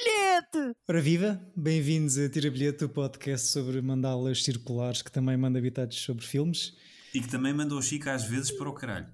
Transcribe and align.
bilhete! 0.00 0.76
Ora 0.88 1.00
viva, 1.00 1.40
bem-vindos 1.54 2.16
a 2.16 2.28
Tira 2.28 2.50
Bilhete, 2.50 2.84
o 2.84 2.88
podcast 2.88 3.48
sobre 3.48 3.82
mandalas 3.82 4.42
circulares 4.42 5.02
que 5.02 5.12
também 5.12 5.36
manda 5.36 5.58
habitados 5.58 5.98
sobre 6.00 6.24
filmes. 6.24 6.74
E 7.12 7.20
que 7.20 7.28
também 7.28 7.52
manda 7.52 7.74
o 7.74 7.82
Chico 7.82 8.08
às 8.08 8.24
vezes 8.24 8.50
para 8.50 8.68
o 8.68 8.72
caralho. 8.72 9.08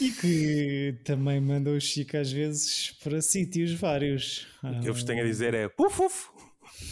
E 0.00 0.10
que 0.10 0.98
também 1.04 1.40
manda 1.40 1.70
o 1.70 1.80
Chico 1.80 2.16
às 2.16 2.32
vezes 2.32 2.90
para 3.04 3.22
sítios 3.22 3.72
vários. 3.72 4.46
O 4.62 4.80
que 4.80 4.88
eu 4.88 4.94
vos 4.94 5.04
tenho 5.04 5.22
a 5.22 5.26
dizer 5.26 5.54
é 5.54 5.68
puf, 5.68 5.96
puf. 5.96 6.28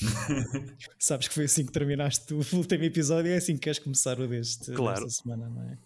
Sabes 0.98 1.26
que 1.26 1.34
foi 1.34 1.44
assim 1.44 1.66
que 1.66 1.72
terminaste 1.72 2.32
o 2.32 2.40
último 2.54 2.84
episódio 2.84 3.30
e 3.30 3.34
é 3.34 3.36
assim 3.39 3.54
que 3.54 3.62
queres 3.62 3.80
começar 3.80 4.21
o 4.21 4.29
deste 4.29 4.72
claro. 4.72 5.04
desta 5.04 5.22
semana, 5.22 5.48
não 5.48 5.62
é? 5.62 5.79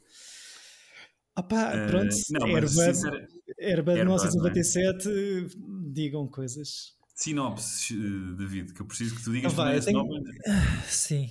Ah 1.35 1.43
pá, 1.43 1.87
pronto, 1.87 2.15
uh, 2.15 2.33
não. 2.33 2.47
Airbud 3.59 3.95
1997, 3.95 5.09
é? 5.09 5.13
digam 5.93 6.27
coisas. 6.27 6.97
Sinopse, 7.17 7.95
eh, 7.95 8.37
David, 8.37 8.75
que 8.75 8.83
eu 8.83 8.85
preciso 8.85 9.17
que 9.17 9.25
tu 9.25 9.33
digas 9.33 9.51
então, 9.51 9.65
vai, 9.65 9.81
tenho... 9.81 10.07
Ah, 10.47 10.83
sim, 10.87 11.31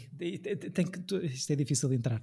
tem 0.73 0.83
que... 0.83 1.15
isto 1.27 1.53
é 1.53 1.55
difícil 1.55 1.87
de 1.89 1.95
entrar. 1.95 2.19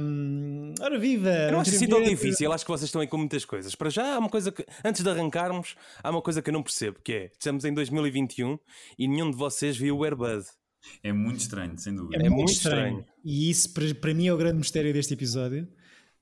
Um, 0.00 0.72
ora 0.80 0.96
viva! 0.96 1.28
Eu 1.28 1.52
não 1.52 1.60
acho 1.60 1.74
assim 1.74 1.88
tão 1.88 2.00
difícil, 2.00 2.52
acho 2.52 2.64
que 2.64 2.70
vocês 2.70 2.88
estão 2.88 3.00
aí 3.00 3.08
com 3.08 3.16
muitas 3.16 3.44
coisas. 3.44 3.74
Para 3.74 3.90
já 3.90 4.14
há 4.14 4.18
uma 4.20 4.28
coisa 4.28 4.52
que, 4.52 4.64
antes 4.84 5.02
de 5.02 5.10
arrancarmos, 5.10 5.74
há 6.04 6.08
uma 6.08 6.22
coisa 6.22 6.40
que 6.40 6.50
eu 6.50 6.52
não 6.52 6.62
percebo, 6.62 7.00
que 7.02 7.12
é, 7.12 7.30
estamos 7.32 7.64
em 7.64 7.74
2021 7.74 8.56
e 8.96 9.08
nenhum 9.08 9.28
de 9.28 9.36
vocês 9.36 9.76
viu 9.76 9.98
o 9.98 10.04
Airbud. 10.04 10.44
É 11.02 11.12
muito 11.12 11.40
estranho, 11.40 11.76
sem 11.76 11.96
dúvida. 11.96 12.22
É, 12.22 12.26
é 12.26 12.30
muito 12.30 12.52
estranho. 12.52 13.00
estranho. 13.00 13.06
E 13.24 13.50
isso, 13.50 13.74
para, 13.74 13.92
para 13.92 14.14
mim, 14.14 14.28
é 14.28 14.32
o 14.32 14.36
grande 14.36 14.58
mistério 14.58 14.92
deste 14.92 15.14
episódio. 15.14 15.66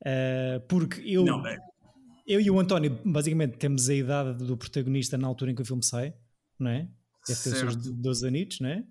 Uh, 0.00 0.58
porque 0.68 1.02
eu... 1.04 1.22
Não, 1.22 1.46
é... 1.46 1.58
Eu 2.26 2.40
e 2.40 2.50
o 2.50 2.58
António, 2.58 2.98
basicamente, 3.04 3.58
temos 3.58 3.90
a 3.90 3.94
idade 3.94 4.42
do 4.42 4.56
protagonista 4.56 5.18
na 5.18 5.26
altura 5.26 5.50
em 5.50 5.54
que 5.54 5.60
o 5.60 5.66
filme 5.66 5.84
sai 5.84 6.14
não 6.62 6.70
é? 6.70 6.88
Deve 7.26 7.40
ter 7.40 7.50
certo. 7.50 7.68
os 7.68 7.84
seus 7.84 7.96
12 7.96 8.28
anitos, 8.28 8.60
não 8.60 8.68
é? 8.70 8.84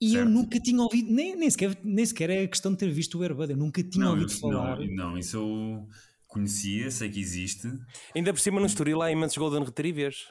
E 0.00 0.10
certo. 0.10 0.26
eu 0.26 0.30
nunca 0.30 0.60
tinha 0.60 0.82
ouvido, 0.82 1.10
nem, 1.10 1.36
nem, 1.36 1.50
sequer, 1.50 1.78
nem 1.82 2.04
sequer 2.04 2.30
é 2.30 2.46
questão 2.46 2.72
de 2.72 2.78
ter 2.78 2.90
visto 2.90 3.18
o 3.18 3.22
Airbud, 3.22 3.50
eu 3.50 3.56
nunca 3.56 3.82
tinha 3.82 4.04
não, 4.04 4.12
ouvido 4.12 4.30
eu, 4.32 4.36
falar. 4.38 4.78
Não, 4.78 4.86
não, 4.94 5.18
isso 5.18 5.36
eu 5.38 5.88
conhecia, 6.26 6.90
sei 6.90 7.08
que 7.08 7.18
existe. 7.18 7.66
Ainda 8.14 8.32
por 8.32 8.40
cima 8.40 8.60
no 8.60 8.66
Estoril 8.66 9.00
há 9.00 9.10
imensos 9.10 9.38
Golden 9.38 9.64
Retrievers. 9.64 10.30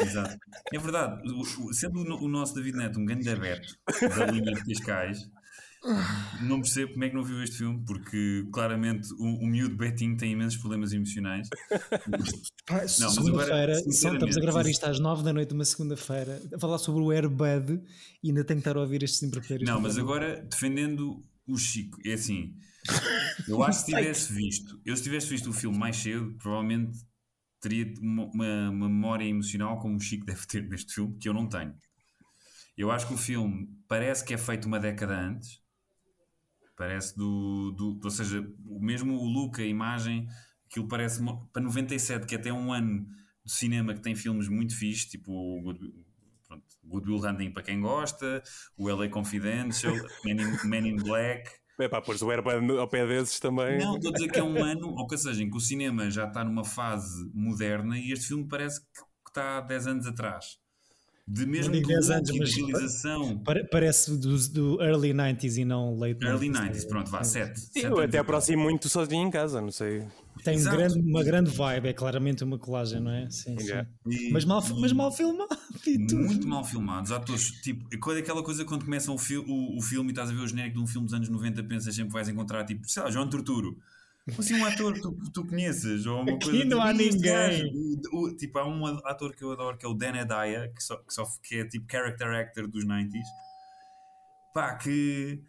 Exato. 0.00 0.36
É 0.72 0.78
verdade, 0.78 1.22
sendo 1.72 2.00
o, 2.00 2.24
o 2.24 2.28
nosso 2.28 2.54
David 2.54 2.78
Neto 2.78 2.98
um 2.98 3.04
grande 3.04 3.28
aberto 3.28 3.76
da 4.16 4.26
linha 4.26 4.54
de 4.54 4.64
Cascais, 4.64 5.18
não 6.42 6.60
percebo 6.60 6.92
como 6.92 7.04
é 7.04 7.08
que 7.08 7.14
não 7.14 7.22
viu 7.22 7.42
este 7.42 7.58
filme, 7.58 7.84
porque 7.86 8.46
claramente 8.52 9.12
o, 9.14 9.44
o 9.44 9.46
miúdo 9.46 9.76
Betinho 9.76 10.16
tem 10.16 10.32
imensos 10.32 10.58
problemas 10.58 10.92
emocionais. 10.92 11.48
segunda-feira, 12.88 13.72
estamos 13.86 14.36
a 14.36 14.40
gravar 14.40 14.66
isto 14.66 14.84
às 14.84 14.98
9 14.98 15.22
da 15.22 15.32
noite, 15.32 15.52
uma 15.52 15.64
segunda-feira, 15.64 16.40
a 16.54 16.58
falar 16.58 16.78
sobre 16.78 17.02
o 17.02 17.10
Airbud 17.10 17.82
e 18.22 18.28
ainda 18.28 18.44
tenho 18.44 18.60
que 18.60 18.68
estar 18.68 18.76
a 18.78 18.80
ouvir 18.80 19.02
estes 19.02 19.22
imperfeitos. 19.22 19.68
Não, 19.68 19.80
mas 19.80 19.98
agora 19.98 20.42
defendendo 20.42 21.22
o 21.46 21.58
Chico, 21.58 21.98
é 22.06 22.14
assim, 22.14 22.54
eu 23.46 23.62
acho 23.62 23.84
que 23.84 23.90
se 23.90 23.96
tivesse 23.96 24.32
visto, 24.32 24.80
eu 24.84 24.96
se 24.96 25.02
tivesse 25.02 25.28
visto 25.28 25.50
o 25.50 25.52
filme 25.52 25.76
mais 25.76 25.96
cedo, 25.96 26.34
provavelmente 26.38 26.98
teria 27.60 27.92
uma, 28.00 28.24
uma, 28.24 28.70
uma 28.70 28.88
memória 28.88 29.24
emocional 29.24 29.78
como 29.78 29.96
o 29.96 30.00
Chico 30.00 30.24
deve 30.24 30.46
ter 30.46 30.66
neste 30.68 30.94
filme, 30.94 31.16
que 31.18 31.28
eu 31.28 31.34
não 31.34 31.46
tenho. 31.46 31.74
Eu 32.76 32.90
acho 32.90 33.06
que 33.06 33.14
o 33.14 33.16
filme 33.16 33.68
parece 33.86 34.24
que 34.24 34.34
é 34.34 34.38
feito 34.38 34.66
uma 34.66 34.80
década 34.80 35.18
antes, 35.18 35.63
Parece 36.76 37.16
do, 37.16 37.70
do, 37.72 38.00
Ou 38.02 38.10
seja, 38.10 38.44
o 38.66 38.80
mesmo 38.80 39.14
o 39.14 39.24
look, 39.24 39.60
a 39.60 39.66
imagem, 39.66 40.26
aquilo 40.68 40.88
parece. 40.88 41.22
Para 41.52 41.62
97, 41.62 42.26
que 42.26 42.34
é 42.34 42.38
até 42.38 42.52
um 42.52 42.72
ano 42.72 43.06
do 43.44 43.50
cinema 43.50 43.94
que 43.94 44.00
tem 44.00 44.14
filmes 44.14 44.48
muito 44.48 44.76
fixes, 44.76 45.06
tipo 45.06 45.32
o 45.32 45.60
Good, 45.62 45.94
pronto, 46.48 46.64
Good 46.82 47.10
Will 47.10 47.24
Hunting 47.24 47.50
para 47.52 47.62
quem 47.62 47.80
gosta, 47.80 48.42
o 48.76 48.88
LA 48.88 49.08
Confidential, 49.08 49.94
Men 50.24 50.40
in, 50.40 50.68
Men 50.68 50.88
in 50.88 50.96
Black. 50.96 51.50
É 51.78 51.88
pá, 51.88 52.00
pois 52.00 52.22
o 52.22 52.30
Airband 52.30 52.78
ao 52.78 52.88
pé 52.88 53.06
desses 53.06 53.38
também. 53.38 53.78
Não, 53.78 53.96
estou 53.96 54.10
a 54.10 54.14
dizer 54.14 54.30
que 54.30 54.38
é 54.38 54.42
um 54.42 54.62
ano, 54.62 54.94
ou 54.96 55.06
que 55.06 55.18
seja, 55.18 55.42
em 55.42 55.50
que 55.50 55.56
o 55.56 55.60
cinema 55.60 56.10
já 56.10 56.26
está 56.26 56.44
numa 56.44 56.64
fase 56.64 57.30
moderna 57.34 57.98
e 57.98 58.12
este 58.12 58.28
filme 58.28 58.46
parece 58.48 58.80
que 58.80 59.02
está 59.28 59.58
há 59.58 59.60
10 59.60 59.86
anos 59.88 60.06
atrás 60.06 60.63
de 61.26 61.46
mesmo 61.46 61.72
de 61.72 61.82
10 61.82 62.10
anos, 62.10 62.30
mas 62.38 62.54
realização. 62.54 63.42
Parece 63.70 64.16
do, 64.18 64.36
do, 64.50 64.82
early 64.82 65.14
90s 65.14 65.56
e 65.56 65.64
não 65.64 65.96
late 65.96 66.20
90s. 66.20 66.28
Early 66.28 66.48
90s, 66.50 66.86
pronto, 66.86 67.10
vá, 67.10 67.24
7. 67.24 67.60
Eu 67.76 67.98
até 67.98 68.18
aproximo 68.18 68.62
muito 68.62 68.88
sozinho 68.90 69.26
em 69.26 69.30
casa, 69.30 69.60
não 69.60 69.70
sei. 69.70 70.06
Tem 70.42 70.58
um 70.58 70.64
grande, 70.64 70.98
uma 70.98 71.22
grande 71.22 71.50
vibe, 71.50 71.88
é 71.88 71.92
claramente 71.94 72.44
uma 72.44 72.58
colagem, 72.58 73.00
não 73.00 73.10
é? 73.10 73.30
Sim, 73.30 73.56
yeah. 73.60 73.88
sim. 74.06 74.26
E, 74.28 74.30
mas, 74.32 74.44
mal, 74.44 74.62
mas 74.78 74.92
mal 74.92 75.10
filmado. 75.10 75.56
Muito 75.86 76.46
mal 76.46 76.64
filmado. 76.64 77.04
Os 77.04 77.12
atores, 77.12 77.50
tipo, 77.62 77.88
é 77.92 78.18
aquela 78.18 78.42
coisa 78.42 78.64
quando 78.64 78.84
começa 78.84 79.10
o, 79.10 79.16
fi 79.16 79.38
o, 79.38 79.76
o 79.76 79.80
filme 79.80 80.10
e 80.10 80.12
estás 80.12 80.28
a 80.28 80.32
ver 80.32 80.40
o 80.40 80.46
genérico 80.46 80.76
de 80.76 80.82
um 80.82 80.86
filme 80.86 81.06
dos 81.06 81.14
anos 81.14 81.28
90, 81.30 81.62
pensas 81.64 81.94
sempre 81.94 82.08
que 82.08 82.14
vais 82.14 82.28
encontrar, 82.28 82.64
tipo, 82.64 82.86
sei 82.86 83.02
lá, 83.02 83.10
João 83.10 83.28
Torturo. 83.30 83.78
Assim, 84.38 84.54
um 84.54 84.64
ator 84.64 84.94
que 84.94 85.02
tu, 85.02 85.12
tu 85.32 85.46
conheces, 85.46 86.06
ou 86.06 86.22
uma 86.22 86.32
Aqui 86.32 86.46
coisa. 86.46 86.64
não 86.64 86.80
há 86.80 86.94
ninguém. 86.94 87.70
O, 88.10 88.24
o, 88.24 88.36
tipo, 88.36 88.58
há 88.58 88.66
um 88.66 88.86
ator 89.06 89.34
que 89.34 89.44
eu 89.44 89.52
adoro 89.52 89.76
que 89.76 89.84
é 89.84 89.88
o 89.88 89.92
Dan 89.92 90.16
Hedaya, 90.16 90.72
que, 90.74 90.82
só, 90.82 90.96
que, 90.96 91.12
só, 91.12 91.24
que 91.42 91.56
é 91.56 91.64
tipo 91.66 91.84
character 91.90 92.28
actor 92.28 92.66
dos 92.66 92.86
90s. 92.86 93.10
Pá, 94.54 94.76
que. 94.76 95.42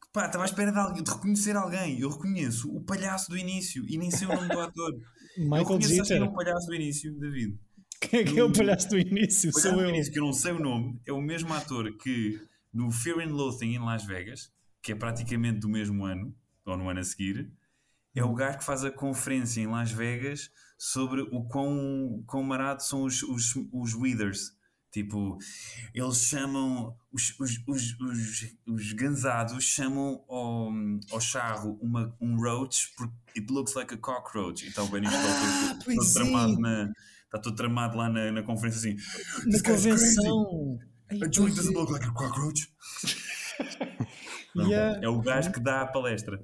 que 0.00 0.12
pá, 0.12 0.26
estava 0.26 0.44
à 0.44 0.46
espera 0.46 0.70
de, 0.70 1.02
de, 1.02 1.10
reconhecer 1.10 1.56
alguém. 1.56 1.98
Eu 1.98 2.08
reconheço 2.08 2.72
o 2.72 2.80
palhaço 2.84 3.30
do 3.30 3.36
início 3.36 3.84
e 3.88 3.98
nem 3.98 4.12
sei 4.12 4.28
o 4.28 4.34
nome 4.34 4.48
do 4.48 4.60
ator. 4.60 4.92
Michael 5.36 5.80
Jeter. 5.80 6.22
o 6.22 6.32
palhaço 6.32 6.68
do 6.68 6.74
início, 6.74 7.12
David. 7.18 7.58
Quem 8.00 8.20
é 8.20 8.24
que 8.24 8.38
é 8.38 8.44
o 8.44 8.52
palhaço 8.52 8.90
do 8.90 8.98
início? 8.98 9.50
O 9.50 9.52
palhaço 9.54 9.68
Sou 9.70 9.78
do 9.78 9.82
eu. 9.82 9.88
início, 9.88 10.12
que 10.12 10.20
eu 10.20 10.24
não 10.24 10.32
sei 10.32 10.52
o 10.52 10.60
nome, 10.60 11.00
é 11.04 11.12
o 11.12 11.20
mesmo 11.20 11.52
ator 11.52 11.90
que 11.96 12.40
no 12.72 12.92
Fear 12.92 13.26
and 13.26 13.32
Loathing 13.32 13.74
em 13.74 13.80
Las 13.80 14.04
Vegas, 14.04 14.52
que 14.80 14.92
é 14.92 14.94
praticamente 14.94 15.58
do 15.58 15.68
mesmo 15.68 16.04
ano, 16.04 16.32
ou 16.64 16.76
no 16.76 16.88
ano 16.88 17.00
a 17.00 17.04
seguir 17.04 17.50
é 18.14 18.24
o 18.24 18.34
gajo 18.34 18.58
que 18.58 18.64
faz 18.64 18.84
a 18.84 18.90
conferência 18.90 19.60
em 19.60 19.66
Las 19.66 19.90
Vegas 19.90 20.50
sobre 20.78 21.22
o 21.22 21.44
quão, 21.44 22.22
quão 22.26 22.42
marado 22.42 22.82
são 22.82 23.04
os, 23.04 23.22
os, 23.22 23.54
os 23.72 23.94
Withers. 23.94 24.52
Tipo, 24.94 25.36
eles 25.92 26.18
chamam, 26.18 26.96
os, 27.12 27.34
os, 27.40 27.58
os, 27.66 28.00
os, 28.00 28.56
os 28.64 28.92
gansados 28.92 29.64
chamam 29.64 30.24
ao, 30.28 30.70
ao 31.10 31.20
charro 31.20 31.76
uma, 31.82 32.16
um 32.20 32.36
roach 32.36 32.92
porque 32.96 33.12
it 33.36 33.52
looks 33.52 33.74
like 33.74 33.92
a 33.92 33.98
cockroach. 33.98 34.64
Então 34.68 34.86
o 34.86 34.88
Benny 34.88 35.08
ah, 35.08 35.10
está 35.10 35.84
todo, 35.84 36.12
tramado 36.12 36.60
na, 36.60 36.92
está 37.24 37.38
todo 37.40 37.56
tramado 37.56 37.96
lá 37.96 38.08
na, 38.08 38.30
na 38.30 38.42
conferência 38.44 38.92
assim. 38.92 39.50
Na 39.50 39.60
convenção. 39.62 40.78
A 41.10 41.32
joint 41.32 41.56
doesn't 41.56 41.74
look 41.74 41.90
like 41.90 42.06
a 42.06 42.12
cockroach. 42.12 42.72
Não, 44.54 44.68
yeah. 44.68 45.00
É 45.02 45.08
o 45.08 45.20
gajo 45.20 45.50
que 45.50 45.58
dá 45.58 45.82
a 45.82 45.86
palestra. 45.88 46.40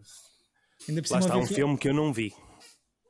Ainda 0.89 1.03
Lá 1.11 1.19
está 1.19 1.37
um 1.37 1.47
filme 1.47 1.77
que 1.77 1.89
eu 1.89 1.95
não 1.95 2.13
vi. 2.13 2.33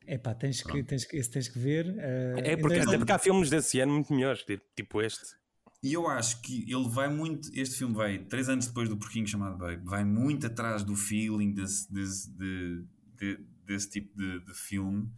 É 0.06 0.18
pá, 0.18 0.34
tens 0.34 0.62
que, 0.62 0.82
tens, 0.82 1.06
esse 1.12 1.30
tens 1.30 1.48
que 1.48 1.58
ver. 1.58 1.86
Uh, 1.86 2.38
é 2.38 2.56
porque, 2.56 2.78
até 2.80 2.98
porque 2.98 3.12
há 3.12 3.18
filmes 3.18 3.48
desse 3.48 3.78
ano 3.78 3.92
muito 3.92 4.12
melhores, 4.12 4.44
tipo 4.74 5.00
este. 5.00 5.38
E 5.82 5.92
eu 5.92 6.08
acho 6.08 6.42
que 6.42 6.70
ele 6.70 6.88
vai 6.88 7.08
muito. 7.08 7.48
Este 7.54 7.76
filme 7.76 7.94
vai, 7.94 8.18
três 8.18 8.48
anos 8.48 8.66
depois 8.66 8.88
do 8.88 8.96
Porquinho 8.96 9.26
chamado 9.26 9.56
Baby, 9.56 9.84
vai 9.84 10.04
muito 10.04 10.46
atrás 10.46 10.82
do 10.82 10.96
feeling 10.96 11.52
desse, 11.52 11.90
desse, 11.92 12.30
de, 12.32 12.84
de, 13.16 13.46
desse 13.64 13.88
tipo 13.88 14.16
de, 14.16 14.40
de, 14.44 14.54
filme. 14.54 15.08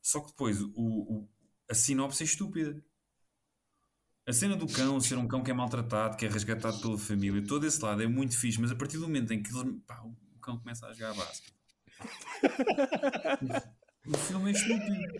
Só 0.00 0.20
que 0.20 0.28
depois 0.28 0.62
o, 0.62 0.72
o, 0.76 1.28
a 1.68 1.74
sinopse 1.74 2.22
é 2.22 2.26
estúpida. 2.26 2.80
A 4.26 4.32
cena 4.32 4.56
do 4.56 4.66
cão 4.66 5.00
ser 5.00 5.18
um 5.18 5.26
cão 5.26 5.42
que 5.42 5.50
é 5.50 5.54
maltratado, 5.54 6.16
que 6.16 6.24
é 6.24 6.28
resgatado 6.28 6.78
pela 6.80 6.98
família, 6.98 7.42
todo 7.44 7.66
esse 7.66 7.82
lado 7.82 8.02
é 8.02 8.06
muito 8.06 8.36
fixe, 8.36 8.60
mas 8.60 8.70
a 8.70 8.76
partir 8.76 8.98
do 8.98 9.04
momento 9.04 9.32
em 9.32 9.42
que 9.42 9.50
pá, 9.86 10.00
o 10.02 10.38
cão 10.38 10.58
começa 10.58 10.86
a 10.86 10.92
jogar 10.92 11.10
a 11.10 11.14
basquete 11.14 11.57
o 14.06 14.18
filme 14.18 14.50
é 14.50 14.52
estúpido. 14.52 15.14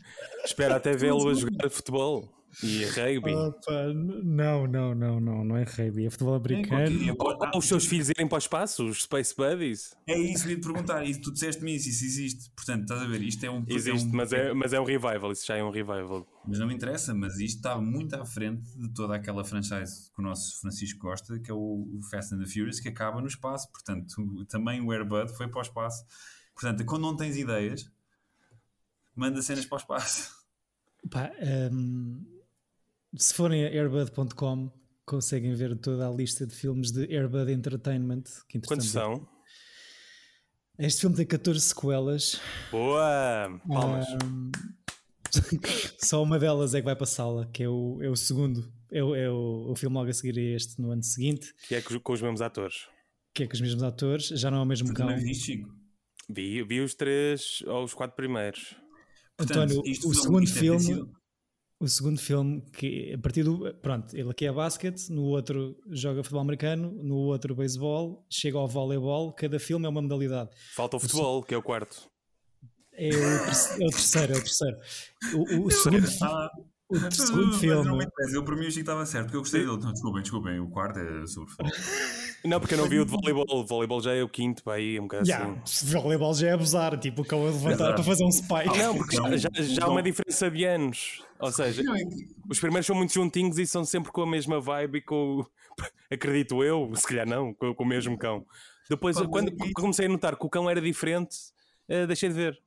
Espera 0.44 0.76
até 0.76 0.96
vê-lo 0.96 1.28
a 1.28 1.34
jogar 1.34 1.70
futebol 1.70 2.38
e 2.62 2.84
rugby. 2.86 3.34
Opa, 3.34 3.92
não, 3.94 4.66
não, 4.66 4.94
não, 4.94 5.20
não, 5.20 5.44
não 5.44 5.56
é 5.56 5.64
rugby, 5.64 6.06
é 6.06 6.10
futebol 6.10 6.34
americano. 6.34 7.08
É, 7.08 7.12
ou, 7.16 7.38
ou 7.52 7.58
os 7.58 7.66
seus 7.66 7.86
filhos 7.86 8.08
irem 8.08 8.26
para 8.26 8.36
o 8.36 8.38
espaço, 8.38 8.86
os 8.86 9.02
Space 9.02 9.34
Buddies. 9.36 9.94
É 10.06 10.19
isso 10.19 10.44
que 10.44 10.50
ia 10.50 10.56
te 10.56 10.62
perguntar, 10.62 11.04
e 11.04 11.14
tu 11.20 11.32
disseste-me 11.32 11.76
isso, 11.76 11.88
isso 11.88 12.04
existe. 12.04 12.50
Portanto, 12.56 12.82
estás 12.82 13.02
a 13.02 13.06
ver, 13.06 13.22
isto 13.22 13.44
é 13.44 13.50
um. 13.50 13.64
Existe, 13.69 14.06
é 14.06 14.10
um... 14.10 14.12
Mas, 14.12 14.32
é, 14.32 14.52
mas 14.52 14.72
é 14.72 14.80
um 14.80 14.84
revival, 14.84 15.30
isso 15.32 15.46
já 15.46 15.56
é 15.56 15.62
um 15.62 15.70
revival. 15.70 16.26
Mas 16.46 16.58
não 16.58 16.66
me 16.66 16.75
interessa, 16.75 17.14
mas 17.14 17.38
isto 17.38 17.58
está 17.58 17.78
muito 17.78 18.14
à 18.14 18.25
frente 18.25 18.62
de 18.76 18.88
toda 18.94 19.14
aquela 19.14 19.44
franchise 19.44 20.10
que 20.10 20.20
o 20.20 20.25
nosso 20.25 20.60
Francisco 20.60 20.98
gosta, 21.00 21.38
que 21.38 21.50
é 21.50 21.54
o 21.54 22.00
Fast 22.10 22.34
and 22.34 22.38
the 22.38 22.46
Furious, 22.46 22.80
que 22.80 22.88
acaba 22.88 23.20
no 23.20 23.26
espaço. 23.26 23.70
Portanto, 23.70 24.46
também 24.48 24.80
o 24.80 24.90
Airbud 24.90 25.30
foi 25.36 25.46
para 25.48 25.58
o 25.58 25.62
espaço 25.62 26.04
Portanto, 26.58 26.84
quando 26.84 27.02
não 27.02 27.16
tens 27.16 27.37
ideias, 27.37 27.88
manda 29.14 29.40
cenas 29.40 29.64
para 29.64 29.76
o 29.76 29.78
espaço. 29.78 30.37
Pá, 31.08 31.31
um, 31.72 32.25
se 33.16 33.32
forem 33.32 33.64
a 33.64 33.69
airbud.com, 33.69 34.72
conseguem 35.06 35.55
ver 35.55 35.78
toda 35.78 36.08
a 36.08 36.10
lista 36.10 36.44
de 36.44 36.55
filmes 36.55 36.90
de 36.90 37.05
Airbud 37.14 37.52
Entertainment. 37.52 38.25
Que 38.49 38.58
Quantos 38.60 38.90
são? 38.90 39.28
Este 40.78 41.02
filme 41.02 41.14
tem 41.14 41.26
14 41.26 41.60
sequelas. 41.60 42.40
Boa! 42.72 43.61
Palmas! 43.69 44.06
Um, 44.25 44.50
só 46.02 46.20
uma 46.20 46.40
delas 46.40 46.75
é 46.75 46.81
que 46.81 46.84
vai 46.84 46.96
para 46.96 47.04
a 47.04 47.06
sala, 47.06 47.49
que 47.52 47.62
é 47.62 47.69
o, 47.69 47.99
é 48.02 48.08
o 48.08 48.16
segundo 48.16 48.69
é, 48.90 48.99
é 48.99 49.31
o, 49.31 49.70
o 49.70 49.76
filme 49.76 49.94
logo 49.94 50.11
a 50.11 50.12
seguir 50.12 50.38
a 50.38 50.56
este 50.56 50.81
no 50.81 50.90
ano 50.90 51.02
seguinte. 51.04 51.54
Que 51.69 51.76
é 51.76 51.82
com 51.82 52.12
os 52.12 52.20
mesmos 52.20 52.40
atores. 52.40 52.88
Que 53.32 53.44
é 53.44 53.46
com 53.46 53.54
os 53.54 53.61
mesmos 53.61 53.82
atores, 53.82 54.26
já 54.28 54.50
não 54.50 54.58
é 54.58 54.62
o 54.62 54.66
mesmo 54.66 54.93
cão. 54.93 55.08
Vi, 56.28 56.62
vi 56.62 56.80
os 56.80 56.94
três 56.94 57.62
ou 57.66 57.84
os 57.84 57.94
quatro 57.94 58.16
primeiros. 58.16 58.76
Portanto, 59.36 59.72
António, 59.72 59.82
o 60.04 60.14
segundo 60.14 60.46
filme 60.46 61.08
o 61.80 61.86
segundo 61.86 62.19
filme, 62.19 62.60
que 62.72 63.12
a 63.14 63.19
partir 63.19 63.44
do. 63.44 63.72
Pronto, 63.75 64.16
ele 64.16 64.28
aqui 64.30 64.46
é 64.46 64.52
basquete, 64.52 65.10
no 65.10 65.26
outro 65.26 65.76
joga 65.90 66.25
futebol 66.25 66.42
americano, 66.42 66.90
no 66.90 67.16
outro 67.16 67.54
beisebol, 67.54 68.26
chega 68.28 68.58
ao 68.58 68.66
voleibol, 68.66 69.32
cada 69.32 69.60
filme 69.60 69.86
é 69.86 69.88
uma 69.88 70.02
modalidade. 70.02 70.50
Falta 70.75 70.96
o 70.96 71.00
futebol, 71.00 71.38
o, 71.38 71.42
que 71.42 71.54
é 71.54 71.56
o 71.56 71.62
quarto. 71.62 72.10
É 72.92 73.08
o, 73.08 73.44
terceiro, 73.44 73.82
é 73.82 73.86
o 73.86 73.90
terceiro. 73.90 74.32
É 74.32 74.36
o, 74.36 74.40
terceiro. 74.40 74.78
o, 75.34 75.66
o 75.66 75.70
segundo, 75.70 76.08
ah, 76.22 76.50
o 76.88 77.11
segundo 77.11 77.52
filme. 77.58 78.06
Eu, 78.32 78.43
para 78.43 78.56
mim, 78.56 78.67
o 78.67 78.70
Chico 78.70 78.81
estava 78.81 79.05
certo, 79.05 79.26
porque 79.26 79.37
eu 79.37 79.40
gostei 79.40 79.61
dele. 79.61 79.79
Não, 79.79 79.93
desculpem, 79.93 80.23
desculpem, 80.23 80.61
o 80.61 80.69
quarto 80.69 80.99
é 80.99 81.26
sobre 81.26 81.50
futebol. 81.50 81.73
Não, 82.44 82.61
porque 82.61 82.75
eu 82.75 82.79
não 82.79 82.88
vi 82.88 82.99
o 83.00 83.05
de 83.05 83.11
voleibol. 83.11 83.44
O 83.49 83.67
voleibol 83.67 84.00
já 84.00 84.14
é 84.14 84.23
o 84.23 84.29
quinto, 84.29 84.62
para 84.62 84.75
aí, 84.75 84.99
um 84.99 85.02
bocado 85.02 85.26
yeah, 85.29 85.61
assim. 85.62 85.96
O 85.96 86.02
voleibol 86.02 86.32
já 86.35 86.49
é 86.49 86.52
abusar, 86.52 86.99
tipo, 86.99 87.23
o 87.23 87.25
cão 87.25 87.43
a 87.43 87.50
levantar 87.50 87.94
para 87.94 88.02
fazer 88.02 88.25
um 88.25 88.32
spike. 88.32 88.79
Não, 88.79 88.96
porque 88.96 89.17
já, 89.17 89.37
já, 89.37 89.50
já 89.55 89.85
há 89.85 89.88
uma 89.88 90.02
diferença 90.02 90.50
de 90.50 90.64
anos. 90.64 91.23
Ou 91.38 91.52
seja, 91.52 91.82
é 91.82 92.05
os 92.49 92.58
primeiros 92.58 92.87
são 92.87 92.96
muito 92.96 93.12
juntinhos 93.12 93.58
e 93.58 93.67
são 93.67 93.85
sempre 93.85 94.11
com 94.11 94.23
a 94.23 94.26
mesma 94.26 94.61
vibe 94.61 94.99
e 94.99 95.02
com. 95.02 95.44
Acredito 96.11 96.64
eu, 96.64 96.90
se 96.94 97.06
calhar 97.06 97.26
não, 97.29 97.52
com, 97.52 97.75
com 97.75 97.85
o 97.85 97.87
mesmo 97.87 98.17
cão. 98.17 98.46
Depois, 98.88 99.19
quando 99.26 99.52
comecei 99.75 100.06
a 100.06 100.08
notar 100.08 100.37
que 100.37 100.46
o 100.46 100.49
cão 100.49 100.70
era 100.70 100.81
diferente, 100.81 101.37
uh, 101.90 102.06
deixei 102.06 102.31
de 102.31 102.35
ver. 102.35 102.58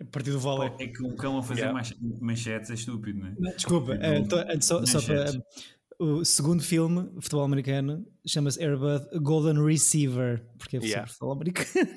A 0.00 0.04
partir 0.04 0.30
do 0.30 0.38
vôlei. 0.38 0.70
É 0.78 0.88
que 0.88 1.02
o 1.02 1.14
cão 1.16 1.38
a 1.38 1.42
fazer 1.42 1.62
yeah. 1.62 1.82
manchetes 2.20 2.70
é 2.70 2.74
estúpido, 2.74 3.18
não 3.18 3.28
é? 3.28 3.34
Não, 3.38 3.50
desculpa, 3.52 3.92
uh, 3.92 4.62
só, 4.62 4.84
só 4.84 5.00
para. 5.00 5.42
O 5.98 6.22
segundo 6.26 6.62
filme, 6.62 7.08
futebol 7.22 7.44
americano, 7.44 8.06
chama-se 8.26 8.62
Airbud 8.62 9.06
Golden 9.22 9.64
Receiver, 9.64 10.44
porque 10.58 10.76
é 10.76 10.80
yeah. 10.80 11.06
futebol 11.06 11.32
americano. 11.32 11.88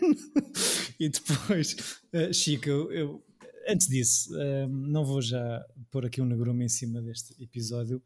e 0.98 1.10
depois, 1.10 2.00
uh, 2.14 2.34
Chico, 2.34 2.70
eu, 2.70 2.92
eu, 2.94 3.26
antes 3.68 3.88
disso, 3.88 4.34
uh, 4.34 4.70
não 4.70 5.04
vou 5.04 5.22
já 5.22 5.66
pôr 5.92 6.06
aqui 6.06 6.22
um 6.22 6.26
negrume 6.26 6.64
em 6.64 6.70
cima 6.70 7.02
deste 7.02 7.36
episódio. 7.44 8.02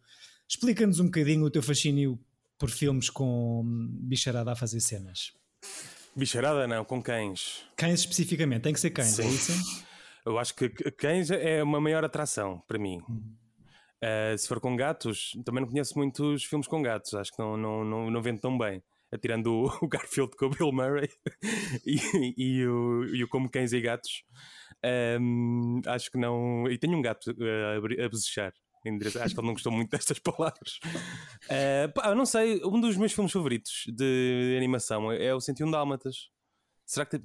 Explica-nos 0.50 1.00
um 1.00 1.06
bocadinho 1.06 1.46
o 1.46 1.52
teu 1.52 1.62
fascínio 1.62 2.20
por 2.58 2.72
filmes 2.72 3.12
com 3.12 3.64
bicharada 4.02 4.52
a 4.52 4.56
fazer 4.56 4.80
cenas. 4.80 5.34
Bicharada 6.16 6.68
não, 6.68 6.86
com 6.86 7.02
cães. 7.02 7.66
Cães 7.76 8.02
especificamente, 8.02 8.62
tem 8.62 8.74
que 8.74 8.80
ser 8.80 8.92
cães, 8.92 9.20
é 9.20 9.24
Sim. 9.24 9.30
é 9.30 9.32
isso? 9.32 9.84
Eu 10.26 10.40
acho 10.40 10.56
que 10.56 10.70
cães 10.70 11.30
é 11.32 11.62
uma 11.62 11.82
maior 11.82 12.06
atração 12.06 12.64
para 12.66 12.80
mim. 12.80 13.02
Uhum. 13.10 13.36
Uh, 14.04 14.38
se 14.38 14.48
for 14.48 14.60
com 14.60 14.76
gatos, 14.76 15.32
também 15.46 15.62
não 15.62 15.70
conheço 15.70 15.98
muitos 15.98 16.44
filmes 16.46 16.68
com 16.68 16.82
gatos, 16.82 17.14
acho 17.14 17.32
que 17.32 17.40
não, 17.40 17.58
não, 17.58 17.84
não, 17.84 18.12
não 18.12 18.22
vendo 18.22 18.40
tão 18.40 18.58
bem. 18.58 18.82
Atirando 19.12 19.48
o, 19.48 19.66
o 19.86 19.88
Garfield 19.88 20.36
com 20.38 20.46
o 20.46 20.50
Bill 20.50 20.72
Murray 20.72 21.10
e, 21.86 22.34
e, 22.38 22.68
o, 22.68 23.06
e 23.06 23.24
o 23.24 23.28
Como 23.28 23.50
Cães 23.50 23.74
e 23.74 23.82
Gatos, 23.82 24.24
um, 25.20 25.82
acho 25.86 26.12
que 26.12 26.18
não. 26.18 26.70
E 26.70 26.78
tenho 26.78 26.98
um 26.98 27.02
gato 27.02 27.32
a, 27.32 28.06
a 28.06 28.10
Acho 28.86 29.34
que 29.34 29.40
ele 29.40 29.48
não 29.48 29.54
gostou 29.54 29.72
muito 29.72 29.90
destas 29.90 30.20
palavras. 30.20 30.80
Uh, 31.46 31.94
pá, 31.94 32.14
não 32.14 32.26
sei, 32.26 32.62
um 32.64 32.80
dos 32.80 32.98
meus 32.98 33.14
filmes 33.14 33.32
favoritos 33.32 33.84
de 33.88 34.56
animação 34.58 35.12
é 35.12 35.34
o 35.34 35.40
101 35.40 35.72
Dálmatas. 35.72 36.30
Será 36.86 37.06
que 37.06 37.22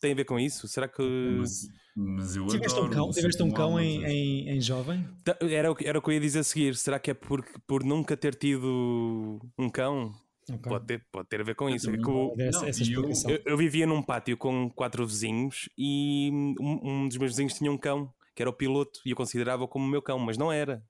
tem 0.00 0.12
a 0.12 0.14
ver 0.14 0.24
com 0.24 0.38
isso? 0.38 0.68
Será 0.68 0.88
que. 0.88 1.02
Mas, 1.38 1.68
mas 1.96 2.36
eu 2.36 2.46
tiveste 2.46 2.78
adoro 2.78 2.92
um 2.92 2.94
cão, 2.94 3.10
tiveste 3.10 3.42
um 3.42 3.50
cão 3.50 3.80
em, 3.80 4.04
em, 4.04 4.50
em, 4.50 4.60
jovem? 4.60 5.08
Era, 5.40 5.74
era 5.82 5.98
o 5.98 6.02
que 6.02 6.10
eu 6.10 6.12
ia 6.12 6.20
dizer 6.20 6.40
a 6.40 6.44
seguir. 6.44 6.76
Será 6.76 6.98
que 6.98 7.10
é 7.10 7.14
por, 7.14 7.44
por 7.66 7.82
nunca 7.82 8.16
ter 8.16 8.34
tido 8.34 9.40
um 9.58 9.68
cão? 9.70 10.12
Okay. 10.48 10.70
Pode, 10.70 10.86
ter, 10.86 11.06
pode 11.10 11.28
ter 11.28 11.40
a 11.40 11.44
ver 11.44 11.56
com 11.56 11.68
isso. 11.68 11.90
É 11.90 11.94
eu, 11.96 12.34
essa, 12.38 12.68
essa 12.68 12.84
eu, 12.84 13.10
eu, 13.28 13.42
eu, 13.44 13.56
vivia 13.56 13.84
num 13.84 14.00
pátio 14.00 14.36
com 14.36 14.70
quatro 14.70 15.04
vizinhos 15.04 15.68
e 15.76 16.30
um, 16.60 16.78
um, 16.84 17.08
dos 17.08 17.16
meus 17.16 17.32
vizinhos 17.32 17.54
tinha 17.54 17.72
um 17.72 17.76
cão 17.76 18.12
que 18.36 18.42
era 18.42 18.50
o 18.50 18.52
piloto 18.52 19.00
e 19.04 19.10
eu 19.10 19.16
considerava 19.16 19.66
como 19.66 19.86
o 19.86 19.88
meu 19.88 20.02
cão, 20.02 20.18
mas 20.18 20.36
não 20.36 20.52
era. 20.52 20.84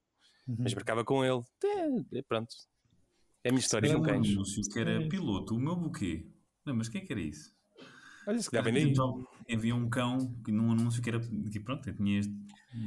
Uhum. 0.45 0.57
Mas 0.59 0.73
marcava 0.73 1.05
com 1.05 1.23
ele. 1.23 1.41
É, 1.63 2.19
é, 2.19 2.21
pronto. 2.21 2.53
É 3.41 3.49
a 3.49 3.51
minha 3.53 3.61
história 3.61 3.95
com 3.95 4.01
cães. 4.01 4.35
Um 4.35 4.43
que 4.71 4.79
era 4.79 5.07
piloto, 5.07 5.55
o 5.55 5.59
meu 5.59 5.75
buquê. 5.75 6.27
Não, 6.65 6.75
mas 6.75 6.89
quem 6.89 7.01
é 7.01 7.05
que 7.05 7.13
era 7.13 7.21
isso? 7.21 7.55
Olha, 8.27 8.39
se 8.39 8.51
calhar 8.51 8.65
vem 8.65 8.93
daí. 8.93 8.93
Havia 9.49 9.73
um 9.73 9.89
cão 9.89 10.35
que 10.43 10.51
num 10.51 10.71
anúncio 10.73 11.01
que 11.01 11.09
era. 11.09 11.21
Que 11.21 11.59
pronto, 11.61 11.89
tinha 11.93 12.19
este. 12.19 12.33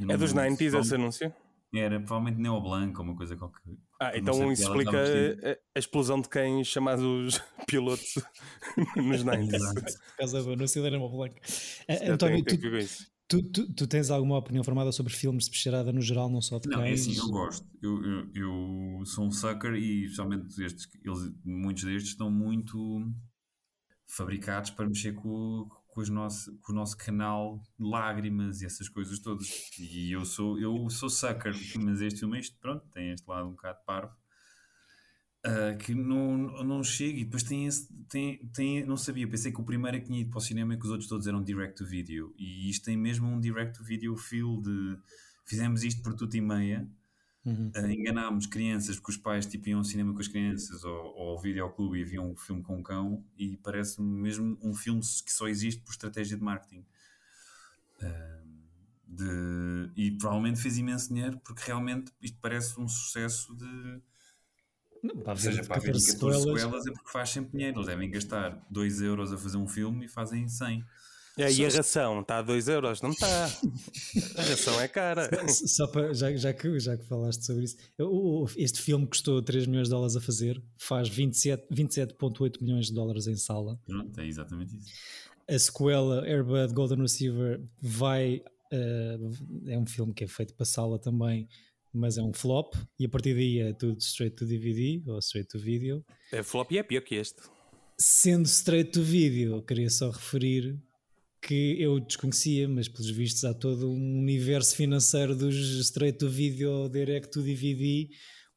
É 0.07 0.17
dos 0.19 0.35
90s 0.35 0.79
esse 0.79 0.95
anúncio? 0.95 1.35
Era 1.73 1.99
provavelmente 2.01 2.39
Neo 2.43 2.61
Blanco 2.61 3.01
ou 3.01 3.09
uma 3.09 3.17
coisa 3.17 3.37
qualquer. 3.37 3.63
Ah, 4.01 4.17
então 4.17 4.53
isso 4.53 4.65
explica 4.65 4.99
a, 4.99 5.53
a, 5.53 5.79
explosão 5.79 6.21
de 6.21 6.29
cães 6.29 6.67
chamados 6.67 7.41
pilotos 7.67 8.15
nos 8.97 9.25
90s. 9.25 9.75
Por 9.75 10.17
causa 10.19 10.43
do 10.43 10.53
anúncio 10.53 10.83
da 10.83 10.91
Neo 10.91 11.09
Blanco. 11.09 11.37
António, 11.89 12.45
tu, 12.45 12.59
Tu, 13.31 13.41
tu, 13.45 13.73
tu, 13.73 13.87
tens 13.87 14.11
alguma 14.11 14.39
opinião 14.39 14.65
formada 14.65 14.91
sobre 14.91 15.13
filmes 15.13 15.45
de 15.45 15.53
bicharada 15.53 15.93
no 15.93 16.01
geral, 16.01 16.29
não 16.29 16.43
só 16.43 16.59
de 16.59 16.69
Não, 16.69 16.83
é 16.83 16.91
assim, 16.91 17.17
eu 17.17 17.29
gosto. 17.29 17.65
Eu, 17.81 18.05
eu, 18.05 18.31
eu, 18.35 19.07
sou 19.07 19.25
um 19.25 19.31
sucker 19.31 19.75
e 19.75 20.03
especialmente 20.03 20.61
estes, 20.61 20.89
eles, 21.05 21.33
muitos 21.45 21.85
destes 21.85 22.11
estão 22.11 22.29
muito 22.29 22.77
fabricados 24.05 24.71
para 24.71 24.89
mexer 24.89 25.13
com, 25.13 25.69
com, 25.87 26.01
os 26.01 26.09
nosso, 26.09 26.59
com 26.61 26.73
o 26.73 26.75
nosso 26.75 26.97
canal 26.97 27.63
de 27.79 27.89
lágrimas 27.89 28.63
e 28.63 28.67
essas 28.67 28.89
coisas 28.89 29.21
todas. 29.21 29.49
E 29.79 30.11
eu 30.11 30.25
sou, 30.25 30.59
eu 30.59 30.91
sou 30.91 31.09
sucker, 31.09 31.55
mas 31.85 32.01
este 32.01 32.19
filme, 32.19 32.37
este, 32.37 32.59
pronto, 32.59 32.85
tem 32.91 33.13
este 33.13 33.29
lado 33.29 33.47
um 33.47 33.53
bocado 33.53 33.79
parvo. 33.87 34.13
Uh, 35.47 35.79
que 35.79 35.95
não, 35.95 36.63
não 36.63 36.85
chega 36.85 37.19
e 37.19 37.25
depois 37.25 37.43
tem 37.43 37.67
esse 37.67 37.89
tem, 38.11 38.47
tem, 38.53 38.85
não 38.85 38.95
sabia, 38.95 39.27
pensei 39.27 39.51
que 39.51 39.59
o 39.59 39.65
primeiro 39.65 39.97
é 39.97 40.01
que 40.01 40.05
tinha 40.05 40.21
ido 40.21 40.29
para 40.29 40.37
o 40.37 40.41
cinema 40.43 40.75
e 40.75 40.77
que 40.77 40.85
os 40.85 40.91
outros 40.91 41.09
todos 41.09 41.27
eram 41.27 41.43
direct 41.43 41.79
to 41.79 41.87
video 41.87 42.35
e 42.37 42.69
isto 42.69 42.85
tem 42.85 42.95
mesmo 42.95 43.27
um 43.27 43.41
direct 43.41 43.79
to 43.79 43.83
video 43.83 44.15
feel 44.19 44.61
de 44.61 44.99
fizemos 45.47 45.83
isto 45.83 46.03
por 46.03 46.13
tudo 46.13 46.35
e 46.35 46.43
meia 46.43 46.87
Uhum. 47.45 47.73
Uh, 47.75 47.91
enganámos 47.91 48.47
crianças 48.47 48.97
porque 48.97 49.13
os 49.13 49.17
pais 49.17 49.47
tipo, 49.47 49.69
iam 49.69 49.79
ao 49.79 49.85
cinema 49.85 50.13
com 50.13 50.21
as 50.21 50.29
crianças 50.29 50.85
ou, 50.85 51.05
ou 51.17 51.29
ao 51.31 51.41
videoclube 51.41 51.99
e 51.99 52.05
viam 52.05 52.31
um 52.31 52.37
filme 52.37 52.63
com 52.63 52.77
um 52.77 52.83
cão 52.83 53.25
e 53.37 53.57
parece-me 53.57 54.07
mesmo 54.21 54.59
um 54.63 54.75
filme 54.75 55.01
que 55.01 55.33
só 55.33 55.49
existe 55.49 55.81
por 55.81 55.93
estratégia 55.93 56.37
de 56.37 56.43
marketing. 56.43 56.85
Uh, 58.03 58.51
de, 59.07 59.91
e 59.97 60.11
provavelmente 60.13 60.61
fez 60.61 60.79
imenso 60.79 61.09
dinheiro 61.09 61.39
porque 61.39 61.63
realmente 61.67 62.13
isto 62.21 62.39
parece 62.41 62.79
um 62.79 62.87
sucesso 62.87 63.55
de. 63.57 64.03
Não, 65.03 65.15
Ou 65.27 65.37
seja, 65.37 65.65
para 65.65 65.77
haver 65.77 65.93
14 65.93 66.13
sequelas... 66.13 66.43
sequelas 66.43 66.87
é 66.87 66.93
porque 66.93 67.11
faz 67.11 67.31
sempre 67.31 67.53
dinheiro. 67.53 67.79
Eles 67.79 67.87
devem 67.87 68.11
gastar 68.11 68.67
2 68.71 69.03
euros 69.03 69.33
a 69.33 69.39
fazer 69.39 69.57
um 69.57 69.67
filme 69.67 70.05
e 70.05 70.09
fazem 70.09 70.49
100. 70.49 70.85
É, 71.39 71.51
e 71.51 71.65
a 71.65 71.69
ração 71.71 72.21
está 72.21 72.39
a 72.39 72.43
2 72.43 72.69
euros? 72.69 73.01
Não 73.01 73.11
está. 73.11 73.45
A 74.37 74.43
ração 74.43 74.81
é 74.81 74.89
cara. 74.89 75.31
Só, 75.49 75.67
só 75.67 75.87
para, 75.87 76.13
já, 76.13 76.35
já, 76.37 76.53
que, 76.53 76.79
já 76.79 76.97
que 76.97 77.05
falaste 77.07 77.47
sobre 77.47 77.65
isso, 77.65 77.77
este 78.57 78.81
filme 78.83 79.07
custou 79.07 79.41
3 79.41 79.67
milhões 79.67 79.89
de 79.89 79.95
dólares 79.95 80.17
a 80.17 80.21
fazer, 80.21 80.61
faz 80.77 81.09
27,8 81.09 81.67
27 81.71 82.63
milhões 82.63 82.87
de 82.87 82.95
dólares 82.95 83.27
em 83.27 83.37
sala. 83.37 83.81
Pronto, 83.87 84.21
é 84.21 84.27
exatamente 84.27 84.77
isso. 84.77 84.91
A 85.49 85.59
sequela 85.59 86.25
Airbud 86.25 86.75
Golden 86.75 87.01
Receiver 87.01 87.61
vai. 87.81 88.43
Uh, 88.73 89.33
é 89.67 89.77
um 89.77 89.87
filme 89.87 90.15
que 90.15 90.23
é 90.23 90.29
feito 90.29 90.55
para 90.55 90.65
sala 90.65 90.99
também, 90.99 91.49
mas 91.93 92.19
é 92.19 92.23
um 92.23 92.33
flop. 92.33 92.75
E 92.99 93.07
a 93.07 93.09
partir 93.09 93.35
daí 93.35 93.59
é 93.59 93.73
tudo 93.73 93.99
straight 94.01 94.37
to 94.37 94.47
DVD 94.47 95.03
ou 95.07 95.19
straight 95.19 95.49
to 95.49 95.59
video. 95.59 96.05
É 96.33 96.43
flop 96.43 96.73
e 96.73 96.79
é 96.79 96.83
pior 96.83 97.03
que 97.03 97.15
este. 97.15 97.43
Sendo 97.99 98.47
straight 98.47 98.93
to 98.93 99.03
video, 99.03 99.63
queria 99.63 99.91
só 99.91 100.11
referir 100.11 100.79
que 101.43 101.77
eu 101.81 101.99
desconhecia, 102.01 102.69
mas 102.69 102.89
pelos 102.89 103.11
vistos 103.11 103.45
há 103.45 103.55
todo 103.55 103.91
um 103.91 104.19
universo 104.19 104.77
financeiro 104.77 105.35
dos 105.35 105.55
straight 105.55 106.19
to 106.19 106.29
video, 106.29 106.89
direct 106.89 107.31
to 107.31 107.43
DVD, 107.43 108.09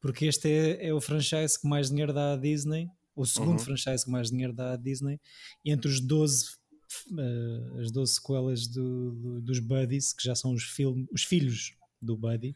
porque 0.02 0.25
este 0.25 0.50
é, 0.50 0.88
é 0.88 0.94
o 0.94 1.00
franchise 1.00 1.60
que 1.60 1.68
mais 1.68 1.90
dinheiro 1.90 2.13
dá 2.13 2.34
à 2.34 2.36
Disney, 2.36 2.90
o 3.16 3.25
segundo 3.25 3.60
uhum. 3.60 3.66
franchise 3.66 4.04
que 4.04 4.12
mais 4.12 4.30
dinheiro 4.30 4.54
dá 4.54 4.74
à 4.74 4.75
Disney, 4.75 5.20
entre 5.63 5.90
os 5.90 6.02
12 6.02 6.46
uh, 7.12 7.20
eh, 7.20 7.82
as 7.82 7.92
12 7.92 8.13
sequelas 8.13 8.68
do, 8.68 9.12
do, 9.12 9.42
dos 9.42 9.60
Buddies, 9.60 10.13
que 10.13 10.24
já 10.24 10.36
são 10.36 10.54
os, 10.54 10.63
film, 10.63 11.06
os 11.12 11.24
filhos 11.24 11.75
do 12.02 12.18
Buddy. 12.18 12.56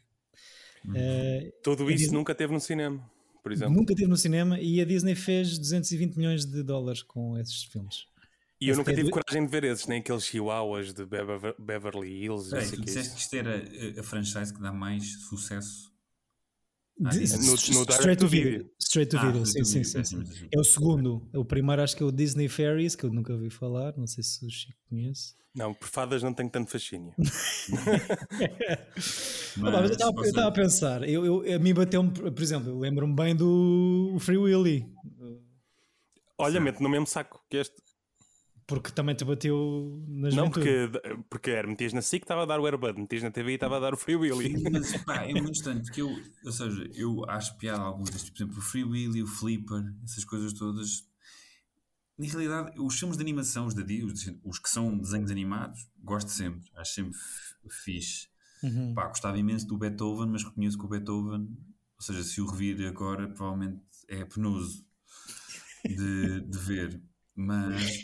Uhum. 0.85 0.93
Uh, 0.93 1.51
Tudo 1.63 1.89
isso 1.89 1.97
Disney, 1.99 2.17
nunca 2.17 2.35
teve 2.35 2.53
no 2.53 2.59
cinema, 2.59 3.09
por 3.43 3.51
exemplo. 3.51 3.73
Nunca 3.73 3.95
teve 3.95 4.07
no 4.07 4.17
cinema 4.17 4.59
e 4.59 4.81
a 4.81 4.85
Disney 4.85 5.15
fez 5.15 5.57
220 5.57 6.17
milhões 6.17 6.45
de 6.45 6.63
dólares 6.63 7.01
com 7.01 7.37
esses 7.37 7.63
filmes. 7.63 8.05
E 8.59 8.69
eu 8.69 8.75
nunca 8.75 8.93
tive 8.93 9.11
coragem 9.11 9.45
de 9.45 9.51
ver 9.51 9.63
esses, 9.65 9.85
nem 9.85 9.99
aqueles 9.99 10.25
chihuahuas 10.25 10.91
de 10.91 11.05
Beverly 11.05 12.23
Hills. 12.23 12.49
Peraí, 12.49 12.69
tu 12.71 12.81
disseste 12.81 13.13
que 13.13 13.19
isto 13.21 13.35
era 13.35 13.63
a 13.99 14.03
franchise 14.03 14.51
que 14.51 14.59
dá 14.59 14.71
mais 14.71 15.21
sucesso 15.27 15.91
Ah, 17.05 17.09
de, 17.09 17.37
no, 17.37 17.51
no 17.51 17.55
straight 17.55 18.19
to 18.19 18.27
video. 18.27 18.69
Straight 18.79 19.11
to 19.11 19.17
ah, 19.17 19.25
video, 19.25 19.45
sim, 19.45 19.63
sim, 19.63 19.83
sim, 19.83 20.03
sim, 20.03 20.23
É 20.51 20.59
o 20.59 20.63
segundo. 20.63 21.27
O 21.33 21.45
primeiro 21.45 21.81
acho 21.81 21.95
que 21.95 22.01
é 22.01 22.05
o 22.05 22.11
Disney 22.11 22.47
Fairies, 22.47 22.95
que 22.95 23.03
eu 23.03 23.13
nunca 23.13 23.33
ouvi 23.33 23.49
falar. 23.49 23.95
Não 23.95 24.07
sei 24.07 24.23
se 24.23 24.45
o 24.45 24.49
Chico 24.49 24.79
conhece. 24.89 25.35
Não, 25.53 25.73
por 25.73 25.87
fadas 25.87 26.23
não 26.23 26.33
tenho 26.33 26.49
tanto 26.49 26.71
fascínio. 26.71 27.13
mas, 29.57 29.57
mas 29.57 29.89
eu 29.89 30.21
estava 30.21 30.47
a 30.47 30.51
pensar, 30.51 31.07
eu, 31.07 31.43
eu, 31.43 31.55
a 31.55 31.59
mim 31.59 31.73
bateu-me, 31.73 32.11
por 32.11 32.41
exemplo, 32.41 32.69
eu 32.69 32.79
lembro-me 32.79 33.15
bem 33.15 33.35
do 33.35 34.15
Free 34.19 34.37
Willy. 34.37 34.85
Olha, 36.37 36.59
mete 36.59 36.81
no 36.81 36.89
mesmo 36.89 37.07
saco 37.07 37.43
que 37.49 37.57
este. 37.57 37.75
Porque 38.67 38.91
também 38.91 39.15
te 39.15 39.23
bateu 39.23 40.03
nas 40.09 40.35
Não, 40.35 40.51
porque, 40.51 40.91
porque 41.29 41.51
era, 41.51 41.65
metias 41.65 41.93
na 41.93 42.01
SIC 42.01 42.23
estava 42.23 42.43
a 42.43 42.45
dar 42.45 42.59
o 42.59 42.65
Airbud, 42.65 42.99
metias 42.99 43.23
na 43.23 43.31
TV 43.31 43.51
e 43.51 43.55
estava 43.55 43.77
a 43.77 43.79
dar 43.79 43.93
o 43.93 43.97
Free 43.97 44.17
Willy. 44.17 44.61
Mas 44.69 44.91
pá, 45.03 45.23
é 45.23 45.31
muito 45.31 45.55
estranho, 45.55 45.81
porque 45.81 46.01
eu, 46.01 46.09
ou 46.43 46.51
seja, 46.51 46.89
eu 46.93 47.23
acho 47.29 47.57
piada 47.57 47.81
alguns 47.81 48.09
destes, 48.09 48.29
por 48.29 48.43
exemplo, 48.43 48.57
o 48.57 48.61
Free 48.61 48.83
Willy, 48.83 49.23
o 49.23 49.27
Flipper, 49.27 49.93
essas 50.03 50.25
coisas 50.25 50.51
todas. 50.51 51.07
Na 52.17 52.27
realidade, 52.27 52.77
os 52.77 52.99
filmes 52.99 53.15
de 53.15 53.23
animação, 53.23 53.67
os 53.67 53.73
da 53.73 53.83
os, 53.83 54.33
os 54.43 54.59
que 54.59 54.69
são 54.69 54.97
desenhos 54.97 55.31
animados, 55.31 55.87
gosto 56.03 56.29
sempre, 56.29 56.69
acho 56.75 56.93
sempre 56.93 57.17
fixe. 57.69 58.27
Uhum. 58.61 58.93
Pá, 58.93 59.07
gostava 59.07 59.37
imenso 59.37 59.65
do 59.65 59.77
Beethoven, 59.77 60.27
mas 60.27 60.43
reconheço 60.43 60.77
que 60.77 60.83
o 60.83 60.89
Beethoven, 60.89 61.47
ou 61.95 62.01
seja, 62.01 62.21
se 62.21 62.41
o 62.41 62.45
revir 62.45 62.85
agora, 62.85 63.29
provavelmente 63.29 63.79
é 64.09 64.25
penoso 64.25 64.85
de, 65.85 66.41
de 66.41 66.57
ver. 66.57 67.01
Mas 67.33 68.03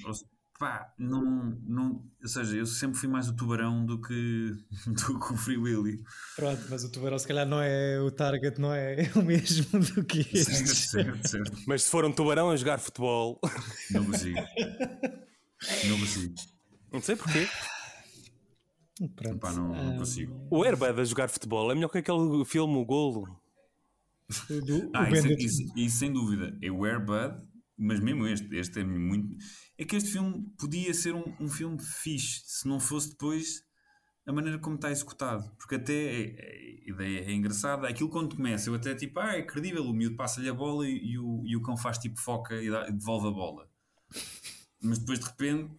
pá, 0.59 0.93
não, 0.97 1.57
não. 1.65 2.09
Ou 2.21 2.27
seja, 2.27 2.55
eu 2.55 2.65
sempre 2.65 2.97
fui 2.97 3.09
mais 3.09 3.27
o 3.27 3.35
tubarão 3.35 3.85
do 3.85 3.99
que, 4.01 4.55
do 4.87 5.19
que 5.19 5.33
o 5.33 5.37
Free 5.37 5.57
Willy. 5.57 6.03
Pronto, 6.35 6.63
mas 6.69 6.83
o 6.83 6.91
tubarão 6.91 7.19
se 7.19 7.27
calhar 7.27 7.45
não 7.45 7.61
é 7.61 7.99
o 7.99 8.11
target, 8.11 8.59
não 8.59 8.73
é 8.73 9.11
o 9.15 9.21
mesmo 9.21 9.79
do 9.79 10.03
que 10.03 10.19
este. 10.19 10.67
Certo, 10.67 11.27
certo. 11.27 11.57
Mas 11.67 11.83
se 11.83 11.91
for 11.91 12.05
um 12.05 12.11
tubarão 12.11 12.49
a 12.49 12.55
jogar 12.55 12.79
futebol. 12.79 13.39
Não 13.91 14.05
consigo. 14.05 14.39
Não 15.87 15.99
consigo. 15.99 16.35
Não 16.91 17.01
sei 17.01 17.15
porquê. 17.15 17.47
Pronto. 19.15 19.37
Epá, 19.37 19.51
não, 19.51 19.69
não 19.69 19.97
consigo. 19.97 20.47
O 20.49 20.63
Airbud 20.63 21.01
a 21.01 21.03
jogar 21.03 21.29
futebol 21.29 21.71
é 21.71 21.75
melhor 21.75 21.89
que 21.89 21.97
aquele 21.97 22.45
filme, 22.45 22.75
o 22.75 22.85
Golo. 22.85 23.41
Do, 24.49 24.89
ah, 24.95 25.09
isso, 25.09 25.27
isso, 25.27 25.73
isso, 25.75 25.97
sem 25.97 26.13
dúvida. 26.13 26.57
É 26.61 26.71
o 26.71 26.85
Airbud, 26.85 27.35
mas 27.77 27.99
mesmo 27.99 28.27
este, 28.27 28.55
este 28.55 28.79
é 28.79 28.83
muito 28.83 29.35
é 29.77 29.85
que 29.85 29.95
este 29.95 30.11
filme 30.11 30.45
podia 30.57 30.93
ser 30.93 31.15
um, 31.15 31.23
um 31.39 31.49
filme 31.49 31.79
fixe 31.81 32.43
se 32.45 32.67
não 32.67 32.79
fosse 32.79 33.09
depois 33.09 33.63
a 34.25 34.31
maneira 34.31 34.57
como 34.57 34.75
está 34.75 34.91
executado. 34.91 35.49
Porque 35.57 35.75
até 35.75 35.93
é, 35.93 36.35
é, 36.37 36.83
a 36.85 36.89
ideia 36.89 37.19
é 37.25 37.33
engraçada. 37.33 37.87
Aquilo 37.87 38.09
quando 38.09 38.35
começa, 38.35 38.69
eu 38.69 38.75
até 38.75 38.95
tipo, 38.95 39.19
ah, 39.19 39.35
é 39.35 39.41
credível, 39.41 39.83
o 39.83 39.93
miúdo 39.93 40.15
passa-lhe 40.15 40.49
a 40.49 40.53
bola 40.53 40.87
e, 40.87 41.13
e, 41.13 41.19
o, 41.19 41.43
e 41.45 41.55
o 41.55 41.61
cão 41.61 41.75
faz 41.75 41.97
tipo 41.97 42.19
foca 42.19 42.55
e, 42.55 42.69
dá, 42.69 42.89
devolve 42.89 43.27
a 43.27 43.31
bola. 43.31 43.69
Mas 44.81 44.99
depois 44.99 45.19
de 45.19 45.25
repente 45.25 45.71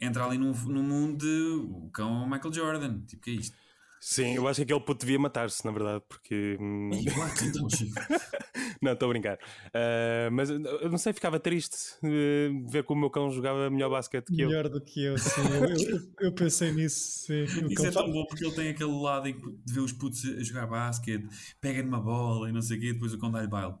entra 0.00 0.24
ali 0.24 0.38
num, 0.38 0.52
num 0.52 0.82
mundo 0.82 1.18
de 1.18 1.66
o 1.70 1.90
cão 1.90 2.24
é 2.24 2.30
Michael 2.30 2.54
Jordan. 2.54 3.04
Tipo, 3.04 3.22
que 3.22 3.30
é 3.30 3.34
isto? 3.34 3.56
Sim, 4.06 4.34
eu 4.34 4.46
acho 4.46 4.56
que 4.56 4.64
aquele 4.64 4.80
puto 4.80 5.06
devia 5.06 5.18
matar-se, 5.18 5.64
na 5.64 5.72
verdade, 5.72 6.04
porque. 6.06 6.58
Hum, 6.60 6.90
não, 8.82 8.92
estou 8.92 9.06
a 9.06 9.08
brincar. 9.08 9.38
Uh, 9.68 10.30
mas 10.30 10.50
eu 10.50 10.90
não 10.90 10.98
sei, 10.98 11.14
ficava 11.14 11.40
triste 11.40 11.74
uh, 12.02 12.70
ver 12.70 12.84
como 12.84 12.98
o 12.98 13.00
meu 13.00 13.10
cão 13.10 13.30
jogava 13.30 13.70
melhor 13.70 13.88
basquete 13.88 14.26
que 14.26 14.42
eu. 14.42 14.48
Melhor 14.48 14.68
do 14.68 14.78
que 14.78 15.02
eu, 15.02 15.16
sim. 15.16 15.40
eu, 15.40 15.70
eu, 15.70 16.00
eu, 16.20 16.32
pensei 16.32 16.70
nisso, 16.70 17.24
sim. 17.24 17.44
Isso 17.70 17.86
é 17.86 17.90
tão 17.90 18.12
bom 18.12 18.26
porque 18.26 18.44
ele 18.44 18.54
tem 18.54 18.68
aquele 18.68 18.92
lado 18.92 19.26
em 19.26 19.40
que 19.40 19.46
vê 19.72 19.80
os 19.80 19.90
putos 19.90 20.22
a 20.26 20.42
jogar 20.44 20.66
basquete, 20.66 21.26
pega 21.58 21.82
numa 21.82 21.98
bola 21.98 22.50
e 22.50 22.52
não 22.52 22.60
sei 22.60 22.76
o 22.76 22.80
quê, 22.80 22.88
e 22.88 22.92
depois 22.92 23.14
o 23.14 23.18
cão 23.18 23.32
dá-lhe 23.32 23.48
baile. 23.48 23.72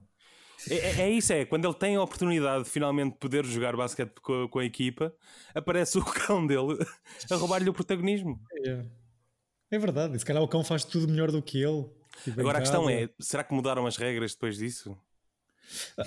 É, 0.70 0.74
é, 0.74 1.00
é, 1.02 1.10
isso, 1.10 1.34
é. 1.34 1.44
Quando 1.44 1.66
ele 1.66 1.74
tem 1.74 1.96
a 1.96 2.02
oportunidade 2.02 2.64
de 2.64 2.70
finalmente 2.70 3.18
poder 3.18 3.44
jogar 3.44 3.76
basquete 3.76 4.14
com, 4.22 4.48
com 4.48 4.58
a 4.58 4.64
equipa, 4.64 5.14
aparece 5.54 5.98
o 5.98 6.04
cão 6.26 6.46
dele 6.46 6.78
a 7.30 7.36
roubar-lhe 7.36 7.68
o 7.68 7.74
protagonismo. 7.74 8.40
Yeah. 8.64 8.88
É 9.74 9.78
verdade, 9.78 10.16
se 10.16 10.24
calhar 10.24 10.40
o 10.40 10.46
cão 10.46 10.62
faz 10.62 10.84
tudo 10.84 11.08
melhor 11.08 11.32
do 11.32 11.42
que 11.42 11.60
ele. 11.60 11.84
Tipo, 12.22 12.40
Agora 12.40 12.58
a 12.58 12.60
questão 12.60 12.88
é: 12.88 13.08
será 13.18 13.42
que 13.42 13.52
mudaram 13.52 13.86
as 13.86 13.96
regras 13.96 14.32
depois 14.32 14.56
disso? 14.56 14.96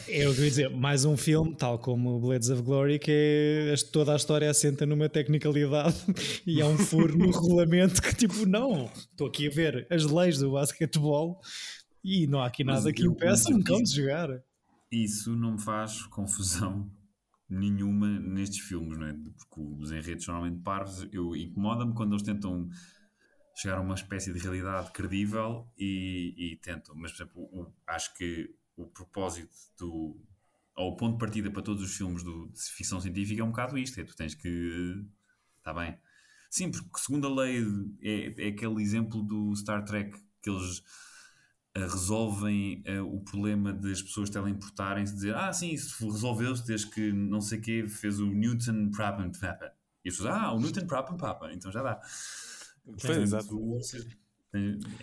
É 0.07 0.25
eu 0.25 0.33
queria 0.33 0.49
dizer, 0.49 0.69
mais 0.69 1.03
um 1.03 1.17
filme, 1.17 1.53
tal 1.53 1.77
como 1.77 2.17
Blades 2.17 2.49
of 2.49 2.61
Glory, 2.61 2.97
que 2.97 3.11
é, 3.11 3.75
toda 3.91 4.13
a 4.13 4.15
história 4.15 4.49
assenta 4.49 4.85
numa 4.85 5.09
tecnicalidade 5.09 5.97
e 6.47 6.61
há 6.61 6.67
um 6.67 6.77
furo 6.77 7.17
no 7.17 7.29
regulamento 7.29 8.01
que, 8.01 8.15
tipo, 8.15 8.45
não, 8.45 8.85
estou 8.95 9.27
aqui 9.27 9.47
a 9.47 9.49
ver 9.49 9.85
as 9.89 10.05
leis 10.05 10.37
do 10.37 10.53
basquetebol 10.53 11.41
e 12.01 12.25
não 12.25 12.39
há 12.39 12.45
aqui 12.45 12.63
nada 12.63 12.83
Mas 12.83 12.93
que 12.93 13.05
impeça 13.05 13.49
um 13.51 13.61
cão 13.61 13.83
de 13.83 13.93
jogar. 13.93 14.29
Isso 14.89 15.35
não 15.35 15.53
me 15.53 15.61
faz 15.61 16.03
confusão 16.03 16.89
nenhuma 17.49 18.07
nestes 18.19 18.59
filmes, 18.59 18.97
não 18.97 19.07
é? 19.07 19.13
Porque 19.13 19.59
os 19.59 19.91
enredos 19.91 20.23
são 20.23 20.35
normalmente 20.35 20.63
parvos. 20.63 21.05
Eu 21.11 21.35
incomoda-me 21.35 21.93
quando 21.93 22.13
eles 22.13 22.23
tentam 22.23 22.69
chegar 23.57 23.79
a 23.79 23.81
uma 23.81 23.95
espécie 23.95 24.31
de 24.31 24.37
realidade 24.37 24.91
credível 24.91 25.67
e, 25.75 26.35
e 26.37 26.55
tentam. 26.57 26.93
Mas, 26.95 27.11
por 27.11 27.23
exemplo, 27.23 27.41
o, 27.41 27.73
acho 27.87 28.13
que 28.13 28.53
o 28.75 28.85
propósito 28.85 29.55
do. 29.79 30.21
ou 30.75 30.91
o 30.91 30.95
ponto 30.95 31.13
de 31.13 31.17
partida 31.17 31.49
para 31.49 31.63
todos 31.63 31.81
os 31.81 31.97
filmes 31.97 32.21
do, 32.21 32.49
de 32.49 32.61
ficção 32.61 33.01
científica 33.01 33.41
é 33.41 33.43
um 33.43 33.49
bocado 33.49 33.75
isto: 33.77 33.99
é 33.99 34.03
tu 34.03 34.15
tens 34.15 34.35
que. 34.35 35.03
Está 35.57 35.73
bem. 35.73 35.97
Sim, 36.51 36.69
porque 36.69 36.99
segundo 36.99 37.27
a 37.27 37.41
lei 37.41 37.65
é, 38.01 38.45
é 38.45 38.47
aquele 38.49 38.81
exemplo 38.81 39.23
do 39.23 39.53
Star 39.55 39.83
Trek 39.83 40.15
que 40.41 40.49
eles 40.51 40.77
uh, 41.75 41.79
resolvem 41.79 42.83
uh, 42.87 43.03
o 43.03 43.21
problema 43.21 43.73
das 43.73 44.03
pessoas 44.03 44.29
teleportarem-se 44.29 45.13
dizer 45.13 45.35
ah 45.35 45.51
sim, 45.51 45.71
isso 45.71 46.09
resolveu-se 46.09 46.65
desde 46.65 46.89
que 46.89 47.11
não 47.11 47.41
sei 47.41 47.59
o 47.59 47.61
quê 47.61 47.85
fez 47.87 48.19
o 48.19 48.27
Newton 48.27 48.91
Prappen 48.91 49.29
Papa 49.31 49.73
e 50.05 50.09
as 50.09 50.15
pessoas 50.15 50.35
ah 50.35 50.53
o 50.53 50.59
Newton 50.59 50.87
Prappen 50.87 51.17
Papa 51.17 51.51
então 51.51 51.69
já 51.69 51.83
dá 51.83 51.99
Pois, 53.01 53.17
exato. 53.17 53.59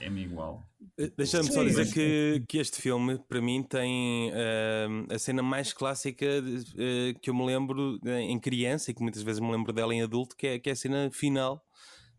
É-me 0.00 0.24
igual. 0.24 0.66
Eh, 0.98 1.12
deixa-me 1.16 1.52
só 1.52 1.62
dizer 1.62 1.92
que, 1.92 2.42
que 2.48 2.58
este 2.58 2.80
filme, 2.80 3.18
para 3.28 3.40
mim, 3.40 3.62
tem 3.62 4.30
uh, 4.30 5.14
a 5.14 5.18
cena 5.18 5.42
mais 5.42 5.72
clássica 5.72 6.26
uh, 6.26 7.20
que 7.20 7.30
eu 7.30 7.34
me 7.34 7.44
lembro 7.44 7.98
em 8.04 8.38
criança 8.40 8.90
e 8.90 8.94
que 8.94 9.02
muitas 9.02 9.22
vezes 9.22 9.40
me 9.40 9.50
lembro 9.50 9.72
dela 9.72 9.94
em 9.94 10.02
adulto, 10.02 10.36
que 10.36 10.46
é, 10.46 10.58
que 10.58 10.70
é 10.70 10.72
a 10.72 10.76
cena 10.76 11.10
final 11.12 11.62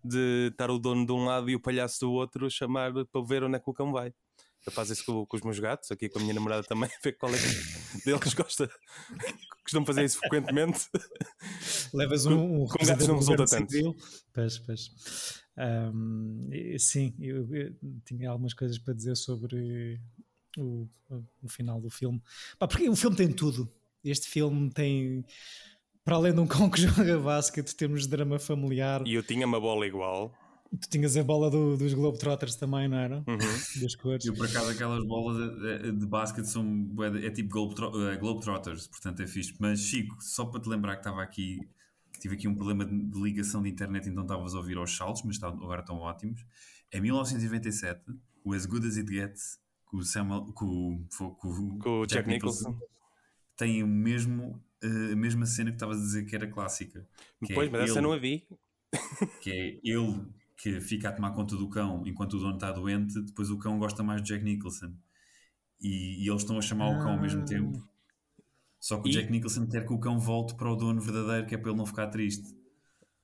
de 0.04 0.50
estar 0.52 0.70
o 0.70 0.78
dono 0.78 1.06
de 1.06 1.12
um 1.12 1.26
lado 1.26 1.50
e 1.50 1.56
o 1.56 1.60
palhaço 1.60 2.02
do 2.02 2.12
outro 2.12 2.50
chamar 2.50 2.94
para 2.94 3.22
ver 3.26 3.44
onde 3.44 3.56
é 3.56 3.60
que 3.60 3.70
o 3.70 3.74
cão 3.74 3.92
vai. 3.92 4.14
Eu 4.66 4.72
faço 4.72 4.94
isso 4.94 5.06
com, 5.06 5.26
com, 5.26 5.38
os 5.38 5.44
meus 5.44 5.60
gatos, 5.60 5.92
aqui 5.92 6.10
com 6.10 6.18
a 6.18 6.22
minha 6.22 6.34
namorada 6.34 6.64
também, 6.64 6.90
ver 7.04 7.14
qual 7.14 7.34
é 7.34 7.38
que 7.38 8.06
deles 8.06 8.34
gosta. 8.34 8.70
Costumam 9.64 9.86
fazer 9.86 10.06
isso 10.06 10.20
frequentemente. 10.20 10.88
Levas 11.94 12.26
um, 12.26 12.62
um 12.62 12.68
com, 12.68 12.78
com 12.78 12.86
gatos 12.86 13.08
não 13.08 13.16
resulta 13.16 13.46
tanto. 13.46 13.96
Pois, 14.34 14.60
pois. 14.60 15.45
Um, 15.58 16.50
sim, 16.78 17.14
eu, 17.20 17.54
eu, 17.56 17.74
tinha 18.06 18.30
algumas 18.30 18.54
coisas 18.54 18.78
para 18.78 18.94
dizer 18.94 19.16
sobre 19.16 20.00
o, 20.58 20.88
o 21.42 21.48
final 21.48 21.80
do 21.80 21.90
filme. 21.90 22.22
Pá, 22.60 22.68
porque 22.68 22.90
o 22.90 22.96
filme 22.96 23.16
tem 23.16 23.32
tudo. 23.32 23.72
Este 24.04 24.28
filme 24.28 24.70
tem, 24.70 25.26
para 26.04 26.16
além 26.16 26.34
de 26.34 26.40
um 26.40 26.48
cão 26.48 26.70
que 26.70 26.80
joga 26.82 27.20
basquete, 27.20 27.76
temos 27.76 28.06
drama 28.08 28.38
familiar. 28.38 29.02
E 29.06 29.14
eu 29.14 29.24
tinha 29.24 29.46
uma 29.46 29.60
bola 29.60 29.88
igual. 29.88 30.34
Tu 30.82 30.90
tinhas 30.90 31.16
a 31.16 31.24
bola 31.24 31.50
do, 31.50 31.78
dos 31.78 31.94
Globetrotters 31.94 32.56
também, 32.56 32.88
não 32.88 32.98
era? 32.98 33.24
Uhum. 33.28 33.38
Das 33.82 33.96
cores. 33.96 34.26
E 34.26 34.32
por 34.34 34.46
acaso 34.46 34.72
aquelas 34.72 35.06
bolas 35.06 35.38
de, 35.58 35.92
de 35.94 36.06
basquete 36.06 36.48
são 36.48 36.88
é, 37.00 37.28
é 37.28 37.30
tipo 37.32 37.50
Globetrotters, 38.20 38.88
portanto 38.88 39.22
é 39.22 39.28
fixe. 39.28 39.56
Mas 39.60 39.80
Chico, 39.80 40.18
só 40.20 40.46
para 40.46 40.60
te 40.60 40.68
lembrar 40.68 40.96
que 40.96 41.02
estava 41.02 41.22
aqui 41.22 41.60
tive 42.20 42.36
aqui 42.36 42.48
um 42.48 42.56
problema 42.56 42.86
de 42.86 43.22
ligação 43.22 43.62
de 43.62 43.70
internet, 43.70 44.10
então 44.10 44.24
estavas 44.24 44.54
a 44.54 44.58
ouvir 44.58 44.78
aos 44.78 44.96
saltos, 44.96 45.24
mas 45.24 45.42
agora 45.42 45.82
estão 45.82 45.98
ótimos. 45.98 46.46
Em 46.92 47.02
1997, 47.02 48.04
o 48.44 48.54
As 48.54 48.66
Good 48.66 48.88
As 48.88 48.98
It 48.98 49.12
Gets, 49.12 49.60
com 49.86 49.98
o, 49.98 50.04
Samuel, 50.04 50.46
com, 50.54 51.06
com, 51.18 51.30
com, 51.36 51.80
com 51.80 52.02
o 52.02 52.06
Jack, 52.06 52.28
Nicholson, 52.28 52.70
Nicholson, 52.70 52.88
tem 53.58 53.84
o 53.84 53.88
mesmo, 53.88 54.64
uh, 54.84 55.14
a 55.14 55.16
mesma 55.16 55.46
cena 55.46 55.72
que 55.72 55.76
estavas 55.76 55.98
a 55.98 56.02
dizer 56.02 56.26
que 56.26 56.36
era 56.36 56.48
clássica. 56.48 57.08
Que 57.44 57.54
pois, 57.54 57.68
é 57.68 57.72
mas 57.72 57.82
ele, 57.82 57.92
essa 57.92 58.02
não 58.02 58.12
a 58.12 58.18
vi. 58.18 58.48
Que 59.42 59.52
é 59.52 59.80
ele 59.84 60.26
que 60.58 60.80
fica 60.80 61.10
a 61.10 61.12
tomar 61.12 61.32
conta 61.32 61.56
do 61.56 61.70
cão 61.70 62.04
enquanto 62.06 62.34
o 62.36 62.40
dono 62.40 62.56
está 62.56 62.72
doente, 62.72 63.22
depois 63.22 63.50
o 63.50 63.58
cão 63.58 63.78
gosta 63.78 64.02
mais 64.04 64.22
de 64.22 64.30
Jack 64.30 64.44
Nicholson. 64.44 64.94
E, 65.82 66.24
e 66.24 66.30
eles 66.30 66.42
estão 66.42 66.58
a 66.58 66.62
chamar 66.62 66.86
ah. 66.86 66.98
o 66.98 67.00
cão 67.00 67.12
ao 67.12 67.22
mesmo 67.22 67.44
tempo. 67.46 67.88
Só 68.86 69.02
que 69.02 69.10
e... 69.10 69.12
o 69.12 69.14
Jack 69.16 69.32
Nicholson 69.32 69.66
quer 69.66 69.84
que 69.84 69.92
o 69.92 69.98
cão 69.98 70.20
volte 70.20 70.54
para 70.54 70.72
o 70.72 70.76
dono 70.76 71.02
verdadeiro, 71.02 71.48
que 71.48 71.56
é 71.56 71.58
para 71.58 71.72
ele 71.72 71.78
não 71.80 71.88
ficar 71.88 72.06
triste. 72.06 72.56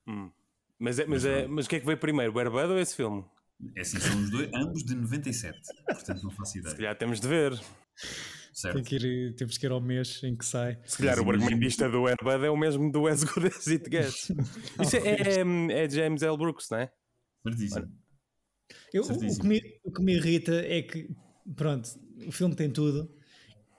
Hum. 0.08 0.32
Mas, 0.80 0.98
é, 0.98 1.06
mas, 1.06 1.24
é, 1.24 1.46
mas 1.46 1.68
o 1.68 1.70
que 1.70 1.76
é 1.76 1.80
que 1.80 1.86
veio 1.86 2.00
primeiro, 2.00 2.34
o 2.34 2.40
Airbud 2.40 2.72
ou 2.72 2.80
esse 2.80 2.96
filme? 2.96 3.24
É 3.78 3.82
assim, 3.82 4.00
são 4.00 4.20
os 4.20 4.32
dois, 4.32 4.50
ambos 4.56 4.84
de 4.84 4.96
97, 4.96 5.60
portanto 5.86 6.24
não 6.24 6.32
faço 6.32 6.58
ideia. 6.58 6.72
Se 6.72 6.78
calhar 6.78 6.98
temos 6.98 7.22
de 7.22 7.28
ver. 7.28 7.62
Tem 8.74 8.84
que 8.84 8.96
ir, 8.96 9.36
temos 9.36 9.56
que 9.60 9.66
ir 9.68 9.72
ao 9.72 9.80
mês 9.80 10.24
em 10.24 10.36
que 10.36 10.44
sai. 10.44 10.80
Se 10.84 10.98
calhar 10.98 11.20
o 11.20 11.30
argumentista 11.30 11.88
do 11.88 12.08
Airbud 12.08 12.44
é 12.44 12.50
o 12.50 12.58
mesmo 12.58 12.92
do 12.92 13.06
As 13.06 13.24
Good 13.24 13.46
As 13.46 13.68
It 13.68 13.88
Gets. 13.88 14.32
Isso 14.82 14.98
é, 14.98 15.10
é, 15.10 15.84
é, 15.84 15.90
James 15.90 16.24
L. 16.24 16.38
Brooks, 16.38 16.72
não 16.72 16.80
é? 16.80 16.92
Certíssimo. 17.44 17.88
Eu, 18.92 19.04
o, 19.04 19.40
que 19.40 19.48
me, 19.48 19.62
o 19.84 19.92
que 19.92 20.02
me 20.02 20.16
irrita 20.16 20.56
é 20.56 20.82
que 20.82 21.08
pronto, 21.56 21.88
o 22.26 22.32
filme 22.32 22.56
tem 22.56 22.72
tudo. 22.72 23.21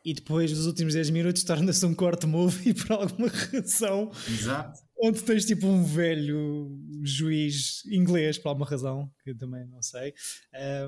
E 0.04 0.12
depois, 0.12 0.50
nos 0.50 0.66
últimos 0.66 0.94
10 0.94 1.11
minutos, 1.11 1.44
torna-se 1.44 1.87
um 1.87 1.94
corte 1.94 2.26
movie 2.26 2.75
por 2.75 2.92
alguma 2.92 3.28
razão. 3.28 4.11
Exato. 4.28 4.80
Onde 5.00 5.23
tens 5.23 5.44
tipo 5.44 5.66
um 5.66 5.85
velho 5.85 6.71
juiz 7.02 7.85
inglês, 7.87 8.38
por 8.38 8.49
alguma 8.49 8.66
razão, 8.66 9.11
que 9.23 9.30
eu 9.30 9.37
também 9.37 9.66
não 9.66 9.82
sei, 9.82 10.12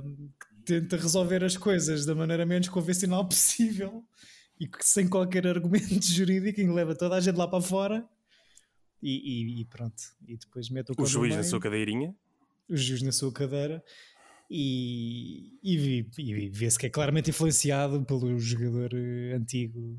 um, 0.04 0.28
que 0.28 0.64
tenta 0.64 0.96
resolver 0.96 1.44
as 1.44 1.56
coisas 1.56 2.04
da 2.04 2.14
maneira 2.14 2.44
menos 2.44 2.68
convencional 2.68 3.26
possível 3.28 4.04
e 4.58 4.66
que, 4.66 4.84
sem 4.84 5.08
qualquer 5.08 5.46
argumento 5.46 6.06
jurídico, 6.06 6.56
que 6.56 6.66
leva 6.66 6.94
toda 6.94 7.16
a 7.16 7.20
gente 7.20 7.36
lá 7.36 7.46
para 7.46 7.60
fora 7.60 8.08
e, 9.02 9.58
e, 9.58 9.60
e 9.60 9.64
pronto. 9.66 10.02
E 10.26 10.36
depois 10.36 10.68
mete 10.70 10.90
o 10.90 11.02
O 11.02 11.06
juiz 11.06 11.36
na 11.36 11.44
sua 11.44 11.60
cadeirinha. 11.60 12.14
O 12.68 12.76
juiz 12.76 13.02
na 13.02 13.12
sua 13.12 13.32
cadeira 13.32 13.84
e, 14.50 15.58
e, 15.62 16.06
e 16.18 16.48
vê-se 16.48 16.78
que 16.78 16.86
é 16.86 16.90
claramente 16.90 17.30
influenciado 17.30 18.04
pelo 18.04 18.38
jogador 18.38 18.90
eh, 18.94 19.34
antigo 19.34 19.98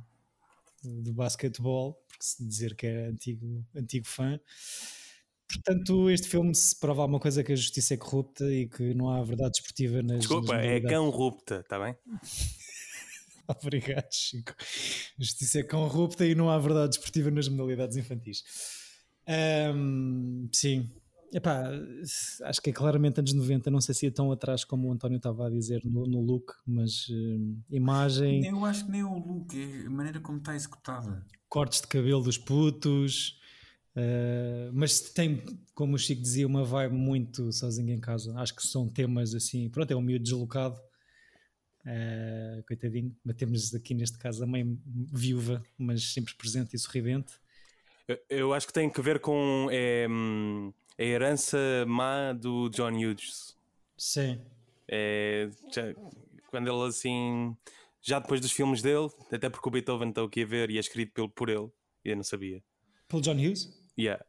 de 0.83 1.11
basquetebol, 1.11 1.93
porque 2.07 2.23
se 2.23 2.45
dizer 2.47 2.75
que 2.75 2.85
é 2.85 3.07
antigo, 3.07 3.65
antigo 3.75 4.07
fã. 4.07 4.39
Portanto, 5.47 6.09
este 6.09 6.27
filme 6.27 6.53
se 6.55 6.77
prova 6.79 7.03
alguma 7.03 7.19
coisa 7.19 7.43
que 7.43 7.51
a 7.51 7.55
justiça 7.55 7.93
é 7.93 7.97
corrupta 7.97 8.51
e 8.51 8.67
que 8.67 8.93
não 8.93 9.09
há 9.09 9.23
verdade 9.23 9.57
esportiva 9.57 10.01
nas. 10.01 10.19
Desculpa, 10.19 10.55
nas 10.57 10.65
é 10.65 10.81
cão 10.81 11.09
rupta, 11.09 11.59
está 11.59 11.79
bem? 11.79 11.95
Obrigado, 13.63 14.11
Chico. 14.11 14.55
A 15.19 15.23
justiça 15.23 15.59
é 15.59 15.63
corrupta 15.63 16.25
e 16.25 16.33
não 16.33 16.49
há 16.49 16.57
verdade 16.57 16.89
desportiva 16.89 17.29
nas 17.29 17.47
modalidades 17.47 17.95
infantis. 17.95 18.43
Um, 19.27 20.49
sim, 20.51 20.89
Epá, 21.33 21.69
acho 22.43 22.61
que 22.61 22.69
é 22.69 22.73
claramente 22.73 23.19
anos 23.19 23.33
90, 23.33 23.69
não 23.69 23.81
sei 23.81 23.93
se 23.93 24.07
é 24.07 24.11
tão 24.11 24.31
atrás 24.31 24.63
como 24.63 24.87
o 24.87 24.91
António 24.91 25.17
estava 25.17 25.47
a 25.47 25.49
dizer 25.49 25.81
no, 25.83 26.05
no 26.05 26.21
look, 26.21 26.53
mas 26.65 27.07
uh, 27.09 27.57
imagem. 27.69 28.45
Eu 28.45 28.63
acho 28.63 28.85
que 28.85 28.91
nem 28.91 29.03
o 29.03 29.17
look, 29.17 29.53
é 29.53 29.85
a 29.85 29.89
maneira 29.89 30.19
como 30.19 30.37
está 30.37 30.55
executada. 30.55 31.25
Cortes 31.49 31.81
de 31.81 31.87
cabelo 31.87 32.21
dos 32.21 32.37
putos, 32.37 33.39
uh, 33.95 34.71
mas 34.73 34.99
tem, 34.99 35.43
como 35.73 35.95
o 35.95 35.99
Chico 35.99 36.21
dizia, 36.21 36.47
uma 36.47 36.63
vibe 36.63 36.95
muito 36.95 37.51
sozinho 37.51 37.91
em 37.91 37.99
casa. 37.99 38.33
Acho 38.37 38.55
que 38.55 38.65
são 38.65 38.87
temas 38.87 39.33
assim, 39.33 39.69
pronto, 39.69 39.91
é 39.91 39.95
um 39.95 40.01
miúdo 40.01 40.23
deslocado, 40.23 40.79
uh, 41.85 42.63
coitadinho. 42.67 43.15
Batemos 43.25 43.73
aqui 43.73 43.93
neste 43.93 44.17
caso 44.17 44.43
a 44.43 44.47
mãe 44.47 44.79
viúva, 45.11 45.61
mas 45.77 46.13
sempre 46.13 46.33
presente 46.35 46.75
e 46.75 46.79
sorridente. 46.79 47.33
Eu, 48.07 48.19
eu 48.29 48.53
acho 48.53 48.67
que 48.67 48.73
tem 48.73 48.89
que 48.89 49.01
ver 49.01 49.19
com. 49.19 49.67
É, 49.71 50.07
hum 50.09 50.71
a 50.97 51.03
herança 51.03 51.57
má 51.87 52.33
do 52.33 52.69
John 52.69 52.91
Hughes. 52.93 53.55
Sim. 53.97 54.41
É, 54.87 55.49
já, 55.73 55.93
quando 56.49 56.69
ele 56.69 56.87
assim. 56.87 57.55
Já 58.01 58.19
depois 58.19 58.39
dos 58.39 58.51
filmes 58.51 58.83
dele, 58.83 59.09
até 59.31 59.49
porque 59.49 59.67
o 59.67 59.71
Beethoven 59.71 60.09
está 60.09 60.23
aqui 60.23 60.43
a 60.43 60.45
ver 60.45 60.69
e 60.69 60.77
é 60.77 60.79
escrito 60.79 61.11
pelo, 61.11 61.27
por 61.27 61.49
ele, 61.49 61.71
e 62.03 62.09
eu 62.09 62.15
não 62.15 62.23
sabia. 62.23 62.63
Pelo 63.07 63.19
John 63.19 63.33
Hughes? 63.33 63.73
Yeah. 63.97 64.23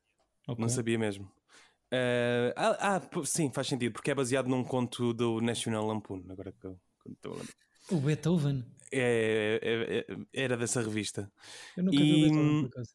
Okay. 0.48 0.62
Não 0.62 0.68
sabia 0.70 0.98
mesmo. 0.98 1.24
Uh, 1.92 2.52
ah, 2.56 2.96
ah, 2.96 3.24
sim, 3.24 3.50
faz 3.52 3.66
sentido, 3.66 3.92
porque 3.92 4.10
é 4.10 4.14
baseado 4.14 4.48
num 4.48 4.64
conto 4.64 5.12
do 5.12 5.42
National 5.42 5.86
Lampoon. 5.86 6.24
Agora 6.30 6.52
que 6.52 6.66
eu 6.66 6.80
estou 7.06 7.38
a 7.38 7.94
O 7.94 8.00
Beethoven? 8.00 8.64
É, 8.90 9.60
é, 9.62 9.98
é, 9.98 10.16
era 10.32 10.56
dessa 10.56 10.80
revista. 10.80 11.30
Eu 11.76 11.84
nunca 11.84 11.96
e, 11.96 12.02
vi 12.02 12.12
o 12.12 12.30
Beethoven, 12.30 12.60
por 12.62 12.68
acaso. 12.68 12.94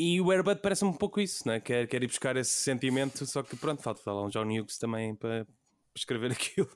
E 0.00 0.20
o 0.20 0.30
Airbud 0.30 0.60
parece 0.62 0.84
um 0.84 0.92
pouco 0.92 1.20
isso, 1.20 1.42
né? 1.48 1.58
quer, 1.58 1.88
quer 1.88 2.00
ir 2.04 2.06
buscar 2.06 2.36
esse 2.36 2.52
sentimento, 2.52 3.26
só 3.26 3.42
que 3.42 3.56
pronto, 3.56 3.82
falta 3.82 4.12
lá 4.12 4.24
um 4.24 4.28
John 4.28 4.46
Hughes 4.46 4.78
também 4.78 5.16
para 5.16 5.44
escrever 5.92 6.30
aquilo. 6.30 6.68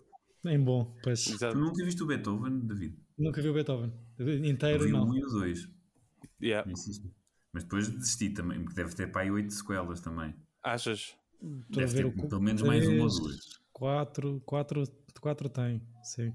Bem 0.42 0.60
bom, 0.60 0.92
pois. 1.04 1.28
Exato. 1.28 1.54
Tu 1.54 1.60
nunca 1.60 1.84
viste 1.84 2.02
o 2.02 2.06
Beethoven, 2.06 2.58
David? 2.66 2.98
Nunca 3.16 3.40
vi 3.40 3.48
o 3.48 3.54
Beethoven. 3.54 3.92
Inteiro, 4.44 4.88
não. 4.88 5.06
um 5.06 5.14
e 5.14 5.24
o 5.24 5.28
dois. 5.28 5.68
Yeah. 6.42 6.68
Mas 7.52 7.62
depois 7.62 7.88
desisti 7.88 8.30
também, 8.30 8.60
porque 8.64 8.74
deve 8.74 8.92
ter 8.96 9.12
para 9.12 9.22
aí 9.22 9.30
oito 9.30 9.52
sequelas 9.52 10.00
também. 10.00 10.34
Achas? 10.64 11.14
Deve 11.70 11.94
ter 11.94 12.06
o... 12.06 12.28
pelo 12.28 12.42
menos 12.42 12.62
mais 12.62 12.88
uma 12.88 13.04
ou 13.04 13.08
duas. 13.08 13.38
Quatro, 13.72 14.40
quatro, 14.44 14.82
quatro 15.20 15.48
tem, 15.48 15.80
sim. 16.02 16.32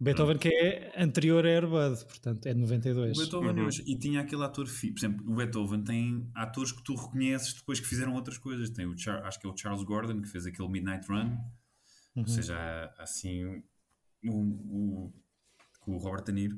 Beethoven 0.00 0.38
que 0.38 0.48
é 0.48 0.94
anterior 0.96 1.44
a 1.44 1.50
Airbud, 1.50 2.04
portanto 2.06 2.46
é 2.46 2.54
de 2.54 2.60
92. 2.60 3.18
O 3.18 3.20
Beethoven 3.20 3.62
uhum. 3.62 3.68
e 3.86 3.98
tinha 3.98 4.22
aquele 4.22 4.42
ator, 4.42 4.64
por 4.66 4.98
exemplo, 4.98 5.30
o 5.30 5.34
Beethoven 5.36 5.84
tem 5.84 6.30
atores 6.34 6.72
que 6.72 6.82
tu 6.82 6.94
reconheces 6.94 7.52
depois 7.52 7.78
que 7.78 7.86
fizeram 7.86 8.14
outras 8.14 8.38
coisas. 8.38 8.70
Tem 8.70 8.86
o 8.86 8.96
Char, 8.96 9.22
acho 9.26 9.38
que 9.38 9.46
é 9.46 9.50
o 9.50 9.56
Charles 9.56 9.82
Gordon 9.82 10.22
que 10.22 10.28
fez 10.28 10.46
aquele 10.46 10.68
Midnight 10.68 11.06
Run, 11.06 11.26
uhum. 11.26 12.22
ou 12.22 12.26
seja, 12.26 12.56
assim 12.96 13.62
o, 14.24 14.32
o, 14.32 15.12
o 15.86 15.96
Robert 15.98 16.24
De 16.24 16.32
Niro, 16.32 16.56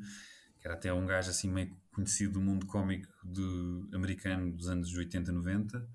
que 0.61 0.68
era 0.68 0.74
até 0.74 0.92
um 0.92 1.05
gajo 1.05 1.31
assim 1.31 1.50
meio 1.50 1.76
conhecido 1.92 2.35
do 2.35 2.40
mundo 2.40 2.64
cómico 2.66 3.09
de, 3.24 3.88
americano 3.92 4.52
dos 4.52 4.68
anos 4.68 4.94
80, 4.94 5.33
90. 5.33 5.88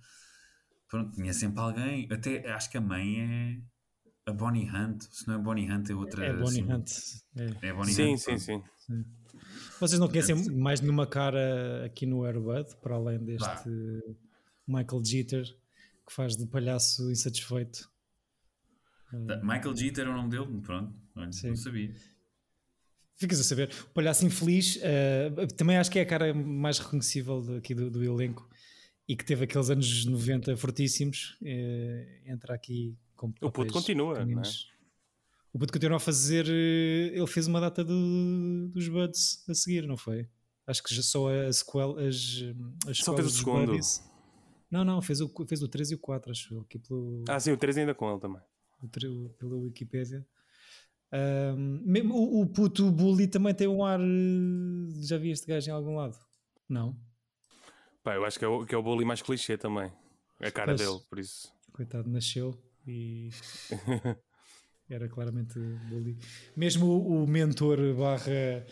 Pronto, 0.90 1.14
tinha 1.14 1.34
sempre 1.34 1.62
alguém, 1.62 2.08
até 2.12 2.50
acho 2.52 2.70
que 2.70 2.78
a 2.78 2.82
mãe 2.82 3.22
é 3.22 3.62
a 4.28 4.34
Bonnie 4.34 4.70
Hunt, 4.70 5.04
se 5.10 5.26
não 5.26 5.36
é 5.36 5.38
Bonnie 5.38 5.72
Hunt, 5.72 5.90
é 5.90 5.96
outra. 5.96 6.26
É 6.26 6.34
Bonnie 6.34 6.62
assim, 6.62 6.74
Hunt. 6.74 6.92
É, 7.38 7.68
é 7.70 7.74
Bonnie 7.74 7.94
sim, 7.94 8.14
Hunt. 8.14 8.18
Sim, 8.20 8.38
sim, 8.38 8.64
sim. 8.78 9.06
Vocês 9.80 10.00
não 10.00 10.10
conhecem 10.10 10.36
mais 10.52 10.82
nenhuma 10.82 11.08
cara 11.08 11.86
aqui 11.86 12.06
no 12.06 12.26
Airbud, 12.26 12.76
para 12.82 12.96
além 12.96 13.20
deste 13.20 13.70
Michael 14.68 15.06
Jeter, 15.06 15.44
que 16.06 16.12
faz 16.12 16.36
de 16.36 16.46
palhaço 16.46 17.10
insatisfeito? 17.10 17.90
Michael 19.44 19.76
Jeter 19.78 20.06
é 20.06 20.10
o 20.10 20.14
nome 20.14 20.30
dele? 20.30 20.62
Pronto, 20.62 20.94
não 21.16 21.32
sabia. 21.56 21.94
Ficas 23.16 23.40
a 23.40 23.44
saber. 23.44 23.72
O 23.90 23.94
palhaço 23.94 24.26
infeliz, 24.26 24.76
uh, 24.76 25.48
também 25.56 25.78
acho 25.78 25.90
que 25.90 26.00
é 26.00 26.02
a 26.02 26.06
cara 26.06 26.34
mais 26.34 26.78
reconhecível 26.80 27.56
aqui 27.58 27.74
do, 27.74 27.90
do 27.90 28.04
elenco 28.04 28.48
e 29.08 29.16
que 29.16 29.26
teve 29.26 29.46
aqueles 29.46 29.70
anos 29.70 30.06
90 30.06 30.56
fortíssimos. 30.58 31.38
Uh, 31.42 32.30
entra 32.30 32.54
aqui 32.54 32.96
o 33.42 33.52
puto 33.52 33.74
continua, 33.74 34.26
não 34.26 34.42
é? 34.42 34.44
O 35.54 35.60
puto 35.60 35.74
continua 35.74 35.98
a 35.98 36.00
fazer. 36.00 36.46
Eh, 36.48 37.18
ele 37.18 37.28
fez 37.28 37.48
uma 37.48 37.60
data 37.60 37.84
do, 37.84 38.70
dos 38.70 38.88
Buds 38.88 39.44
a 39.50 39.54
seguir, 39.56 39.88
não 39.88 39.98
foi? 39.98 40.30
Acho 40.68 40.84
que 40.84 40.94
já 40.94 41.02
só 41.02 41.30
a 41.30 41.52
sequel, 41.52 41.98
as, 41.98 42.44
as 42.88 42.98
Só 42.98 43.16
fez 43.16 43.28
o 43.28 43.30
segundo. 43.30 43.68
Buddies. 43.68 44.04
Não, 44.70 44.84
não, 44.84 45.02
fez 45.02 45.22
o, 45.22 45.32
fez 45.48 45.64
o 45.64 45.68
3 45.68 45.92
e 45.92 45.96
o 45.96 45.98
4, 45.98 46.30
acho 46.30 46.60
aqui 46.60 46.78
pelo, 46.78 47.24
Ah, 47.30 47.40
sim, 47.40 47.54
o 47.54 47.58
3 47.58 47.78
ainda 47.78 47.96
com 47.96 48.12
ele 48.12 48.20
também. 48.20 48.42
O, 48.84 49.30
pela 49.30 49.56
Wikipedia. 49.56 50.28
Um, 51.12 51.82
o, 52.12 52.42
o 52.42 52.46
puto 52.48 52.92
Bully 52.92 53.28
também 53.28 53.54
tem 53.56 53.68
um 53.68 53.84
ar. 53.84 54.00
Eh, 54.00 55.02
já 55.02 55.18
vi 55.18 55.32
este 55.32 55.48
gajo 55.48 55.70
em 55.70 55.74
algum 55.74 55.96
lado? 55.96 56.18
Não? 56.68 56.96
Pá, 58.04 58.14
eu 58.16 58.26
acho 58.26 58.38
que 58.38 58.44
é 58.44 58.48
o, 58.48 58.66
que 58.66 58.76
é 58.76 58.78
o 58.78 58.84
Bully 58.84 59.06
mais 59.06 59.22
clichê 59.22 59.58
também. 59.58 59.92
A 60.40 60.52
cara 60.52 60.76
dele, 60.76 61.00
por 61.10 61.18
isso. 61.18 61.52
Coitado, 61.72 62.10
nasceu 62.10 62.56
e 62.88 63.30
era 64.90 65.08
claramente 65.10 65.60
bully. 65.90 66.18
Mesmo 66.56 66.88
o, 66.88 67.24
o 67.24 67.28
mentor 67.28 67.78
barra 67.96 68.66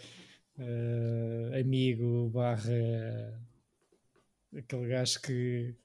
uh, 0.58 1.60
amigo 1.60 2.30
barra 2.30 3.42
aquele 4.58 4.88
gajo 4.88 5.22
que 5.22 5.76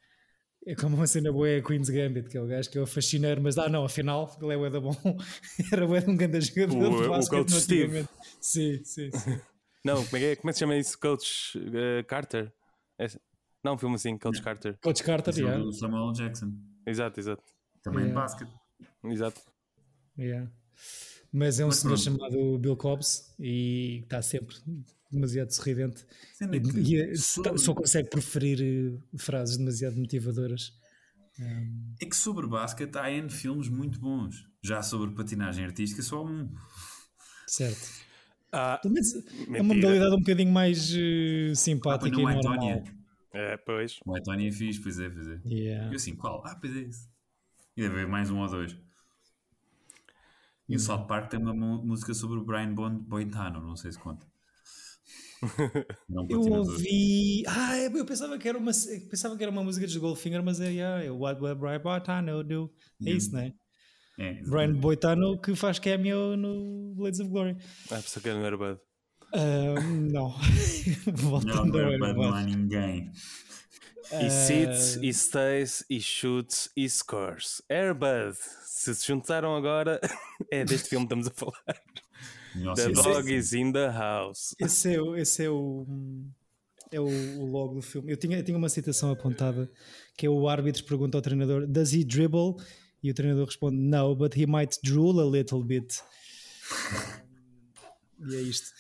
é 0.66 0.74
como 0.74 0.96
uma 0.96 1.06
cena 1.06 1.32
boa 1.32 1.48
é 1.48 1.62
Queen's 1.62 1.88
Gambit, 1.88 2.28
aquele 2.28 2.46
gajo 2.46 2.70
que 2.70 2.78
é 2.78 2.80
o 2.80 2.86
fascineiro, 2.86 3.40
mas 3.40 3.56
ah 3.56 3.68
não, 3.68 3.84
afinal 3.84 4.36
ele 4.40 4.52
é 4.52 4.56
o 4.56 4.66
Eda 4.66 4.80
bom, 4.80 4.94
era 5.72 5.86
o 5.86 6.10
um 6.10 6.16
grande 6.16 6.40
jogador 6.40 6.92
o, 6.92 7.02
de 7.02 7.08
basquete. 7.08 7.38
O 7.38 7.44
coach 7.44 7.52
Steve. 7.52 8.08
Sim, 8.40 8.84
sim, 8.84 9.10
sim. 9.10 9.40
não, 9.84 10.04
como 10.04 10.22
é, 10.22 10.36
como 10.36 10.50
é 10.50 10.52
que 10.52 10.52
se 10.52 10.60
chama 10.60 10.76
isso? 10.76 10.98
Coach 10.98 11.58
uh, 11.58 12.04
Carter? 12.06 12.52
É, 12.98 13.06
não, 13.64 13.74
um 13.74 13.78
filme 13.78 13.94
assim, 13.94 14.16
Coach 14.18 14.42
Carter. 14.42 14.78
Coach 14.82 15.02
Carter, 15.02 15.34
é 15.34 15.38
yeah. 15.38 15.72
Samuel 15.72 16.12
Jackson. 16.12 16.52
Exato, 16.86 17.18
exato. 17.18 17.42
Também 17.82 18.04
yeah. 18.06 18.20
basquete. 18.20 18.52
Exato. 19.04 19.40
Yeah. 20.18 20.50
Mas 21.32 21.60
é 21.60 21.64
um 21.64 21.68
Mas 21.68 21.76
senhor 21.76 21.94
pronto. 21.94 22.04
chamado 22.04 22.58
Bill 22.58 22.76
Cobbs 22.76 23.34
e 23.38 24.00
está 24.02 24.20
sempre 24.20 24.56
demasiado 25.10 25.50
sorridente 25.50 26.06
e, 26.52 26.94
e 26.94 27.16
sobre... 27.16 27.58
só 27.58 27.74
consegue 27.74 28.08
preferir 28.08 28.60
eh, 28.60 29.18
frases 29.18 29.56
demasiado 29.56 29.96
motivadoras. 29.96 30.72
Um... 31.38 31.94
É 32.00 32.06
que 32.06 32.16
sobre 32.16 32.46
basquete 32.46 32.96
há 32.96 33.10
N 33.10 33.30
filmes 33.30 33.68
muito 33.68 33.98
bons. 33.98 34.46
Já 34.62 34.82
sobre 34.82 35.14
patinagem 35.14 35.64
artística, 35.64 36.02
só 36.02 36.24
um. 36.24 36.52
Certo. 37.46 37.88
Ah, 38.52 38.80
é 39.54 39.62
uma 39.62 39.74
modalidade 39.74 40.14
um 40.14 40.18
bocadinho 40.18 40.52
mais 40.52 40.92
uh, 40.92 41.54
simpática 41.54 42.16
ah, 42.16 42.20
e 42.20 42.34
normal. 42.34 42.84
É, 43.32 43.56
pois. 43.56 43.98
O 44.04 44.16
António 44.16 44.48
é 44.48 44.52
fixe, 44.52 44.80
pois 44.80 44.98
é, 44.98 45.08
pois 45.08 45.28
é. 45.28 45.40
Yeah. 45.46 45.92
Eu 45.92 45.96
assim, 45.96 46.16
qual? 46.16 46.42
Ah, 46.44 46.56
pois 46.56 46.76
é 46.76 46.80
isso. 46.80 47.08
E 47.76 47.82
deve 47.82 47.94
haver 47.94 48.08
mais 48.08 48.30
um 48.30 48.38
ou 48.38 48.48
dois. 48.48 48.72
E 50.68 50.74
o 50.74 50.78
uhum. 50.78 50.78
South 50.78 51.06
Park 51.06 51.30
tem 51.30 51.40
uma 51.40 51.52
música 51.52 52.14
sobre 52.14 52.38
o 52.38 52.44
Brian 52.44 52.72
Boitano, 52.74 53.60
não 53.60 53.76
sei 53.76 53.90
se 53.90 53.98
conta. 53.98 54.26
eu 56.28 56.40
ouvi. 56.40 57.42
Ah, 57.46 57.78
eu 57.78 58.04
pensava 58.04 58.38
que 58.38 58.48
era 58.48 58.58
uma, 58.58 58.72
pensava 59.10 59.36
que 59.36 59.42
era 59.42 59.50
uma 59.50 59.64
música 59.64 59.86
de 59.86 59.98
Goldfinger, 59.98 60.42
mas 60.44 60.60
é, 60.60 60.70
yeah, 60.70 61.04
é 61.04 61.10
What 61.10 61.42
Will 61.42 61.56
Brian 61.56 61.80
Boitano 61.80 62.44
do? 62.44 62.70
É 63.04 63.10
isso, 63.10 63.32
não 63.32 63.40
é? 63.40 63.54
É, 64.18 64.34
Brian 64.42 64.74
Boitano 64.74 65.40
que 65.40 65.56
faz 65.56 65.78
cameo 65.78 66.36
no 66.36 66.94
Blades 66.94 67.20
of 67.20 67.30
Glory. 67.30 67.56
Ah, 67.90 67.96
pensei 67.96 68.22
que 68.22 68.28
era 68.28 68.38
no 68.38 68.44
Airbud. 68.44 68.78
Uh, 69.32 69.80
não. 70.12 70.34
não, 71.42 71.64
no 71.64 71.78
Airbud 71.78 72.14
não 72.14 72.34
há 72.34 72.42
ninguém. 72.42 73.10
He 74.12 74.28
sits, 74.28 74.96
he 74.96 75.12
stays, 75.12 75.84
he 75.88 76.00
shoots, 76.00 76.68
he 76.76 76.88
scores. 76.88 77.62
Airbud. 77.70 78.36
Se 78.64 78.94
se 78.94 79.06
juntaram 79.06 79.54
agora, 79.54 80.00
é 80.50 80.64
deste 80.64 80.88
filme 80.88 81.06
que 81.06 81.14
estamos 81.14 81.28
a 81.28 81.30
falar. 81.30 81.80
Nossa, 82.56 82.88
the 82.88 82.92
dog 82.92 83.32
é... 83.32 83.36
is 83.36 83.52
in 83.52 83.72
the 83.72 83.88
house. 83.88 84.54
Esse 84.58 84.94
é, 84.94 85.00
o, 85.00 85.16
esse 85.16 85.44
é 85.44 85.50
o 85.50 85.86
é 86.90 86.98
o, 87.00 87.06
o, 87.06 87.46
logo 87.46 87.74
do 87.74 87.82
filme. 87.82 88.10
Eu 88.10 88.16
tinha, 88.16 88.38
eu 88.38 88.44
tinha 88.44 88.58
uma 88.58 88.68
citação 88.68 89.12
apontada 89.12 89.70
que 90.16 90.26
é 90.26 90.30
o 90.30 90.48
árbitro 90.48 90.84
pergunta 90.84 91.16
ao 91.16 91.22
treinador: 91.22 91.66
Does 91.66 91.92
he 91.92 92.04
dribble? 92.04 92.56
E 93.02 93.10
o 93.10 93.14
treinador 93.14 93.46
responde: 93.46 93.76
No, 93.76 94.16
but 94.16 94.36
he 94.36 94.46
might 94.46 94.76
drool 94.82 95.20
a 95.20 95.24
little 95.24 95.62
bit. 95.62 96.00
e 98.28 98.34
é 98.34 98.40
isto. 98.40 98.70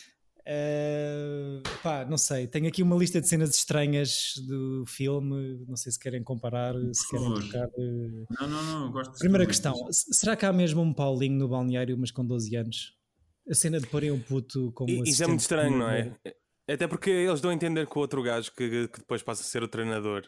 Uh, 0.50 1.62
pá, 1.80 2.04
não 2.04 2.18
sei. 2.18 2.48
Tenho 2.48 2.66
aqui 2.66 2.82
uma 2.82 2.96
lista 2.96 3.20
de 3.20 3.28
cenas 3.28 3.54
estranhas 3.54 4.34
do 4.48 4.84
filme. 4.84 5.64
Não 5.68 5.76
sei 5.76 5.92
se 5.92 5.98
querem 5.98 6.24
comparar, 6.24 6.74
se 6.92 7.08
querem 7.08 7.34
trocar. 7.34 7.68
Uh... 7.68 8.26
Não, 8.30 8.48
não, 8.48 8.62
não. 8.64 8.92
Gosto 8.92 9.16
Primeira 9.18 9.46
questão: 9.46 9.74
será 9.92 10.34
que 10.34 10.44
há 10.44 10.52
mesmo 10.52 10.82
um 10.82 10.92
Paulinho 10.92 11.38
no 11.38 11.48
balneário, 11.48 11.96
mas 11.96 12.10
com 12.10 12.26
12 12.26 12.56
anos? 12.56 12.96
A 13.48 13.54
cena 13.54 13.78
de 13.78 13.86
porem 13.86 14.10
um 14.10 14.18
puto 14.18 14.72
como 14.72 14.90
Isso 15.04 15.22
é 15.22 15.26
muito 15.28 15.40
estranho, 15.40 15.78
não 15.78 15.88
é? 15.88 16.12
Até 16.68 16.86
porque 16.86 17.10
eles 17.10 17.40
dão 17.40 17.50
a 17.50 17.54
entender 17.54 17.86
que 17.86 17.96
o 17.96 18.00
outro 18.00 18.22
gajo 18.22 18.52
que, 18.52 18.88
que 18.88 18.98
depois 18.98 19.22
passa 19.22 19.42
a 19.42 19.44
ser 19.44 19.62
o 19.62 19.68
treinador, 19.68 20.24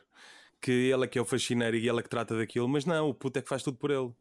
que 0.61 0.71
ele 0.71 1.05
é 1.05 1.07
que 1.07 1.19
é 1.19 1.23
o 1.23 1.25
faxineiro 1.25 1.77
e 1.77 1.89
ele 1.89 1.99
é 2.01 2.03
que 2.03 2.09
trata 2.09 2.37
daquilo, 2.37 2.69
mas 2.69 2.85
não, 2.85 3.09
o 3.09 3.15
puto 3.15 3.39
é 3.39 3.43
que 3.43 3.49
faz 3.49 3.63
tudo 3.63 3.77
por 3.77 3.91
ele. 3.91 4.13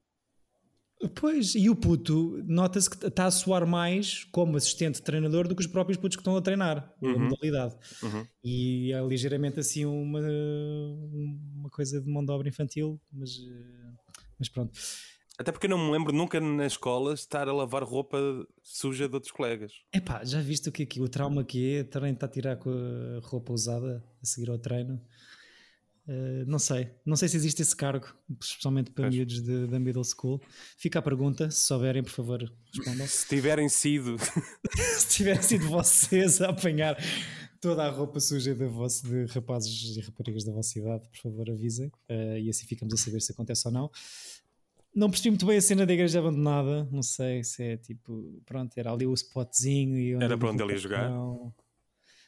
Pois, 1.10 1.56
e 1.56 1.70
o 1.70 1.76
puto 1.76 2.44
nota-se 2.46 2.90
que 2.90 3.08
está 3.08 3.26
a 3.26 3.32
soar 3.32 3.66
mais 3.66 4.24
como 4.26 4.58
assistente 4.58 5.02
treinador 5.02 5.48
do 5.48 5.56
que 5.56 5.62
os 5.62 5.68
próprios 5.68 5.98
putos 5.98 6.16
que 6.16 6.22
estão 6.22 6.36
a 6.36 6.42
treinar 6.42 6.94
uhum. 7.02 7.16
a 7.16 7.20
modalidade. 7.20 7.76
Uhum. 8.04 8.28
E 8.44 8.94
é 8.94 9.02
ligeiramente 9.02 9.60
assim 9.60 9.86
uma, 9.86 10.20
uma 11.56 11.70
coisa 11.70 12.00
de 12.00 12.10
mão 12.10 12.24
de 12.24 12.32
obra 12.32 12.48
infantil, 12.48 13.00
mas, 13.12 13.32
mas 14.38 14.50
pronto. 14.50 14.72
Até 15.42 15.52
porque 15.52 15.66
eu 15.66 15.72
não 15.72 15.84
me 15.84 15.92
lembro 15.92 16.14
nunca 16.14 16.40
na 16.40 16.68
escola 16.68 17.16
estar 17.16 17.48
a 17.48 17.54
lavar 17.54 17.84
roupa 17.84 18.18
suja 18.62 19.10
de 19.10 19.16
outros 19.16 19.32
colegas. 19.32 19.72
Epá, 19.92 20.24
já 20.24 20.40
viste 20.40 20.70
o 20.70 20.72
que 20.72 20.84
é 20.84 20.86
que 20.86 21.02
o 21.02 21.10
trauma 21.10 21.44
que 21.44 21.78
é 21.78 21.84
também 21.84 22.14
está 22.14 22.28
a 22.28 22.30
tirar 22.30 22.58
com 22.58 22.70
a 22.70 23.28
roupa 23.28 23.52
usada 23.52 24.04
a 24.22 24.26
seguir 24.26 24.52
ao 24.52 24.60
treino? 24.60 25.02
Uh, 26.08 26.44
não 26.48 26.58
sei, 26.58 26.90
não 27.06 27.16
sei 27.16 27.30
se 27.30 27.38
existe 27.38 27.62
esse 27.62 27.76
cargo, 27.76 28.08
especialmente 28.42 28.92
para 28.92 29.10
miúdos 29.10 29.42
da 29.42 29.80
middle 29.80 30.04
school. 30.04 30.42
Fica 30.78 31.00
a 31.00 31.02
pergunta, 31.02 31.52
se 31.52 31.68
souberem, 31.68 32.04
por 32.04 32.12
favor, 32.12 32.52
respondam. 32.76 33.08
se 33.08 33.28
tiverem 33.28 33.70
sido, 33.70 34.18
se 34.98 35.08
tiverem 35.10 35.42
sido 35.42 35.68
vocês 35.70 36.42
a 36.42 36.50
apanhar 36.50 36.98
toda 37.62 37.84
a 37.84 37.90
roupa 37.90 38.20
suja 38.20 38.56
de, 38.56 38.66
vosso, 38.66 39.08
de 39.08 39.26
rapazes 39.32 39.96
e 39.96 40.02
raparigas 40.02 40.44
da 40.44 40.52
vossa 40.52 40.80
idade, 40.80 41.08
por 41.10 41.22
favor, 41.22 41.50
avisem 41.50 41.88
uh, 42.10 42.38
e 42.40 42.50
assim 42.50 42.66
ficamos 42.66 42.94
a 42.94 42.98
saber 42.98 43.22
se 43.22 43.32
acontece 43.32 43.68
ou 43.68 43.74
não. 43.74 43.92
Não 44.94 45.10
percebi 45.10 45.30
muito 45.30 45.46
bem 45.46 45.58
a 45.58 45.62
cena 45.62 45.86
da 45.86 45.94
igreja 45.94 46.20
abandonada. 46.20 46.86
Não 46.92 47.02
sei 47.02 47.44
se 47.46 47.64
é 47.64 47.78
tipo, 47.78 48.42
pronto, 48.46 48.78
era 48.78 48.92
ali 48.92 49.08
o 49.08 49.14
spotzinho. 49.14 49.98
E 49.98 50.12
era 50.14 50.38
para 50.38 50.50
onde 50.50 50.62
ele 50.62 50.74
ia 50.74 50.78
jogar. 50.78 51.10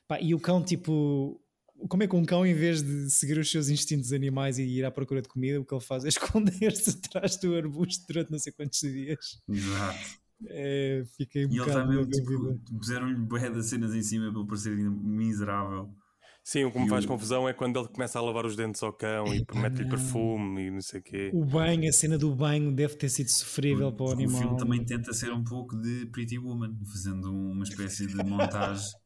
Pá, 0.07 0.21
e 0.21 0.33
o 0.33 0.39
cão, 0.39 0.63
tipo, 0.63 1.42
como 1.89 2.03
é 2.03 2.07
que 2.07 2.15
um 2.15 2.25
cão, 2.25 2.45
em 2.45 2.53
vez 2.53 2.81
de 2.81 3.09
seguir 3.09 3.37
os 3.37 3.49
seus 3.49 3.69
instintos 3.69 4.13
animais 4.13 4.57
e 4.57 4.63
ir 4.63 4.85
à 4.85 4.91
procura 4.91 5.21
de 5.21 5.27
comida, 5.27 5.59
o 5.59 5.65
que 5.65 5.73
ele 5.73 5.83
faz 5.83 6.05
é 6.05 6.07
esconder-se 6.09 6.91
atrás 6.91 7.37
do 7.37 7.55
arbusto 7.55 8.05
durante 8.07 8.31
não 8.31 8.39
sei 8.39 8.53
quantos 8.53 8.79
dias. 8.79 9.41
Exato. 9.49 10.23
É, 10.47 11.03
fiquei 11.17 11.45
um 11.45 11.51
e 11.51 11.57
ele 11.57 11.71
também 11.71 12.05
tipo, 12.05 12.59
puseram-lhe 12.77 13.15
bué 13.15 13.49
das 13.49 13.67
cenas 13.67 13.93
em 13.93 14.01
cima 14.01 14.29
para 14.29 14.39
ele 14.39 14.47
parecer 14.47 14.75
miserável. 14.75 15.95
Sim, 16.43 16.65
o 16.65 16.71
que 16.71 16.79
me 16.79 16.89
faz 16.89 17.05
confusão 17.05 17.47
é 17.47 17.53
quando 17.53 17.79
ele 17.79 17.87
começa 17.87 18.19
a 18.19 18.21
lavar 18.21 18.45
os 18.45 18.57
dentes 18.57 18.83
ao 18.83 18.91
cão 18.91 19.33
e 19.33 19.45
mete-lhe 19.55 19.87
perfume 19.87 20.63
e 20.63 20.71
não 20.71 20.81
sei 20.81 20.99
o 20.99 21.03
quê. 21.03 21.31
O 21.33 21.45
banho, 21.45 21.87
a 21.87 21.93
cena 21.93 22.17
do 22.17 22.35
banho 22.35 22.69
deve 22.75 22.95
ter 22.95 23.07
sido 23.07 23.29
sofrível 23.29 23.87
o, 23.87 23.93
para 23.93 24.05
o 24.07 24.11
animal. 24.11 24.35
O 24.35 24.43
filme 24.43 24.57
também 24.57 24.83
tenta 24.83 25.13
ser 25.13 25.31
um 25.31 25.41
pouco 25.41 25.77
de 25.77 26.05
Pretty 26.07 26.37
Woman, 26.37 26.75
fazendo 26.91 27.31
uma 27.31 27.63
espécie 27.63 28.07
de 28.07 28.17
montagem. 28.17 28.85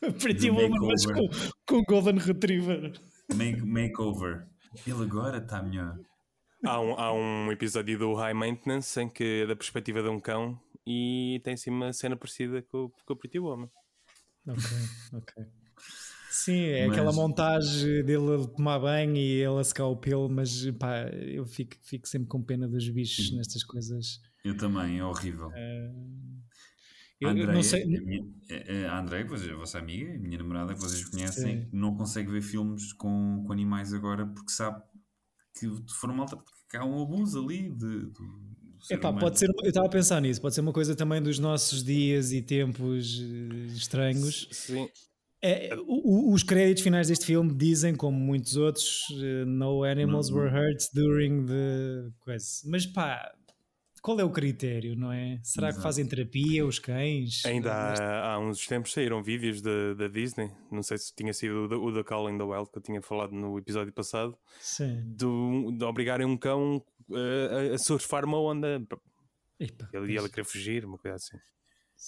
Pretty 0.20 0.50
Woman, 0.50 0.86
mas 0.86 1.06
com, 1.06 1.28
com 1.66 1.82
Golden 1.84 2.18
Retriever. 2.18 2.92
Make, 3.34 3.62
makeover. 3.62 4.46
Ele 4.86 5.02
agora 5.02 5.38
está 5.38 5.62
melhor. 5.62 5.98
Há 6.64 6.80
um, 6.80 6.92
há 6.94 7.12
um 7.12 7.52
episódio 7.52 7.98
do 7.98 8.14
High 8.14 8.34
Maintenance 8.34 9.00
em 9.00 9.08
que 9.08 9.42
é 9.42 9.46
da 9.46 9.54
perspectiva 9.54 10.02
de 10.02 10.08
um 10.08 10.18
cão 10.18 10.60
e 10.86 11.40
tem 11.44 11.56
sim 11.56 11.70
uma 11.70 11.92
cena 11.92 12.16
parecida 12.16 12.62
com, 12.62 12.90
com 13.04 13.12
o 13.12 13.16
Pretty 13.16 13.38
Woman. 13.38 13.70
Ok, 14.46 14.64
ok. 15.12 15.44
Sim, 16.30 16.60
é 16.66 16.86
mas... 16.86 16.96
aquela 16.96 17.12
montagem 17.12 18.04
dele 18.04 18.46
tomar 18.56 18.78
banho 18.78 19.16
e 19.16 19.42
ele 19.42 19.58
a 19.58 19.64
secar 19.64 19.86
o 19.86 19.96
pelo, 19.96 20.28
mas 20.28 20.70
pá, 20.72 21.08
eu 21.10 21.44
fico, 21.46 21.76
fico 21.82 22.08
sempre 22.08 22.28
com 22.28 22.42
pena 22.42 22.68
dos 22.68 22.88
bichos 22.88 23.32
nestas 23.32 23.64
coisas. 23.64 24.20
Eu 24.44 24.56
também, 24.56 24.98
é 24.98 25.04
horrível. 25.04 25.48
Uh... 25.48 26.47
Eu, 27.20 27.30
Andréia, 27.30 27.52
não 27.52 27.62
sei. 27.62 27.84
A, 28.88 28.98
a 28.98 29.00
a 29.00 29.56
vossa 29.56 29.78
amiga, 29.78 30.14
a 30.14 30.18
minha 30.18 30.38
namorada, 30.38 30.74
que 30.74 30.80
vocês 30.80 31.04
conhecem, 31.04 31.62
Sim. 31.62 31.68
não 31.72 31.96
consegue 31.96 32.30
ver 32.30 32.42
filmes 32.42 32.92
com, 32.92 33.42
com 33.44 33.52
animais 33.52 33.92
agora 33.92 34.26
porque 34.26 34.52
sabe 34.52 34.80
que 35.58 35.68
foram 35.98 36.14
maltratados, 36.14 36.52
que 36.70 36.76
há 36.76 36.84
um 36.84 37.02
abuso 37.02 37.42
ali 37.42 37.70
de, 37.70 38.06
de 38.06 38.48
Epá, 38.90 39.12
pode 39.12 39.38
ser, 39.38 39.48
eu 39.48 39.68
estava 39.68 39.86
a 39.86 39.90
pensar 39.90 40.20
nisso, 40.20 40.40
pode 40.40 40.54
ser 40.54 40.60
uma 40.60 40.72
coisa 40.72 40.94
também 40.94 41.20
dos 41.20 41.38
nossos 41.38 41.82
dias 41.82 42.32
e 42.32 42.40
tempos 42.40 43.20
eh, 43.20 43.66
estranhos. 43.74 44.48
Sim. 44.52 44.88
É, 45.42 45.70
o, 45.86 46.32
os 46.32 46.42
créditos 46.42 46.82
finais 46.82 47.08
deste 47.08 47.26
filme 47.26 47.54
dizem, 47.54 47.94
como 47.94 48.18
muitos 48.18 48.56
outros, 48.56 49.04
uh, 49.10 49.46
no 49.46 49.84
animals 49.84 50.30
were 50.30 50.48
hurt 50.48 50.80
during 50.94 51.46
the 51.46 52.10
coisa. 52.20 52.44
Mas 52.66 52.86
pá, 52.86 53.32
qual 54.00 54.18
é 54.20 54.24
o 54.24 54.30
critério, 54.30 54.96
não 54.96 55.12
é? 55.12 55.40
Será 55.42 55.68
Exato. 55.68 55.78
que 55.78 55.82
fazem 55.82 56.06
terapia 56.06 56.66
os 56.66 56.78
cães? 56.78 57.44
Ainda 57.44 57.72
há, 57.72 58.34
há, 58.34 58.38
uns 58.38 58.66
tempos 58.66 58.92
saíram 58.92 59.22
vídeos 59.22 59.60
da 59.60 60.08
Disney, 60.08 60.50
não 60.70 60.82
sei 60.82 60.98
se 60.98 61.14
tinha 61.14 61.32
sido 61.32 61.68
o 61.70 61.92
da 61.92 62.04
Call 62.04 62.30
in 62.30 62.38
the 62.38 62.44
Wild 62.44 62.70
que 62.70 62.78
eu 62.78 62.82
tinha 62.82 63.02
falado 63.02 63.32
no 63.32 63.58
episódio 63.58 63.92
passado, 63.92 64.36
Sim. 64.60 65.02
De, 65.14 65.76
de 65.76 65.84
obrigarem 65.84 66.26
um 66.26 66.36
cão 66.36 66.84
uh, 67.08 67.72
a, 67.72 67.74
a 67.74 67.78
surfar 67.78 68.24
uma 68.24 68.40
onda. 68.40 68.80
Epa, 69.60 69.88
ele 69.92 70.12
ia 70.12 70.28
querer 70.28 70.44
fugir, 70.44 70.84
uma 70.84 70.98
coisa 70.98 71.16
assim. 71.16 71.38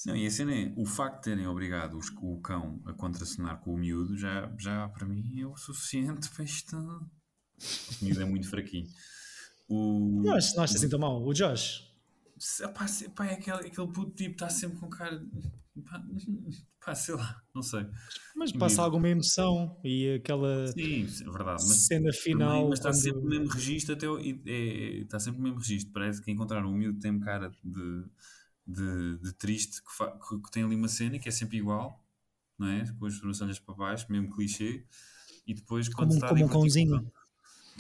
Não, 0.07 0.16
e 0.16 0.24
a 0.24 0.31
cena 0.31 0.55
é, 0.55 0.72
o 0.76 0.87
facto 0.87 1.16
de 1.16 1.22
terem 1.22 1.46
obrigado 1.48 1.98
os, 1.98 2.11
o 2.22 2.40
cão 2.40 2.81
a 2.87 2.92
contracenar 2.92 3.61
com 3.61 3.74
o 3.74 3.76
miúdo 3.76 4.16
já, 4.16 4.50
já 4.57 4.88
para 4.88 5.05
mim 5.05 5.40
é 5.40 5.46
o 5.46 5.57
suficiente 5.57 6.31
para 6.35 6.44
isto. 6.44 6.76
O 6.76 8.05
miúdo 8.05 8.22
é 8.22 8.24
muito 8.24 8.48
fraquinho. 8.48 8.88
O, 9.70 10.20
não, 10.22 10.35
acho, 10.35 10.56
não 10.56 10.64
acho 10.64 10.76
assim 10.76 10.88
tão 10.88 10.98
mal. 10.98 11.22
O 11.24 11.33
Josh. 11.33 11.88
Pá, 12.74 12.87
pá, 13.14 13.26
é 13.26 13.35
aquele, 13.35 13.68
aquele 13.68 13.88
puto 13.88 14.11
tipo 14.11 14.33
está 14.33 14.48
sempre 14.48 14.78
com 14.78 14.88
cara. 14.88 15.24
Pá, 15.88 16.02
pá, 16.85 16.94
sei 16.94 17.14
lá, 17.14 17.42
não 17.54 17.62
sei. 17.62 17.87
Mas 18.35 18.52
passa 18.52 18.83
alguma 18.83 19.09
emoção 19.09 19.78
e 19.85 20.14
aquela 20.14 20.66
Sim, 20.68 21.04
é 21.04 21.30
verdade, 21.30 21.64
mas, 21.66 21.87
cena 21.87 22.12
final. 22.12 22.68
Mas 22.68 22.78
está 22.80 22.90
quando... 22.90 23.00
sempre 23.00 23.22
no 23.22 23.28
mesmo 23.28 23.48
registro, 23.48 23.94
até, 23.94 24.06
é, 24.46 24.98
está 24.98 25.20
sempre 25.20 25.38
no 25.38 25.44
mesmo 25.44 25.59
registro. 25.61 25.92
Parece 25.92 26.20
que 26.20 26.30
encontraram 26.30 26.68
um 26.68 26.74
miúdo 26.74 26.98
tem 26.98 27.18
cara 27.20 27.50
de 27.62 28.04
de, 28.70 29.18
de 29.18 29.33
triste 29.35 29.83
que, 29.83 30.06
que, 30.06 30.42
que, 30.42 30.50
tem 30.50 30.62
ali 30.62 30.76
uma 30.76 30.88
cena 30.88 31.18
que 31.18 31.28
é 31.28 31.33
sempre 31.33 31.59
igual, 31.59 32.02
não 32.59 32.68
é? 32.68 32.85
Com 32.98 33.06
as 33.06 33.14
sobrancelhas 33.14 33.59
para 33.59 33.74
baixo, 33.74 34.06
mesmo 34.11 34.30
clichê, 34.30 34.85
e 35.46 35.54
depois 35.54 35.88
quando 35.88 36.09
como, 36.09 36.14
está 36.14 36.28
como 36.28 36.44
um 36.44 36.48
cãozinho. 36.48 37.12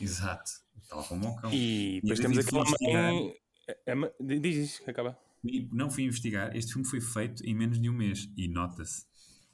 Exato, 0.00 0.50
tal 0.90 1.04
como 1.04 1.28
um 1.28 1.36
cão. 1.36 1.52
E 1.52 2.00
depois 2.02 2.18
e 2.18 2.22
temos 2.22 2.38
aqui 2.38 2.54
uma. 2.54 2.64
É, 3.86 3.92
é, 3.92 4.38
diz 4.38 4.56
isso, 4.56 4.90
acaba. 4.90 5.16
Não 5.72 5.88
fui 5.88 6.04
investigar, 6.04 6.54
este 6.54 6.72
filme 6.72 6.86
foi 6.86 7.00
feito 7.00 7.42
em 7.46 7.54
menos 7.54 7.80
de 7.80 7.88
um 7.88 7.94
mês 7.94 8.28
e 8.36 8.48
nota-se. 8.48 9.08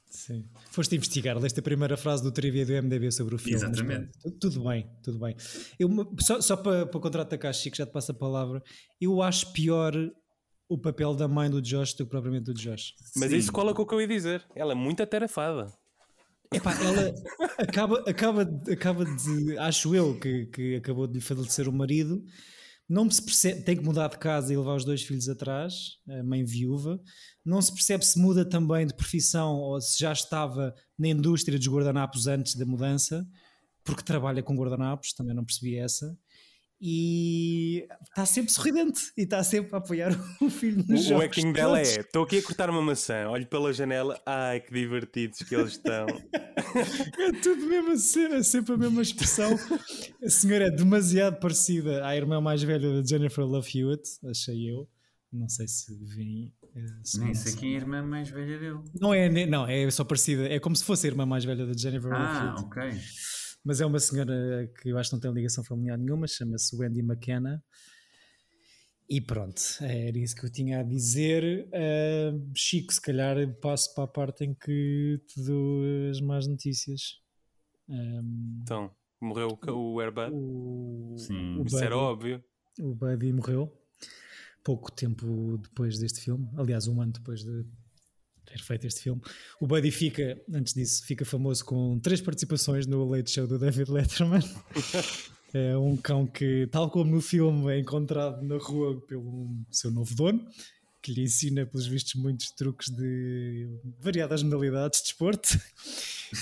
Sim. 0.09 0.45
Foste 0.71 0.95
investigar, 0.95 1.37
leste 1.37 1.59
a 1.59 1.63
primeira 1.63 1.95
frase 1.95 2.23
do 2.23 2.31
trivia 2.31 2.65
do 2.65 2.71
MDB 2.73 3.11
sobre 3.11 3.35
o 3.35 3.37
filme. 3.37 3.55
Exatamente. 3.55 4.09
Mas, 4.23 4.33
tudo 4.39 4.63
bem, 4.63 4.89
tudo 5.03 5.19
bem. 5.19 5.35
Eu, 5.77 5.89
só, 6.19 6.41
só 6.41 6.57
para, 6.57 6.85
para 6.85 6.99
contra-atacar, 6.99 7.53
Chico, 7.53 7.77
já 7.77 7.85
te 7.85 7.91
passo 7.91 8.11
a 8.11 8.15
palavra. 8.15 8.63
Eu 8.99 9.21
acho 9.21 9.51
pior 9.51 9.93
o 10.69 10.77
papel 10.77 11.13
da 11.13 11.27
mãe 11.27 11.49
do 11.49 11.61
Josh 11.61 11.93
do 11.93 12.05
que 12.05 12.09
propriamente 12.09 12.45
do 12.45 12.53
Josh. 12.53 12.93
Mas 13.15 13.31
Sim. 13.31 13.37
isso 13.37 13.51
cola 13.51 13.73
com 13.73 13.83
o 13.83 13.85
que 13.85 13.93
eu 13.93 14.01
ia 14.01 14.07
dizer. 14.07 14.45
Ela 14.55 14.71
é 14.71 14.75
muito 14.75 15.03
atarefada. 15.03 15.73
Epá, 16.53 16.73
ela 16.81 17.13
acaba, 17.57 17.99
acaba, 18.09 18.61
acaba 18.71 19.05
de. 19.05 19.57
Acho 19.57 19.93
eu 19.93 20.19
que, 20.19 20.45
que 20.47 20.75
acabou 20.75 21.07
de 21.07 21.15
lhe 21.15 21.21
falecer 21.21 21.67
o 21.67 21.73
marido. 21.73 22.23
Não 22.89 23.09
se 23.11 23.21
percebe, 23.21 23.63
tem 23.63 23.75
que 23.75 23.83
mudar 23.83 24.07
de 24.07 24.17
casa 24.17 24.53
e 24.53 24.57
levar 24.57 24.75
os 24.75 24.85
dois 24.85 25.03
filhos 25.03 25.27
atrás, 25.27 25.97
a 26.07 26.23
mãe 26.23 26.45
viúva. 26.45 26.97
Não 27.43 27.61
se 27.61 27.73
percebe 27.73 28.05
se 28.05 28.17
muda 28.17 28.47
também 28.47 28.87
de 28.87 28.95
profissão 28.95 29.55
ou 29.55 29.81
se 29.81 29.99
já 29.99 30.13
estava 30.13 30.73
na 30.97 31.09
indústria 31.09 31.57
dos 31.57 31.67
guardanapos 31.67 32.27
antes 32.27 32.55
da 32.55 32.65
mudança, 32.65 33.27
porque 33.83 34.03
trabalha 34.03 34.41
com 34.41 34.55
guardanapos, 34.55 35.11
também 35.13 35.35
não 35.35 35.43
percebi 35.43 35.75
essa. 35.75 36.17
E 36.79 37.87
está 38.09 38.25
sempre 38.25 38.51
sorridente 38.51 39.11
e 39.17 39.21
está 39.23 39.43
sempre 39.43 39.73
a 39.73 39.77
apoiar 39.79 40.11
o 40.41 40.49
filho 40.49 40.77
nos 40.87 41.01
O, 41.01 41.03
jogos. 41.09 41.23
o 41.23 41.25
acting 41.25 41.51
dela 41.51 41.79
é: 41.79 41.83
estou 41.83 42.23
aqui 42.23 42.37
a 42.37 42.43
cortar 42.43 42.69
uma 42.69 42.81
maçã, 42.81 43.27
olho 43.29 43.47
pela 43.47 43.73
janela, 43.73 44.19
ai 44.25 44.59
que 44.59 44.71
divertidos 44.73 45.39
que 45.39 45.55
eles 45.55 45.71
estão. 45.73 46.05
é 46.37 47.31
tudo 47.41 47.63
a 47.63 47.67
mesma 47.67 47.97
cena, 47.97 48.43
sempre 48.43 48.73
a 48.73 48.77
mesma 48.77 49.01
expressão. 49.01 49.57
A 50.23 50.29
senhora 50.29 50.67
é 50.67 50.71
demasiado 50.71 51.39
parecida 51.39 52.05
à 52.05 52.15
irmã 52.15 52.39
mais 52.39 52.61
velha 52.63 53.01
da 53.01 53.07
Jennifer 53.07 53.43
Love 53.45 53.69
Hewitt, 53.79 54.03
achei 54.29 54.69
eu. 54.71 54.87
Não 55.33 55.49
sei 55.49 55.67
se 55.67 55.93
vem. 56.15 56.53
Nem 57.19 57.33
sei 57.33 57.53
quem 57.55 57.73
é 57.73 57.77
a 57.77 57.81
irmã 57.81 58.01
mais 58.03 58.29
velha 58.29 58.57
dele. 58.59 58.79
Não 58.99 59.13
é, 59.13 59.27
não, 59.47 59.67
é 59.67 59.89
só 59.91 60.03
parecida. 60.05 60.47
É 60.47 60.59
como 60.59 60.75
se 60.75 60.83
fosse 60.83 61.05
a 61.07 61.09
irmã 61.09 61.25
mais 61.25 61.43
velha 61.43 61.65
da 61.65 61.73
Jennifer 61.73 62.09
Love 62.11 62.23
Ah, 62.23 62.45
Hewitt. 62.57 62.63
ok. 62.63 63.01
Mas 63.67 63.81
é 63.81 63.85
uma 63.85 63.99
senhora 63.99 64.71
que 64.79 64.87
eu 64.87 64.97
acho 64.97 65.09
que 65.09 65.15
não 65.17 65.19
tem 65.19 65.33
ligação 65.33 65.61
familiar 65.61 65.97
nenhuma, 65.97 66.25
chama-se 66.25 66.73
Wendy 66.73 67.01
McKenna. 67.01 67.61
E 69.09 69.19
pronto, 69.19 69.61
era 69.81 70.17
isso 70.17 70.33
que 70.35 70.45
eu 70.45 70.49
tinha 70.49 70.79
a 70.79 70.83
dizer. 70.83 71.67
Uh, 71.67 72.49
Chico, 72.55 72.93
se 72.93 73.01
calhar 73.01 73.35
passo 73.59 73.93
para 73.93 74.05
a 74.05 74.07
parte 74.07 74.45
em 74.45 74.53
que 74.53 75.21
te 75.27 75.41
dou 75.43 75.81
as 76.09 76.21
más 76.21 76.47
notícias. 76.47 77.19
Um, 77.89 78.59
Então, 78.63 78.89
morreu 79.19 79.49
o, 79.67 79.93
o 79.95 79.99
Airbud? 79.99 80.31
o, 80.33 81.15
Sim. 81.17 81.57
o 81.59 81.65
Isso 81.65 81.77
era 81.77 81.89
Buddy- 81.95 82.05
óbvio. 82.05 82.43
O 82.79 82.95
Buddy 82.95 83.33
morreu 83.33 83.77
pouco 84.63 84.89
tempo 84.91 85.57
depois 85.57 85.99
deste 85.99 86.21
filme. 86.21 86.49
Aliás, 86.55 86.87
um 86.87 87.01
ano 87.01 87.11
depois 87.11 87.43
de 87.43 87.65
ter 88.47 88.61
feito 88.61 88.87
este 88.87 89.01
filme. 89.01 89.21
O 89.59 89.67
Buddy 89.67 89.91
fica, 89.91 90.41
antes 90.51 90.73
disso, 90.73 91.05
fica 91.05 91.25
famoso 91.25 91.63
com 91.65 91.99
três 91.99 92.21
participações 92.21 92.87
no 92.87 93.07
Late 93.07 93.29
Show 93.29 93.45
do 93.45 93.59
David 93.59 93.91
Letterman. 93.91 94.41
é 95.53 95.77
um 95.77 95.97
cão 95.97 96.25
que, 96.25 96.67
tal 96.71 96.89
como 96.89 97.11
no 97.11 97.21
filme, 97.21 97.71
é 97.71 97.79
encontrado 97.79 98.41
na 98.43 98.57
rua 98.57 98.99
pelo 99.01 99.49
seu 99.69 99.91
novo 99.91 100.15
dono, 100.15 100.47
que 101.01 101.13
lhe 101.13 101.23
ensina, 101.23 101.65
pelos 101.65 101.87
vistos, 101.87 102.15
muitos 102.15 102.51
truques 102.51 102.89
de 102.89 103.69
variadas 103.99 104.41
modalidades 104.43 104.99
de 104.99 105.05
desporto. 105.05 105.59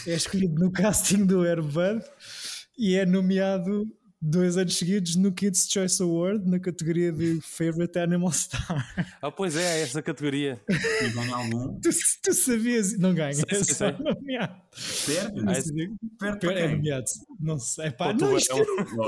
É 0.08 0.14
escolhido 0.14 0.56
no 0.56 0.72
casting 0.72 1.26
do 1.26 1.42
Airbud 1.42 2.04
e 2.78 2.96
é 2.96 3.06
nomeado 3.06 3.86
dois 4.30 4.58
anos 4.58 4.76
seguidos 4.78 5.16
no 5.16 5.32
Kids 5.32 5.68
Choice 5.72 6.02
Award 6.02 6.50
na 6.50 6.60
categoria 6.60 7.12
de 7.12 7.40
Favorite 7.42 7.98
Animal 8.00 8.32
Star. 8.32 8.86
Ah, 9.22 9.32
pois 9.32 9.56
é, 9.56 9.82
essa 9.82 10.02
categoria. 10.02 10.62
E 10.70 11.10
ganha 11.10 11.36
algum? 11.36 11.80
tu, 11.80 11.90
tu 12.24 12.34
sabias? 12.34 12.98
Não 12.98 13.14
ganha, 13.14 13.34
Sei, 13.34 13.44
é 13.50 13.64
sei, 13.64 13.92
nomeado. 14.00 14.56
Perde? 15.06 15.42
Não 15.42 15.52
Ah, 15.52 15.62
sei. 15.62 15.90
Perde 16.20 16.40
para 16.40 16.60
É 16.60 16.76
nomeado. 16.76 17.06
Não 17.40 17.60
sei. 17.60 17.92
Pá, 17.92 18.14
Para 18.14 18.18
o 18.18 18.20
não, 18.20 18.38
isto 18.38 18.54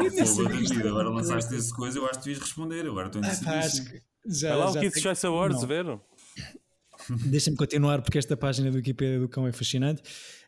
isto. 0.10 0.44
David, 0.48 0.88
agora 0.88 1.10
lançaste 1.10 1.56
essa 1.56 1.74
coisa, 1.76 1.98
eu 2.00 2.06
acho 2.06 2.20
que 2.20 2.26
devias 2.26 2.40
responder. 2.40 2.86
Agora 2.88 3.08
estou 3.08 3.22
Ah, 3.24 3.28
acho 3.28 3.44
indeciso. 3.46 3.86
que 3.86 4.02
já, 4.26 4.50
Vai 4.50 4.58
lá 4.58 4.72
o 4.72 4.80
Kids 4.80 5.02
Choice 5.02 5.26
Awards, 5.26 5.62
Não. 5.62 5.68
ver? 5.68 5.86
Deixa-me 7.30 7.56
continuar 7.58 8.02
porque 8.02 8.18
esta 8.18 8.36
página 8.36 8.70
do 8.72 8.78
Wikipedia 8.78 9.20
do 9.20 9.30
cão 9.30 9.48
é 9.48 9.52
fascinante. 9.52 10.02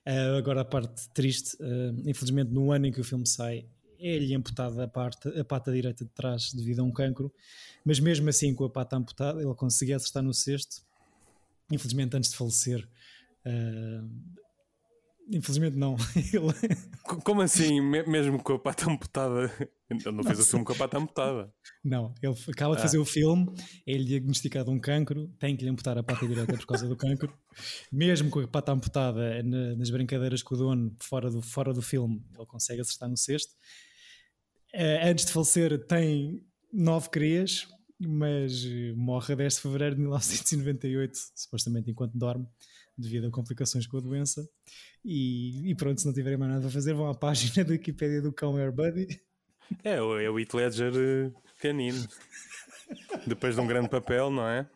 Ah, 0.06 0.38
agora 0.38 0.62
a 0.62 0.66
parte 0.66 1.10
triste, 1.14 1.58
ah, 1.62 1.94
infelizmente 2.06 2.52
no 2.52 2.72
ano 2.72 2.88
em 2.88 2.92
que 2.92 3.00
o 3.00 3.04
filme 3.04 3.28
sai, 3.28 3.66
é-lhe 4.00 4.34
amputada 4.36 4.84
a, 4.84 4.88
parte, 4.88 5.28
a 5.40 5.44
pata 5.44 5.72
direita 5.72 6.04
de 6.06 6.12
trás 6.12 6.54
devido 6.54 6.80
a 6.80 6.84
um 6.84 6.92
cancro, 6.92 7.32
mas 7.86 8.00
mesmo 8.00 8.30
assim 8.30 8.54
com 8.56 8.64
a 8.66 8.70
pata 8.70 8.96
amputada 8.96 9.42
ele 9.42 9.54
conseguia 9.56 9.96
acertar 9.98 10.24
no 10.24 10.34
cesto. 10.34 10.82
Infelizmente 11.72 12.16
antes 12.18 12.32
de 12.32 12.38
falecer, 12.38 12.88
ah, 13.46 14.04
infelizmente 15.32 15.76
não, 15.78 15.96
ele 16.34 17.20
Como 17.24 17.42
assim, 17.42 17.80
me- 17.82 18.04
mesmo 18.08 18.42
com 18.42 18.54
a 18.54 18.60
pata 18.60 18.90
amputada? 18.90 19.52
Ele 19.90 20.12
não 20.12 20.24
fez 20.24 20.40
o 20.40 20.46
filme 20.46 20.64
com 20.66 20.74
a 20.74 20.76
pata 20.76 20.98
amputada. 20.98 21.52
Não, 21.84 22.14
ele 22.22 22.36
acaba 22.52 22.76
de 22.76 22.80
Ah. 22.80 22.84
fazer 22.84 22.98
o 23.00 23.06
filme, 23.06 23.48
é-lhe 23.88 24.06
diagnosticado 24.06 24.72
um 24.72 24.80
cancro, 24.80 25.28
tem 25.40 25.56
que 25.58 25.64
lhe 25.64 25.70
amputar 25.70 25.98
a 25.98 26.04
pata 26.04 26.28
direita 26.28 26.54
por 26.58 26.66
causa 26.66 26.88
do 26.88 26.96
cancro. 26.96 27.32
Mesmo 27.92 28.30
com 28.30 28.40
a 28.40 28.48
pata 28.48 28.72
amputada 28.72 29.42
na- 29.44 29.76
nas 29.76 29.90
brincadeiras 29.90 30.42
com 30.44 30.54
o 30.56 30.58
dono, 30.58 30.96
fora 31.00 31.30
do, 31.32 31.42
fora 31.42 31.74
do 31.74 31.82
filme, 31.82 32.24
ele 32.36 32.46
consegue 32.46 32.82
acertar 32.82 33.10
no 33.10 33.18
cesto. 33.18 33.54
Eh, 34.74 35.10
antes 35.10 35.26
de 35.26 35.32
falecer, 35.32 35.86
tem 35.88 36.44
nove 36.72 37.10
crias, 37.10 37.68
mas 38.00 38.64
eh, 38.66 38.94
morre 38.96 39.34
a 39.34 39.38
10 39.38 39.56
de 39.56 39.62
fevereiro 39.62 39.96
de 39.96 40.02
1998, 40.02 41.18
supostamente 41.36 41.90
enquanto 41.92 42.18
dorme, 42.18 42.48
devido 42.98 43.28
a 43.28 43.32
complicações 43.32 43.88
com 43.88 43.98
a 43.98 44.02
doença. 44.02 44.48
E, 45.04 45.70
e 45.72 45.76
pronto, 45.76 46.00
se 46.02 46.06
não 46.08 46.14
tiverem 46.14 46.38
mais 46.38 46.52
nada 46.54 46.68
a 46.68 46.70
fazer, 46.72 46.94
vão 46.94 47.08
à 47.10 47.16
página 47.16 47.64
da 47.64 47.72
Wikipedia 47.72 48.22
do 48.22 48.32
cão 48.34 48.56
Air 48.58 48.72
Buddy. 48.72 49.08
É, 49.84 50.02
o- 50.02 50.20
é 50.20 50.30
o 50.30 50.40
Heath 50.40 50.54
Ledger 50.54 50.94
eh, 50.96 51.32
canino. 51.62 52.08
Depois 53.28 53.56
de 53.56 53.62
um 53.62 53.68
grande 53.68 53.90
papel, 53.90 54.30
não 54.32 54.48
é? 54.48 54.68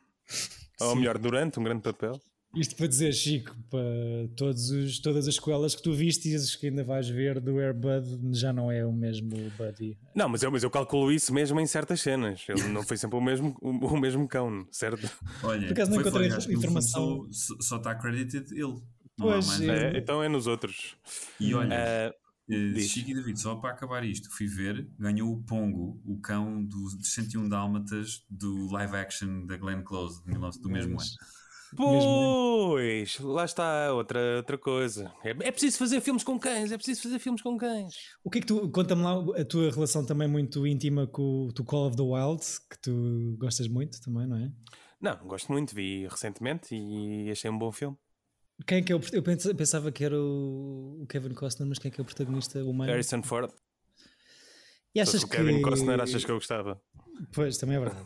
Ou 0.79 0.91
Sim. 0.91 0.97
melhor, 0.99 1.17
durante 1.17 1.59
um 1.59 1.63
grande 1.63 1.81
papel. 1.81 2.19
Isto 2.55 2.75
para 2.75 2.85
dizer, 2.85 3.11
Chico, 3.13 3.55
para 3.69 3.79
todos 4.35 4.69
os, 4.69 4.99
todas 4.99 5.27
as 5.27 5.33
escolas 5.33 5.73
que 5.73 5.81
tu 5.81 5.91
viste 5.91 6.29
e 6.29 6.35
as 6.35 6.55
que 6.55 6.67
ainda 6.67 6.83
vais 6.83 7.09
ver 7.09 7.39
do 7.39 7.57
Airbud, 7.57 8.05
já 8.31 8.53
não 8.53 8.71
é 8.71 8.85
o 8.85 8.93
mesmo 8.93 9.35
Buddy. 9.57 9.97
Não, 10.13 10.29
mas 10.29 10.43
eu, 10.43 10.51
mas 10.51 10.61
eu 10.61 10.69
calculo 10.69 11.11
isso 11.11 11.33
mesmo 11.33 11.59
em 11.59 11.65
certas 11.65 12.01
cenas. 12.01 12.45
Ele 12.47 12.67
não 12.67 12.83
foi 12.83 12.95
sempre 12.95 13.17
o 13.17 13.21
mesmo, 13.21 13.57
o, 13.59 13.69
o 13.69 13.99
mesmo 13.99 14.27
cão, 14.27 14.67
certo? 14.71 15.09
Olha, 15.43 15.65
Por 15.65 15.73
acaso 15.73 15.91
não 15.91 16.01
encontrei 16.01 16.29
foi, 16.29 16.53
informação. 16.53 17.27
Só, 17.31 17.55
só 17.59 17.77
está 17.77 17.95
credited 17.95 18.51
ele. 18.51 18.79
Não 19.17 19.27
Pois, 19.27 19.61
é. 19.61 19.95
É, 19.95 19.97
então 19.97 20.23
é 20.23 20.29
nos 20.29 20.45
outros. 20.45 20.95
E 21.39 21.55
olha, 21.55 22.13
diz. 22.47 22.87
Chico 22.87 23.11
e 23.11 23.13
David, 23.15 23.39
só 23.39 23.55
para 23.55 23.71
acabar 23.71 24.03
isto, 24.03 24.29
fui 24.29 24.47
ver, 24.47 24.87
ganhou 24.99 25.33
o 25.33 25.41
Pongo, 25.43 25.99
o 26.05 26.19
cão 26.19 26.63
dos 26.63 26.97
101 27.01 27.49
Dálmatas 27.49 28.23
do 28.29 28.71
live 28.71 28.95
action 28.95 29.45
da 29.45 29.57
Glenn 29.57 29.81
Close 29.83 30.19
de 30.19 30.27
19 30.27 30.59
do 30.59 30.69
mesmo 30.69 30.99
ano. 30.99 31.09
Pois, 31.75 33.19
lá 33.19 33.45
está 33.45 33.93
outra, 33.93 34.37
outra 34.37 34.57
coisa. 34.57 35.13
É, 35.23 35.29
é 35.29 35.51
preciso 35.51 35.77
fazer 35.77 36.01
filmes 36.01 36.23
com 36.23 36.39
cães, 36.39 36.71
é 36.71 36.77
preciso 36.77 37.03
fazer 37.03 37.19
filmes 37.19 37.41
com 37.41 37.57
cães. 37.57 37.93
O 38.23 38.29
que 38.29 38.37
é 38.37 38.41
que 38.41 38.47
tu, 38.47 38.69
conta-me 38.69 39.01
lá 39.01 39.15
a 39.39 39.45
tua 39.45 39.71
relação 39.71 40.05
também 40.05 40.27
muito 40.27 40.65
íntima 40.67 41.07
com 41.07 41.47
o 41.47 41.63
Call 41.65 41.87
of 41.87 41.97
the 41.97 42.03
Wild, 42.03 42.41
que 42.69 42.79
tu 42.81 43.35
gostas 43.39 43.67
muito 43.67 44.01
também, 44.01 44.27
não 44.27 44.37
é? 44.37 44.51
Não, 45.01 45.17
gosto 45.27 45.51
muito, 45.51 45.75
vi 45.75 46.07
recentemente 46.07 46.73
e 46.75 47.29
achei 47.29 47.49
um 47.49 47.57
bom 47.57 47.71
filme. 47.71 47.97
Quem 48.67 48.77
é 48.77 48.81
que 48.81 48.93
é 48.93 48.95
o, 48.95 49.01
eu 49.11 49.23
pens- 49.23 49.51
pensava 49.53 49.91
que 49.91 50.03
era 50.03 50.15
o, 50.17 51.05
Kevin 51.09 51.33
Costner, 51.33 51.67
mas 51.67 51.79
quem 51.79 51.89
é 51.89 51.93
que 51.93 51.99
é 51.99 52.03
o 52.03 52.05
protagonista 52.05 52.63
humano? 52.63 52.91
Harrison 52.91 53.21
Ford. 53.23 53.51
E 54.95 55.01
achas 55.01 55.23
o 55.23 55.27
que... 55.27 55.35
Kevin 55.37 55.61
Costner, 55.61 55.99
achas 55.99 56.23
que 56.23 56.31
eu 56.31 56.35
gostava? 56.35 56.79
Pois, 57.33 57.57
também 57.57 57.77
é 57.77 57.79
verdade. 57.79 58.05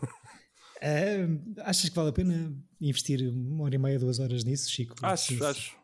Ah, 0.80 1.68
achas 1.70 1.88
que 1.88 1.96
vale 1.96 2.10
a 2.10 2.12
pena 2.12 2.52
investir 2.80 3.28
uma 3.28 3.64
hora 3.64 3.74
e 3.74 3.78
meia, 3.78 3.98
duas 3.98 4.18
horas 4.18 4.44
nisso, 4.44 4.70
Chico? 4.70 4.94
Acho, 5.02 5.34
Sim. 5.34 5.44
acho. 5.44 5.78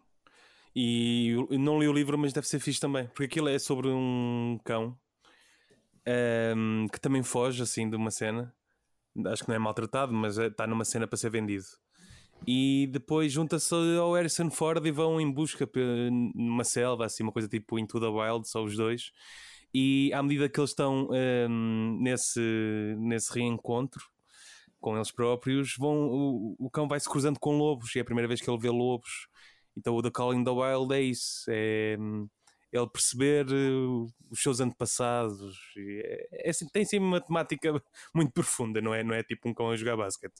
E 0.76 1.36
não 1.50 1.78
li 1.78 1.86
o 1.86 1.92
livro, 1.92 2.18
mas 2.18 2.32
deve 2.32 2.48
ser 2.48 2.58
fixe 2.58 2.80
também. 2.80 3.06
Porque 3.08 3.24
aquilo 3.24 3.48
é 3.48 3.58
sobre 3.58 3.88
um 3.88 4.58
cão 4.64 4.98
ehm, 6.04 6.86
que 6.92 7.00
também 7.00 7.22
foge 7.22 7.62
assim 7.62 7.88
de 7.88 7.96
uma 7.96 8.10
cena. 8.10 8.52
Acho 9.26 9.44
que 9.44 9.48
não 9.48 9.54
é 9.54 9.58
maltratado, 9.58 10.12
mas 10.12 10.36
está 10.36 10.66
numa 10.66 10.84
cena 10.84 11.06
para 11.06 11.16
ser 11.16 11.30
vendido. 11.30 11.64
E 12.46 12.88
depois 12.92 13.32
junta-se 13.32 13.72
ao 13.96 14.14
Harrison 14.14 14.50
Ford 14.50 14.84
e 14.84 14.90
vão 14.90 15.20
em 15.20 15.30
busca 15.30 15.68
numa 16.10 16.64
selva, 16.64 17.06
assim, 17.06 17.22
uma 17.22 17.32
coisa 17.32 17.48
tipo 17.48 17.78
Into 17.78 18.00
the 18.00 18.06
Wild, 18.06 18.48
só 18.48 18.64
os 18.64 18.76
dois. 18.76 19.12
E 19.72 20.12
à 20.12 20.22
medida 20.22 20.48
que 20.48 20.58
eles 20.58 20.70
estão 20.70 21.08
ehm, 21.12 21.98
nesse, 22.00 22.40
nesse 22.98 23.32
reencontro 23.32 24.04
com 24.84 24.96
eles 24.96 25.10
próprios, 25.10 25.76
vão, 25.78 26.10
o, 26.10 26.56
o 26.58 26.68
cão 26.68 26.86
vai 26.86 27.00
se 27.00 27.08
cruzando 27.08 27.40
com 27.40 27.56
lobos. 27.56 27.96
E 27.96 27.98
é 27.98 28.02
a 28.02 28.04
primeira 28.04 28.28
vez 28.28 28.42
que 28.42 28.50
ele 28.50 28.60
vê 28.60 28.68
lobos. 28.68 29.28
Então 29.74 29.94
o 29.94 30.02
The 30.02 30.10
Calling 30.10 30.44
the 30.44 30.50
Wild 30.50 30.94
é 30.94 31.00
isso. 31.00 31.46
É 31.48 31.96
hum, 31.98 32.28
ele 32.70 32.86
perceber 32.90 33.46
uh, 33.46 34.06
os 34.30 34.42
seus 34.42 34.60
antepassados. 34.60 35.56
É, 35.78 36.48
é 36.48 36.50
assim, 36.50 36.68
tem 36.68 36.84
sim 36.84 36.98
uma 36.98 37.18
temática 37.18 37.82
muito 38.14 38.30
profunda, 38.32 38.82
não 38.82 38.92
é? 38.92 39.02
Não 39.02 39.14
é 39.14 39.22
tipo 39.22 39.48
um 39.48 39.54
cão 39.54 39.70
a 39.70 39.76
jogar 39.76 39.96
basquete. 39.96 40.34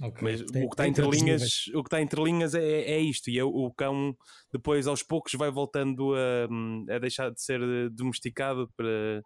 Ok. 0.00 0.22
Mas 0.22 0.40
Tem- 0.42 0.64
o 0.64 0.68
que 0.68 0.74
está 0.74 0.86
entre 0.86 1.02
linhas, 1.02 1.42
níveis. 1.42 1.66
o 1.74 1.82
que 1.82 1.88
está 1.88 2.00
entre 2.00 2.22
linhas 2.22 2.54
é, 2.54 2.62
é 2.62 3.00
isto. 3.00 3.28
E 3.28 3.40
é 3.40 3.42
o, 3.42 3.72
cão 3.76 4.16
depois 4.52 4.86
aos 4.86 5.02
poucos 5.02 5.32
vai 5.34 5.50
voltando 5.50 6.14
a, 6.14 6.94
a 6.94 6.98
deixar 7.00 7.28
de 7.30 7.42
ser 7.42 7.60
eh, 7.60 7.88
domesticado 7.90 8.70
para, 8.76 9.20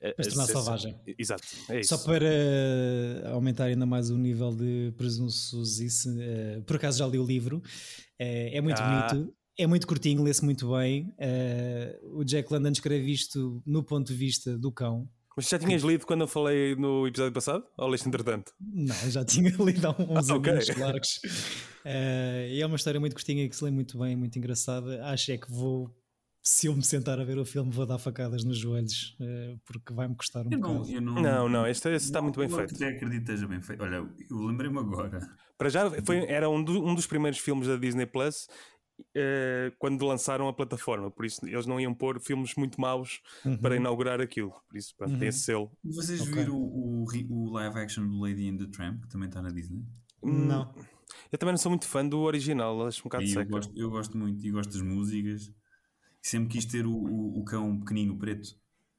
se 0.00 0.06
a 0.08 0.14
tornar 0.30 0.46
ser- 0.46 0.52
selvagem. 0.52 1.00
Exato, 1.18 1.42
é 1.70 1.80
isso. 1.80 1.96
Só 1.96 2.04
para 2.04 3.30
aumentar 3.32 3.64
ainda 3.64 3.84
mais 3.86 4.10
o 4.10 4.16
nível 4.18 4.54
de 4.54 4.92
presunçosice, 4.96 6.08
eh, 6.20 6.60
por 6.66 6.76
acaso 6.76 6.98
já 6.98 7.06
li 7.06 7.18
o 7.18 7.24
livro, 7.24 7.62
eh, 8.18 8.56
é 8.56 8.60
muito 8.60 8.80
Ah. 8.80 9.08
bonito, 9.12 9.34
é 9.58 9.66
muito 9.66 9.86
curtinho, 9.86 10.22
lê-se 10.22 10.44
muito 10.44 10.70
bem. 10.72 11.12
eh, 11.18 11.98
o 12.12 12.22
Jack 12.24 12.52
London 12.52 12.70
escreve 12.70 13.10
isto 13.12 13.62
no 13.66 13.82
ponto 13.82 14.08
de 14.12 14.14
vista 14.18 14.56
do 14.58 14.70
cão. 14.70 15.08
Mas 15.36 15.48
já 15.48 15.58
tinhas 15.58 15.82
lido 15.82 16.04
quando 16.04 16.22
eu 16.22 16.26
falei 16.28 16.74
no 16.74 17.06
episódio 17.06 17.32
passado? 17.32 17.64
Ou 17.76 17.86
leste 17.88 18.08
entretanto? 18.08 18.52
Não, 18.60 18.94
já 19.10 19.24
tinha 19.24 19.50
lido 19.50 19.86
há 19.86 19.90
uns 19.98 20.30
Ah, 20.30 20.34
ok. 20.36 20.52
anos 20.52 20.68
largos. 20.76 21.20
Eh, 21.84 22.48
e 22.54 22.60
é 22.62 22.66
uma 22.66 22.74
história 22.76 22.98
muito 22.98 23.14
curtinha 23.14 23.48
que 23.48 23.54
se 23.54 23.64
lê 23.64 23.70
muito 23.70 23.98
bem, 23.98 24.16
muito 24.16 24.36
engraçada. 24.36 25.04
Acho 25.06 25.30
é 25.32 25.38
que 25.38 25.48
vou 25.50 25.90
se 26.48 26.66
eu 26.66 26.74
me 26.74 26.82
sentar 26.82 27.20
a 27.20 27.24
ver 27.24 27.38
o 27.38 27.44
filme, 27.44 27.70
vou 27.70 27.84
dar 27.84 27.98
facadas 27.98 28.42
nos 28.42 28.56
joelhos, 28.56 29.14
uh, 29.20 29.60
porque 29.66 29.92
vai-me 29.92 30.14
custar 30.14 30.46
um 30.46 30.50
eu 30.50 30.58
não, 30.58 30.78
bocado. 30.78 31.00
Não, 31.00 31.14
não, 31.22 31.48
não, 31.48 31.66
este, 31.66 31.90
este 31.90 32.06
está 32.06 32.22
muito 32.22 32.40
bem 32.40 32.48
feito. 32.48 32.82
Eu 32.82 32.88
acredito 32.88 33.10
que 33.10 33.32
esteja 33.32 33.46
bem 33.46 33.60
feito. 33.60 33.82
Olha, 33.82 33.96
eu 33.96 34.46
lembrei-me 34.46 34.78
agora. 34.78 35.20
Para 35.58 35.68
já, 35.68 35.90
foi, 36.02 36.24
era 36.26 36.48
um, 36.48 36.64
do, 36.64 36.82
um 36.82 36.94
dos 36.94 37.06
primeiros 37.06 37.38
filmes 37.38 37.68
da 37.68 37.76
Disney 37.76 38.06
Plus 38.06 38.48
uh, 38.98 39.76
quando 39.78 40.06
lançaram 40.06 40.48
a 40.48 40.52
plataforma, 40.54 41.10
por 41.10 41.26
isso 41.26 41.46
eles 41.46 41.66
não 41.66 41.78
iam 41.78 41.92
pôr 41.92 42.18
filmes 42.18 42.54
muito 42.54 42.80
maus 42.80 43.20
uhum. 43.44 43.58
para 43.58 43.76
inaugurar 43.76 44.18
aquilo. 44.18 44.54
Por 44.70 44.78
isso, 44.78 44.96
pronto, 44.96 45.12
uhum. 45.12 45.18
tem 45.18 45.28
esse 45.28 45.40
selo. 45.40 45.70
Vocês 45.84 46.22
okay. 46.22 46.32
viram 46.32 46.56
o, 46.56 47.04
o, 47.28 47.50
live 47.50 47.78
action 47.78 48.08
do 48.08 48.18
Lady 48.20 48.46
in 48.46 48.56
the 48.56 48.66
Tramp, 48.68 49.02
que 49.02 49.08
também 49.08 49.28
está 49.28 49.42
na 49.42 49.50
Disney? 49.50 49.84
Não. 50.22 50.72
Eu 51.30 51.36
também 51.36 51.52
não 51.52 51.58
sou 51.58 51.70
muito 51.70 51.86
fã 51.86 52.06
do 52.06 52.20
original, 52.20 52.86
acho 52.86 53.00
um 53.00 53.04
bocado 53.04 53.24
e 53.24 53.28
seco. 53.28 53.42
Eu 53.42 53.50
gosto, 53.50 53.72
eu 53.76 53.90
gosto 53.90 54.16
muito 54.16 54.46
e 54.46 54.50
gosto 54.50 54.72
das 54.72 54.80
músicas. 54.80 55.52
Sempre 56.28 56.50
quis 56.50 56.66
ter 56.66 56.84
o, 56.84 56.92
o, 56.92 57.40
o 57.40 57.44
cão 57.44 57.78
pequenino 57.80 58.18
preto. 58.18 58.54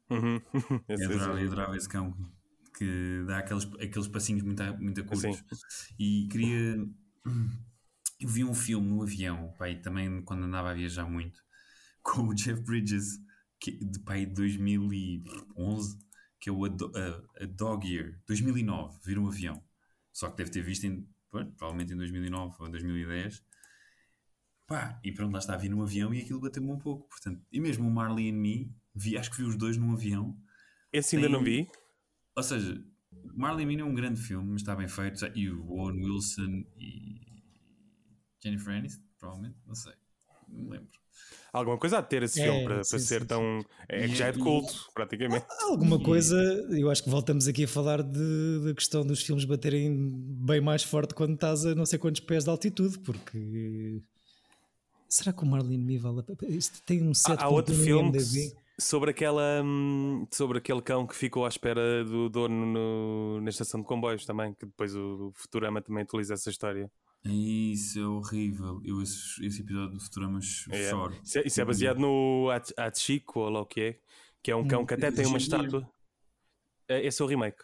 Uhum. 0.10 0.42
eu, 0.90 1.06
adorava, 1.06 1.40
eu 1.40 1.48
adorava 1.48 1.78
esse 1.78 1.88
cão 1.88 2.12
que 2.76 3.24
dá 3.28 3.38
aqueles, 3.38 3.66
aqueles 3.76 4.08
passinhos 4.08 4.42
muito, 4.42 4.64
muito 4.80 5.06
curtos. 5.06 5.44
E 6.00 6.28
queria. 6.32 6.78
Eu 8.20 8.28
vi 8.28 8.44
um 8.44 8.56
filme 8.56 8.88
no 8.88 9.04
avião, 9.04 9.54
pai, 9.60 9.80
também 9.80 10.24
quando 10.24 10.44
andava 10.44 10.72
a 10.72 10.74
viajar 10.74 11.06
muito, 11.06 11.40
com 12.02 12.24
o 12.24 12.34
Jeff 12.34 12.62
Bridges, 12.64 13.20
que, 13.60 13.72
de 13.72 14.00
pai, 14.00 14.26
2011, 14.26 16.00
que 16.40 16.50
é 16.50 16.52
o 16.52 16.66
A, 16.66 16.68
a, 16.68 17.44
a 17.44 17.46
Dog 17.46 17.88
Year, 17.88 18.20
2009. 18.26 18.98
Viram 19.06 19.26
um 19.26 19.28
avião. 19.28 19.64
Só 20.12 20.32
que 20.32 20.38
deve 20.38 20.50
ter 20.50 20.64
visto 20.64 20.86
em, 20.86 21.08
provavelmente 21.30 21.94
em 21.94 21.98
2009 21.98 22.56
ou 22.60 22.70
2010 22.72 23.44
Pá, 24.70 25.00
e 25.04 25.12
pronto, 25.12 25.34
lá 25.34 25.40
está, 25.40 25.58
vi 25.58 25.68
num 25.68 25.82
avião 25.82 26.14
e 26.14 26.22
aquilo 26.22 26.40
bateu-me 26.40 26.70
um 26.70 26.78
pouco. 26.78 27.10
Portanto, 27.10 27.42
e 27.52 27.60
mesmo 27.60 27.88
o 27.88 27.92
Marley 27.92 28.30
and 28.30 28.36
Me, 28.36 28.72
vi, 28.94 29.18
acho 29.18 29.32
que 29.32 29.38
vi 29.38 29.44
os 29.44 29.58
dois 29.58 29.76
num 29.76 29.92
avião. 29.94 30.38
Esse 30.94 31.16
ainda 31.16 31.28
Tem... 31.28 31.36
não 31.36 31.44
vi. 31.44 31.68
Ou 32.36 32.44
seja, 32.44 32.80
Marley 33.34 33.66
and 33.66 33.68
Me 33.68 33.80
é 33.80 33.84
um 33.84 33.96
grande 33.96 34.22
filme, 34.22 34.52
mas 34.52 34.62
está 34.62 34.76
bem 34.76 34.88
feito. 34.88 35.26
E 35.36 35.50
o 35.50 35.68
Owen 35.72 36.06
Wilson 36.06 36.64
e 36.78 37.20
Jennifer 38.44 38.76
Aniston, 38.76 39.04
provavelmente, 39.18 39.58
não 39.66 39.74
sei, 39.74 39.94
não 40.48 40.66
me 40.66 40.70
lembro. 40.70 41.00
Alguma 41.52 41.80
coisa 41.80 41.98
a 41.98 42.04
ter 42.04 42.22
esse 42.22 42.40
é, 42.40 42.44
filme 42.44 42.64
para, 42.64 42.84
sim, 42.84 42.92
para 42.92 43.00
sim, 43.00 43.06
ser 43.06 43.22
sim. 43.22 43.28
tão. 43.28 43.66
É 43.88 44.08
que 44.08 44.16
já 44.16 44.28
é 44.28 44.32
de 44.32 44.38
culto, 44.38 44.92
praticamente. 44.94 45.48
Alguma 45.64 46.00
coisa, 46.00 46.38
eu 46.70 46.92
acho 46.92 47.04
que 47.04 47.10
voltamos 47.10 47.48
aqui 47.48 47.64
a 47.64 47.68
falar 47.68 48.04
de, 48.04 48.66
de 48.68 48.74
questão 48.76 49.04
dos 49.04 49.24
filmes 49.24 49.46
baterem 49.46 50.12
bem 50.46 50.62
mais 50.62 50.84
forte 50.84 51.16
quando 51.16 51.34
estás 51.34 51.66
a 51.66 51.74
não 51.74 51.88
sei 51.88 51.98
quantos 51.98 52.22
pés 52.22 52.44
de 52.44 52.52
altitude, 52.52 53.00
porque 53.00 54.04
Será 55.10 55.34
que 55.34 55.44
o 55.44 55.46
Marlene 55.46 55.84
Me 55.84 55.98
vale 55.98 56.24
Isto 56.50 56.82
tem 56.84 57.02
um 57.02 57.16
set 57.16 57.40
Há, 57.40 57.46
há 57.46 57.50
outro 57.50 57.74
filme 57.74 58.12
sobre 58.80 59.10
aquela 59.10 59.62
hum, 59.64 60.28
sobre 60.32 60.60
aquele 60.60 60.82
cão 60.82 61.06
que 61.06 61.16
ficou 61.16 61.46
à 61.46 61.50
espera 61.50 62.06
do 62.06 62.30
dono 62.30 62.66
no, 62.66 63.42
na 63.42 63.50
estação 63.50 63.82
de 63.82 63.88
comboios 63.88 64.26
também, 64.26 64.54
que 64.54 64.66
depois 64.66 64.96
o, 64.96 65.32
Futurama 65.34 65.82
também 65.82 66.04
utiliza 66.04 66.36
essa 66.36 66.50
história. 66.50 66.90
Isso 67.26 68.00
é 68.00 68.08
horrível. 68.08 68.80
Eu 68.86 69.02
esse, 69.02 69.46
esse 69.46 69.62
episódio 69.62 69.96
do 69.96 70.00
Futurama 70.00 70.40
é. 70.40 70.90
choro. 70.90 71.20
Isso 71.22 71.40
é, 71.40 71.44
isso 71.46 71.60
é 71.60 71.66
baseado 71.66 72.00
no 72.00 72.48
Chico 72.96 73.40
ou 73.42 73.50
lá 73.50 73.62
o 73.62 73.66
que 73.66 73.82
é, 73.82 74.00
que 74.42 74.52
é 74.52 74.56
um 74.56 74.68
cão 74.68 74.86
que 74.86 74.94
até 74.94 75.12
tem 75.12 75.26
uma 75.26 75.38
estátua. 75.40 75.90
É, 76.88 77.06
esse 77.06 77.22
é 77.22 77.26
o 77.26 77.28
remake. 77.28 77.64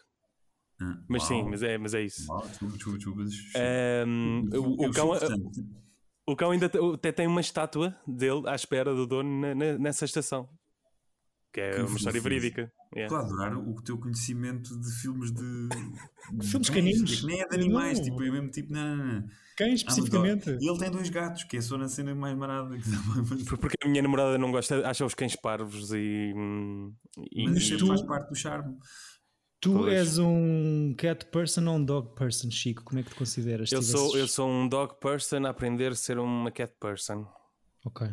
Ah, 0.81 0.97
mas 1.08 1.23
sim, 1.23 1.41
mas 1.43 1.63
é, 1.63 1.77
mas 1.77 1.93
é 1.93 2.01
isso. 2.01 2.29
Uau, 2.29 2.45
desculpa, 2.45 2.97
desculpa, 2.97 3.23
desculpa. 3.23 3.60
Um, 4.05 4.49
o, 4.53 4.88
o 4.88 4.91
cão. 4.91 5.12
O 6.27 6.35
cão 6.35 6.51
ainda 6.51 6.71
até 6.93 7.11
tem 7.11 7.27
uma 7.27 7.41
estátua 7.41 7.95
dele 8.07 8.47
à 8.47 8.55
espera 8.55 8.93
do 8.95 9.05
dono 9.05 9.41
na, 9.41 9.53
na, 9.53 9.77
nessa 9.77 10.05
estação. 10.05 10.49
Que 11.53 11.61
é 11.61 11.71
que 11.71 11.81
uma 11.81 11.95
história 11.95 12.19
verídica. 12.19 12.69
Yeah. 12.93 13.05
Estou 13.05 13.17
a 13.17 13.21
adorar 13.21 13.57
o 13.57 13.81
teu 13.81 13.97
conhecimento 13.97 14.77
de 14.77 14.91
filmes 15.01 15.31
de. 15.31 15.69
filmes 16.43 16.69
caninos. 16.69 17.21
Que 17.21 17.25
nem 17.27 17.41
é 17.41 17.47
de 17.47 17.55
animais, 17.55 17.99
não. 17.99 18.05
tipo, 18.05 18.23
é 18.23 18.31
mesmo 18.31 18.49
tipo. 18.49 18.73
Não, 18.73 18.97
não, 18.97 19.05
não. 19.05 19.29
Especificamente? 19.57 20.49
Ah, 20.49 20.57
e 20.59 20.67
ele 20.69 20.77
tem 20.77 20.91
dois 20.91 21.09
gatos, 21.09 21.45
que 21.45 21.55
é 21.55 21.61
só 21.61 21.77
na 21.77 21.88
cena 21.88 22.13
mais 22.13 22.35
marada. 22.35 22.75
Porque 23.59 23.77
a 23.83 23.88
minha 23.88 24.01
namorada 24.01 24.38
não 24.38 24.51
gosta, 24.51 24.85
acha 24.85 25.05
os 25.05 25.13
cães 25.13 25.35
parvos 25.35 25.93
e. 25.93 26.33
e 27.31 27.45
Mas 27.45 27.57
isso 27.57 27.77
tu... 27.77 27.88
faz 27.88 28.01
parte 28.01 28.29
do 28.29 28.35
charme. 28.35 28.75
Tu 29.59 29.73
pois. 29.73 29.93
és 29.93 30.17
um 30.19 30.93
cat 30.97 31.25
person 31.27 31.67
ou 31.67 31.75
um 31.75 31.83
dog 31.83 32.13
person, 32.15 32.51
Chico? 32.51 32.83
Como 32.83 32.99
é 32.99 33.03
que 33.03 33.09
te 33.09 33.15
consideras? 33.15 33.71
Eu 33.71 33.81
sou, 33.81 34.17
eu 34.17 34.27
sou 34.27 34.49
um 34.49 34.67
dog 34.67 34.99
person 34.99 35.45
a 35.45 35.49
aprender 35.49 35.91
a 35.91 35.95
ser 35.95 36.19
uma 36.19 36.51
cat 36.51 36.73
person. 36.79 37.25
Ok. 37.85 38.07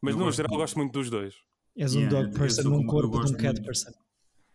Mas 0.00 0.14
eu 0.14 0.20
no 0.20 0.30
geral 0.30 0.52
de... 0.52 0.56
gosto 0.56 0.78
muito 0.78 0.92
dos 0.92 1.10
dois. 1.10 1.34
És 1.76 1.94
yeah, 1.94 2.16
um 2.16 2.22
dog 2.22 2.38
person 2.38 2.62
num 2.70 2.86
corpo 2.86 3.24
de 3.24 3.32
um 3.32 3.36
cat 3.36 3.54
muito. 3.54 3.62
person. 3.62 3.90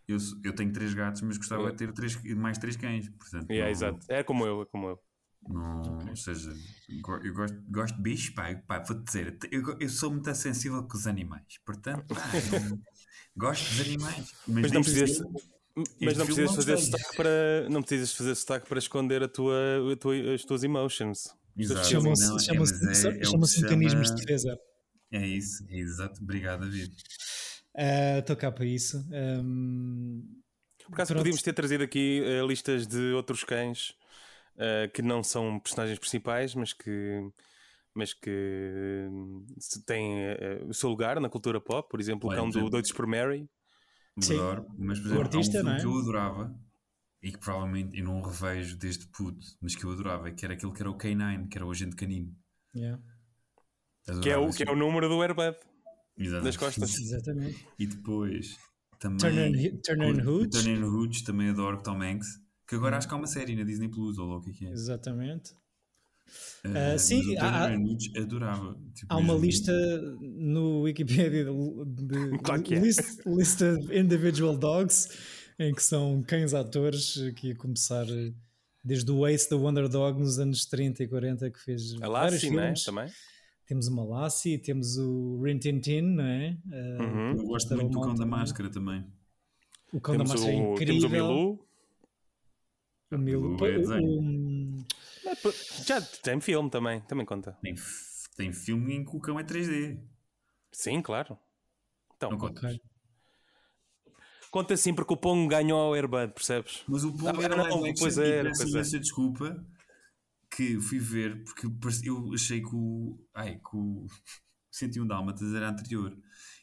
Eu, 0.08 0.16
eu 0.44 0.54
tenho 0.54 0.72
três 0.72 0.94
gatos, 0.94 1.22
mas 1.22 1.36
gostava 1.36 1.70
de 1.70 1.76
ter 1.76 1.92
três, 1.92 2.20
mais 2.34 2.58
três 2.58 2.76
cães. 2.76 3.08
Portanto, 3.08 3.50
yeah, 3.50 3.64
não, 3.64 3.70
exato. 3.70 4.06
É 4.08 4.22
como 4.22 4.46
eu, 4.46 4.62
é 4.62 4.66
como 4.66 4.88
eu. 4.88 4.98
Não, 5.48 5.80
okay. 5.80 6.10
Ou 6.10 6.16
seja, 6.16 6.52
eu 6.88 7.34
gosto, 7.34 7.62
gosto 7.68 7.96
de 7.96 8.02
bichos, 8.02 8.30
pá, 8.30 8.54
pá 8.66 8.78
vou-te 8.78 9.04
dizer, 9.04 9.38
eu, 9.50 9.76
eu 9.80 9.88
sou 9.88 10.10
muito 10.10 10.32
sensível 10.34 10.82
com 10.84 10.96
os 10.96 11.06
animais, 11.06 11.58
portanto, 11.64 12.14
pá, 12.14 12.20
gosto 13.36 13.68
dos 13.70 13.80
animais. 13.80 14.32
Mas, 14.46 14.62
mas 14.62 14.72
não 14.72 14.82
precisas, 14.82 15.20
mas 16.00 16.16
não 16.16 16.26
precisas 16.26 16.54
fazer 16.54 16.76
sotaque 16.78 17.16
para 17.16 17.68
não 17.70 17.82
precisas 17.82 18.12
fazer 18.12 18.34
sotaque 18.34 18.68
para 18.68 18.78
esconder 18.78 19.22
a 19.22 19.28
tua, 19.28 19.56
a 19.92 19.96
tua, 19.96 20.34
as 20.34 20.44
tuas 20.44 20.62
emotions. 20.62 21.28
Chamam-se 21.88 22.44
chamam 22.44 22.64
é, 22.64 23.24
chama 23.24 23.46
mecanismos 23.62 24.10
de 24.10 24.16
defesa. 24.16 24.58
É 25.10 25.26
isso, 25.26 25.66
é 25.68 25.78
exato. 25.78 26.22
Obrigado, 26.22 26.60
David. 26.60 26.94
Estou 28.18 28.34
uh, 28.34 28.38
cá 28.38 28.50
para 28.50 28.64
isso. 28.64 28.98
Um, 29.10 30.22
Por 30.86 30.94
acaso 30.94 31.14
podíamos 31.14 31.42
ter 31.42 31.52
trazido 31.52 31.84
aqui 31.84 32.22
uh, 32.22 32.46
listas 32.46 32.86
de 32.86 33.12
outros 33.12 33.44
cães 33.44 33.90
uh, 34.56 34.90
que 34.92 35.02
não 35.02 35.22
são 35.22 35.58
personagens 35.60 35.98
principais, 35.98 36.54
mas 36.54 36.72
que 36.72 37.30
mas 37.94 38.14
que 38.14 38.30
têm 39.84 40.16
o 40.66 40.72
seu 40.72 40.88
lugar 40.88 41.20
na 41.20 41.28
cultura 41.28 41.60
pop, 41.60 41.86
por 41.90 42.00
exemplo, 42.00 42.30
o 42.30 42.34
cão 42.34 42.48
do 42.48 42.70
Doidos 42.70 42.90
por 42.90 43.06
Mary, 43.06 43.46
Sim. 44.20 44.34
adoro, 44.34 44.66
mas 44.78 44.98
por 44.98 45.06
exemplo, 45.06 45.18
o 45.18 45.24
artista, 45.24 45.60
um 45.60 45.64
não 45.64 45.72
é? 45.72 45.80
que 45.80 45.86
eu 45.86 45.98
adorava 45.98 46.60
e 47.22 47.32
que 47.32 47.38
provavelmente 47.38 47.98
eu 47.98 48.04
não 48.04 48.20
revejo 48.20 48.76
desde 48.76 49.06
puto, 49.06 49.46
mas 49.60 49.74
que 49.74 49.84
eu 49.84 49.92
adorava, 49.92 50.30
que 50.30 50.44
era 50.44 50.54
aquele 50.54 50.72
que 50.72 50.82
era 50.82 50.90
o 50.90 50.98
K9, 50.98 51.48
que 51.48 51.56
era 51.56 51.66
o 51.66 51.70
agente 51.70 51.96
canino. 51.96 52.34
Yeah. 52.74 53.02
Que, 54.20 54.30
é 54.30 54.36
o, 54.36 54.50
que 54.50 54.64
é 54.64 54.70
o 54.70 54.76
número 54.76 55.08
do 55.08 55.22
airbag 55.22 55.56
das 56.42 56.56
costas. 56.56 56.94
Exatamente. 56.98 57.66
E 57.78 57.86
depois 57.86 58.58
também 58.98 59.18
Turner, 59.18 59.80
Turner 59.82 60.28
Hoods. 60.28 60.62
Turner 60.62 60.84
Hoods 60.84 61.22
também 61.22 61.50
adoro 61.50 61.82
Tom 61.82 62.02
Hanks, 62.02 62.40
que 62.66 62.74
agora 62.74 62.96
acho 62.96 63.08
que 63.08 63.14
há 63.14 63.16
uma 63.16 63.26
série 63.26 63.56
na 63.56 63.64
Disney 63.64 63.88
Plus 63.88 64.18
ou 64.18 64.36
o 64.36 64.40
que 64.40 64.50
é 64.50 64.52
que 64.52 64.66
é. 64.66 64.70
Exatamente. 64.70 65.54
Uh, 66.64 66.98
sim, 66.98 67.36
há, 67.38 67.70
adorava. 68.16 68.78
Tipo, 68.94 69.12
há 69.12 69.16
uma 69.16 69.34
lista 69.34 69.72
no 70.20 70.82
Wikipedia 70.82 71.44
de, 71.44 71.44
de, 71.44 72.38
claro 72.44 72.62
de 72.62 72.74
é. 72.74 72.78
list, 72.78 73.26
list 73.26 73.60
of 73.62 73.98
individual 73.98 74.56
dogs 74.56 75.08
em 75.58 75.74
que 75.74 75.82
são 75.82 76.22
cães 76.22 76.54
atores 76.54 77.18
que 77.36 77.48
ia 77.48 77.56
começar 77.56 78.06
desde 78.82 79.10
o 79.10 79.26
Ace 79.26 79.48
da 79.50 79.56
Wonder 79.56 79.88
Dog 79.88 80.18
nos 80.18 80.38
anos 80.38 80.64
30 80.66 81.02
e 81.02 81.08
40 81.08 81.50
que 81.50 81.58
fez 81.58 82.00
a 82.00 82.08
Lassie, 82.08 82.50
não 82.50 82.62
é? 82.62 82.74
Também. 82.84 83.10
Temos 83.66 83.88
uma 83.88 84.04
Lassie, 84.04 84.58
temos 84.58 84.98
o 84.98 85.40
Rin 85.42 85.58
Tin 85.58 85.80
Tin, 85.80 86.02
não 86.02 86.24
é? 86.24 86.58
Uh, 86.66 87.02
uhum. 87.02 87.30
Eu 87.38 87.46
gosto 87.46 87.74
muito 87.74 87.90
do 87.90 88.00
Cão 88.00 88.14
da 88.14 88.26
Máscara 88.26 88.70
também. 88.70 89.04
O 89.92 90.00
Cão 90.00 90.16
temos 90.16 90.30
da 90.30 90.36
Máscara 90.36 90.52
é 90.52 90.60
o, 90.60 90.68
é 90.68 90.72
incrível. 90.72 91.00
Temos 91.00 91.04
o 91.04 91.08
Milu. 91.08 91.66
O 93.10 93.18
Milu. 93.18 93.56
O, 93.56 93.56
o, 93.56 94.51
já 95.84 96.00
tem 96.00 96.40
filme 96.40 96.70
também, 96.70 97.00
também 97.02 97.26
conta. 97.26 97.56
Tem, 97.62 97.74
tem 98.36 98.52
filme 98.52 98.94
em 98.94 99.04
que 99.04 99.16
o 99.16 99.20
cão 99.20 99.38
é 99.38 99.44
3D. 99.44 100.00
Sim, 100.72 101.02
claro. 101.02 101.38
Então, 102.16 102.30
não 102.30 102.38
conta. 102.38 102.66
Okay. 102.66 102.80
Conta 104.50 104.76
sim 104.76 104.94
porque 104.94 105.14
o 105.14 105.16
Pong 105.16 105.48
ganhou 105.48 105.80
ao 105.80 105.94
Airbud, 105.94 106.34
percebes? 106.34 106.84
Mas 106.86 107.04
o 107.04 107.12
Pong 107.12 107.40
ah, 107.40 107.42
era 107.42 107.56
não, 107.56 107.80
live 107.80 107.98
pois 107.98 108.18
é, 108.18 108.42
peço 108.42 108.76
essa 108.76 109.00
desculpa 109.00 109.64
que 110.50 110.78
fui 110.78 110.98
ver 110.98 111.42
porque 111.42 111.66
eu 112.04 112.34
achei 112.34 112.60
que 112.60 112.74
o, 112.74 113.18
ai, 113.34 113.56
que 113.56 113.76
o 113.76 114.06
101 114.70 115.06
Dálmatas 115.06 115.54
era 115.54 115.70
anterior. 115.70 116.14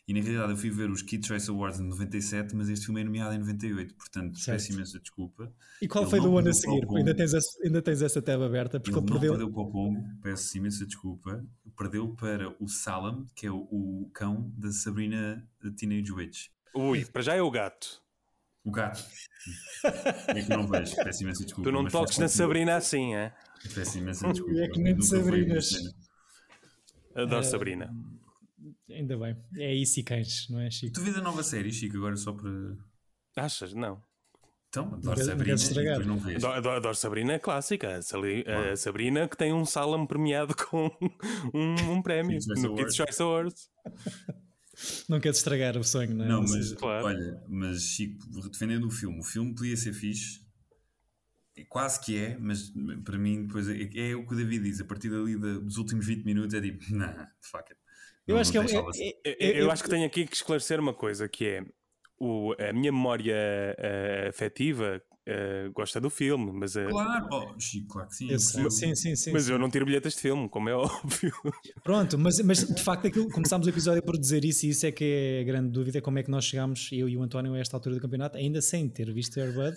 E 0.09 0.13
na 0.13 0.21
realidade 0.21 0.53
eu 0.53 0.57
fui 0.57 0.71
ver 0.71 0.89
os 0.89 1.03
Kid 1.03 1.27
Choice 1.27 1.51
Awards 1.51 1.79
em 1.79 1.83
97, 1.83 2.55
mas 2.55 2.67
este 2.67 2.87
filme 2.87 3.01
é 3.01 3.03
nomeado 3.03 3.35
em 3.35 3.37
98, 3.37 3.93
portanto 3.93 4.39
certo. 4.39 4.57
peço 4.57 4.73
imensa 4.73 4.99
desculpa. 4.99 5.53
E 5.79 5.87
qual 5.87 6.03
ele 6.03 6.09
foi 6.09 6.19
do 6.19 6.35
ano 6.35 6.49
a 6.49 6.53
seguir? 6.53 6.83
Ainda 6.97 7.13
tens, 7.13 7.31
essa, 7.35 7.63
ainda 7.63 7.79
tens 7.79 8.01
essa 8.01 8.19
tab 8.19 8.41
aberta? 8.41 8.79
Porque 8.79 8.89
ele, 8.89 9.01
ele 9.01 9.11
perdeu. 9.11 9.33
perdeu 9.33 9.51
para 9.51 9.61
o 9.61 9.71
Pombo, 9.71 10.03
peço 10.23 10.57
imensa 10.57 10.83
desculpa. 10.83 11.45
Perdeu 11.77 12.09
para 12.15 12.55
o 12.59 12.67
Salam, 12.67 13.27
que 13.35 13.45
é 13.45 13.51
o, 13.51 13.67
o 13.69 14.09
cão 14.11 14.51
da 14.57 14.71
Sabrina 14.71 15.47
Teenage 15.77 16.11
Witch. 16.11 16.47
Ui, 16.73 17.05
para 17.05 17.21
já 17.21 17.35
é 17.35 17.41
o 17.43 17.51
gato. 17.51 18.01
O 18.63 18.71
gato. 18.71 19.05
é 20.29 20.41
que 20.41 20.49
não 20.49 20.67
vejo, 20.67 20.95
peço 20.95 21.21
imensa 21.21 21.43
desculpa. 21.43 21.69
Tu 21.69 21.71
não 21.71 21.85
toques 21.85 22.17
na 22.17 22.27
Sabrina 22.27 22.77
assim, 22.77 23.13
é? 23.13 23.31
Peço 23.75 23.99
imensa 23.99 24.27
desculpa. 24.27 24.59
É 24.59 24.69
que 24.69 24.81
nem 24.81 24.95
de 24.95 25.05
Sabrinas. 25.05 25.71
Adoro 27.13 27.41
uh, 27.41 27.43
Sabrina. 27.43 27.93
Ainda 28.91 29.17
bem. 29.17 29.37
É 29.57 29.73
isso 29.73 29.99
e 29.99 30.03
cães, 30.03 30.47
não 30.49 30.59
é, 30.59 30.69
Chico? 30.69 30.93
Tu 30.93 31.01
vês 31.01 31.17
a 31.17 31.21
nova 31.21 31.43
série, 31.43 31.71
Chico, 31.71 31.97
agora 31.97 32.15
só 32.15 32.33
para. 32.33 32.49
Achas? 33.37 33.73
Não. 33.73 34.01
Então, 34.69 34.93
adoro 34.93 35.23
Sabrina 35.23 35.99
não 36.05 36.19
vês. 36.19 36.43
Adoro, 36.43 36.69
adoro 36.77 36.95
Sabrina 36.95 37.33
é 37.33 37.39
clássica. 37.39 37.97
A, 37.97 38.75
Sabrina 38.75 39.27
que 39.27 39.35
tem 39.35 39.51
um 39.51 39.65
Salem 39.65 40.05
premiado 40.05 40.55
com 40.55 40.91
um, 41.53 41.93
um 41.93 42.01
prémio 42.01 42.37
no 42.47 42.75
Kids 42.75 42.95
Choice 42.95 43.21
Awards. 43.21 43.69
Não 45.09 45.19
queres 45.19 45.37
estragar 45.37 45.75
o 45.75 45.83
sonho, 45.83 46.13
não 46.13 46.25
é? 46.25 46.27
Não, 46.27 46.41
mas 46.41 46.71
claro. 46.73 47.07
olha, 47.07 47.43
mas 47.49 47.81
Chico, 47.81 48.25
defendendo 48.49 48.85
o 48.85 48.91
filme, 48.91 49.19
o 49.19 49.23
filme 49.23 49.53
podia 49.53 49.75
ser 49.75 49.91
fixe, 49.91 50.39
quase 51.67 51.99
que 51.99 52.17
é, 52.17 52.37
mas 52.37 52.71
para 53.03 53.17
mim 53.17 53.45
depois 53.45 53.67
é, 53.67 53.89
é 53.93 54.15
o 54.15 54.25
que 54.25 54.33
o 54.33 54.37
David 54.37 54.63
diz, 54.63 54.79
a 54.79 54.85
partir 54.85 55.09
dali 55.09 55.35
dos 55.35 55.77
últimos 55.77 56.05
20 56.05 56.23
minutos 56.23 56.53
é 56.53 56.61
tipo, 56.61 56.79
nah, 56.95 57.27
fuck 57.41 57.65
it. 57.69 57.78
Eu 58.27 58.37
acho 58.37 58.51
que 58.51 58.57
é, 58.57 58.61
é, 59.25 59.57
é, 59.57 59.61
eu 59.61 59.71
acho 59.71 59.83
que 59.83 59.89
tenho 59.89 60.05
aqui 60.05 60.25
que 60.27 60.35
esclarecer 60.35 60.79
uma 60.79 60.93
coisa 60.93 61.27
que 61.27 61.45
é 61.45 61.65
o, 62.19 62.53
a 62.59 62.71
minha 62.71 62.91
memória 62.91 63.35
uh, 63.35 64.29
afetiva 64.29 65.01
uh, 65.27 65.71
gosta 65.73 65.99
do 65.99 66.11
filme, 66.11 66.51
mas 66.51 66.75
uh, 66.75 66.89
claro, 66.89 67.27
oh, 67.31 67.59
Chico, 67.59 67.87
claro 67.87 68.07
que 68.07 68.15
sim, 68.15 68.37
sim, 68.37 68.95
sim, 68.95 69.15
sim, 69.15 69.31
mas 69.31 69.43
sim. 69.45 69.51
eu 69.51 69.57
não 69.57 69.69
tiro 69.69 69.85
bilhetes 69.85 70.13
de 70.13 70.21
filme, 70.21 70.47
como 70.47 70.69
é 70.69 70.73
óbvio. 70.77 71.33
Pronto, 71.83 72.19
mas, 72.19 72.39
mas 72.41 72.67
de 72.67 72.83
facto 72.83 73.07
aquilo, 73.07 73.29
começámos 73.29 73.65
o 73.65 73.69
episódio 73.69 74.03
por 74.03 74.17
dizer 74.17 74.45
isso 74.45 74.65
e 74.65 74.69
isso 74.69 74.85
é 74.85 74.91
que 74.91 75.03
é 75.03 75.41
a 75.41 75.43
grande 75.43 75.71
dúvida, 75.71 75.99
como 76.01 76.19
é 76.19 76.23
que 76.23 76.29
nós 76.29 76.45
chegámos, 76.45 76.89
eu 76.91 77.09
e 77.09 77.17
o 77.17 77.23
António, 77.23 77.55
a 77.55 77.59
esta 77.59 77.75
altura 77.77 77.95
do 77.95 78.01
campeonato, 78.01 78.37
ainda 78.37 78.61
sem 78.61 78.87
ter 78.87 79.11
visto 79.11 79.39
Airbud. 79.39 79.75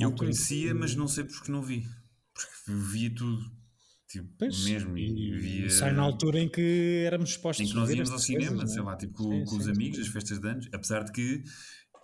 Eu 0.00 0.12
conhecia, 0.12 0.74
mas 0.74 0.94
não 0.94 1.08
sei 1.08 1.24
porque 1.24 1.50
não 1.50 1.62
vi. 1.62 1.84
Porque 2.32 2.72
via 2.92 3.12
tudo 3.12 3.59
Tipo, 4.10 4.28
pois, 4.36 4.64
mesmo. 4.64 4.98
E, 4.98 5.38
via... 5.38 5.70
Sai 5.70 5.92
na 5.92 6.02
altura 6.02 6.40
em 6.40 6.48
que 6.48 7.04
éramos 7.06 7.30
expostos. 7.30 7.64
Em 7.64 7.70
que 7.70 7.76
nós 7.76 7.88
íamos 7.88 8.10
ao 8.10 8.18
cinema, 8.18 8.56
coisas, 8.56 8.72
sei 8.72 8.80
é? 8.80 8.84
lá, 8.84 8.96
tipo 8.96 9.12
com, 9.14 9.30
sim, 9.30 9.44
com 9.44 9.50
sim, 9.50 9.58
os 9.58 9.68
amigos, 9.68 9.96
sim. 9.98 10.02
as 10.02 10.08
festas 10.08 10.40
de 10.40 10.48
anos. 10.48 10.68
Apesar 10.72 11.04
de 11.04 11.12
que 11.12 11.44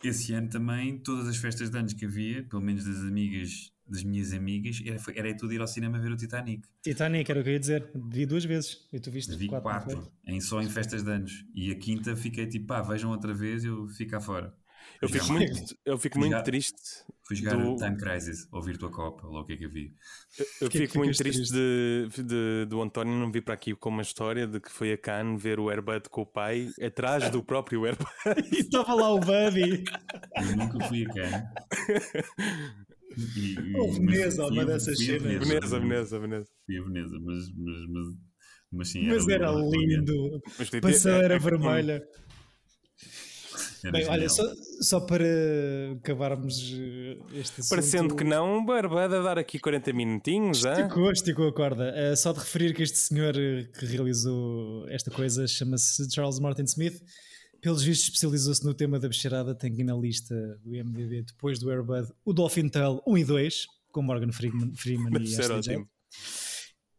esse 0.05 0.33
ano 0.33 0.49
também, 0.49 0.99
todas 0.99 1.27
as 1.27 1.37
festas 1.37 1.69
de 1.69 1.77
anos 1.77 1.95
que 1.95 2.05
havia, 2.05 2.45
pelo 2.45 2.63
menos 2.63 2.85
das 2.85 2.99
amigas, 2.99 3.73
das 3.89 4.05
minhas 4.05 4.33
amigas, 4.33 4.81
era, 4.87 5.01
era 5.17 5.37
tudo 5.37 5.53
ir 5.53 5.61
ao 5.61 5.67
cinema 5.67 5.99
ver 5.99 6.13
o 6.13 6.17
Titanic. 6.17 6.69
Titanic, 6.81 7.29
era 7.29 7.41
o 7.41 7.43
que 7.43 7.49
eu 7.49 7.55
ia 7.55 7.59
dizer. 7.59 7.91
Vi 7.93 8.25
duas 8.25 8.45
vezes. 8.45 8.87
E 8.93 9.01
tu 9.01 9.11
viste 9.11 9.35
Vi 9.35 9.49
quatro, 9.49 9.65
quatro 9.65 10.13
em, 10.29 10.41
só 10.41 10.63
em 10.63 10.71
festas 10.71 11.03
de 11.03 11.11
anos. 11.11 11.45
E 11.57 11.73
a 11.73 11.75
quinta 11.75 12.15
fiquei 12.15 12.47
tipo, 12.47 12.67
pá, 12.67 12.83
vejam 12.83 13.11
outra 13.11 13.35
vez, 13.35 13.65
eu 13.65 13.89
fico 13.89 14.13
cá 14.13 14.21
fora. 14.21 14.55
Eu 15.01 15.09
fico, 15.09 15.33
muito, 15.33 15.77
eu 15.85 15.99
fico 15.99 16.19
muito 16.19 16.43
triste. 16.43 17.05
Fui 17.27 17.37
jogar 17.37 17.57
do... 17.57 17.77
Time 17.77 17.97
Crisis, 17.97 18.49
ouvir 18.53 18.79
tua 18.79 18.91
Copa, 18.91 19.27
logo 19.27 19.41
o 19.41 19.45
que 19.45 19.53
é 19.55 19.57
que 19.57 19.65
havia. 19.65 19.91
Eu, 20.39 20.47
eu 20.63 20.69
que 20.69 20.79
fico 20.79 20.99
muito 20.99 21.17
triste, 21.17 21.53
triste 21.53 21.53
de, 21.53 22.23
de, 22.23 22.67
do 22.67 22.81
António 22.81 23.15
não 23.15 23.31
vir 23.31 23.43
para 23.43 23.55
aqui 23.55 23.75
com 23.75 23.89
uma 23.89 24.03
história 24.03 24.47
de 24.47 24.61
que 24.61 24.71
foi 24.71 24.93
a 24.93 24.99
Cannes 24.99 25.43
ver 25.43 25.59
o 25.59 25.69
Airbud 25.69 26.09
com 26.09 26.23
o 26.23 26.27
pai 26.27 26.71
atrás 26.81 27.29
do 27.31 27.43
próprio 27.43 27.85
Airbud. 27.85 28.09
e 28.53 28.61
estava 28.61 28.95
lá 28.95 29.13
o 29.13 29.19
Buddy. 29.19 29.85
Eu 30.37 30.57
nunca 30.57 30.87
fui 30.87 31.05
a 31.05 31.13
Cannes. 31.13 31.45
E, 33.17 33.77
oh, 33.77 33.93
Veneza, 33.93 34.47
uma 34.47 34.65
dessas 34.65 34.99
cenas. 34.99 35.23
Veneza, 35.23 35.81
Veneza, 35.81 36.19
Veneza. 36.19 36.47
Fui 36.67 36.79
a 36.79 36.83
Veneza, 36.83 37.19
mas, 37.21 37.51
mas, 37.57 37.77
mas, 37.89 38.07
mas 38.73 38.89
sim. 38.89 39.07
Mas 39.07 39.27
era, 39.27 39.47
era 39.47 39.53
lindo. 39.53 40.43
Passadeira 40.83 41.35
é, 41.35 41.37
é, 41.37 41.41
vermelha. 41.41 42.03
Bem, 43.91 44.07
olha, 44.09 44.29
só, 44.29 44.43
só, 44.81 45.01
para 45.01 45.25
acabarmos 45.99 46.73
eh, 46.75 47.19
este 47.35 47.61
assunto... 47.61 47.69
Parecendo 47.69 48.17
que 48.17 48.25
não, 48.25 48.65
Barbada 48.65 49.23
dar 49.23 49.39
aqui 49.39 49.59
40 49.59 49.93
minutinhos, 49.93 50.65
Esticou, 50.65 51.11
esticou 51.11 51.49
a 51.49 51.53
corda. 51.53 51.95
Uh, 51.95 52.17
só 52.17 52.33
de 52.33 52.41
referir 52.41 52.75
que 52.75 52.83
este 52.83 52.99
senhor 52.99 53.35
eh, 53.37 53.69
que 53.79 53.87
realizou 53.87 54.89
esta 54.89 55.11
coisa 55.11 55.47
chama-se 55.47 56.11
Charles 56.13 56.39
Martin 56.39 56.65
Smith. 56.65 57.03
Pelos 57.61 57.83
vistos, 57.83 58.09
especializou-se 58.09 58.65
no 58.65 58.75
tema 58.75 58.99
da 58.99 59.09
bicharada. 59.09 59.55
Tem 59.55 59.73
aqui 59.73 59.83
na 59.83 59.95
lista 59.95 60.35
do 60.63 60.75
IMDb, 60.75 61.23
depois 61.23 61.59
do 61.59 61.71
Airbud, 61.71 62.09
o 62.25 62.33
Dolphin 62.33 62.69
Tale 62.69 63.01
1 63.07 63.19
e 63.19 63.25
2, 63.25 63.67
com 63.93 64.03
Morgan 64.03 64.33
Freeman, 64.33 64.75
Freeman 64.75 65.23
e 65.23 65.35
Ashley 65.35 65.87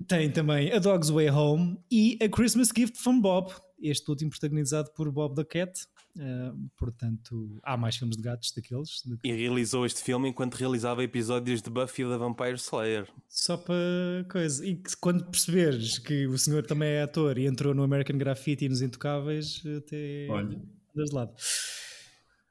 Tem 0.08 0.32
também 0.32 0.72
A 0.72 0.80
Dog's 0.80 1.10
Way 1.10 1.30
Home 1.30 1.80
e 1.92 2.18
A 2.22 2.28
Christmas 2.28 2.70
Gift 2.76 2.98
from 2.98 3.22
Bob, 3.22 3.54
este 3.80 4.10
último 4.10 4.32
protagonizado 4.32 4.92
por 4.94 5.12
Bob 5.12 5.36
the 5.36 5.44
Cat, 5.44 5.80
Uh, 6.18 6.70
portanto, 6.76 7.60
há 7.62 7.78
mais 7.78 7.96
filmes 7.96 8.18
de 8.18 8.24
gatos 8.24 8.52
daqueles. 8.52 9.04
De... 9.06 9.18
E 9.24 9.32
realizou 9.32 9.86
este 9.86 10.02
filme 10.02 10.30
enquanto 10.30 10.56
realizava 10.56 11.04
episódios 11.04 11.62
de 11.62 11.70
Buffy 11.70 12.06
da 12.06 12.18
Vampire 12.18 12.56
Slayer. 12.56 13.08
Só 13.30 13.56
para 13.56 14.26
coisa. 14.30 14.66
E 14.66 14.76
que, 14.76 14.98
quando 14.98 15.26
perceberes 15.26 16.00
que 16.00 16.26
o 16.26 16.38
senhor 16.38 16.66
também 16.66 16.90
é 16.90 17.04
ator 17.04 17.38
e 17.38 17.46
entrou 17.46 17.76
no 17.76 17.84
American 17.84 18.18
Graffiti 18.18 18.66
e 18.66 18.70
nos 18.70 18.82
Intocáveis, 18.82 19.62
até 19.78 20.28
Olha. 20.30 20.60
das 20.96 21.12
lado. 21.12 21.34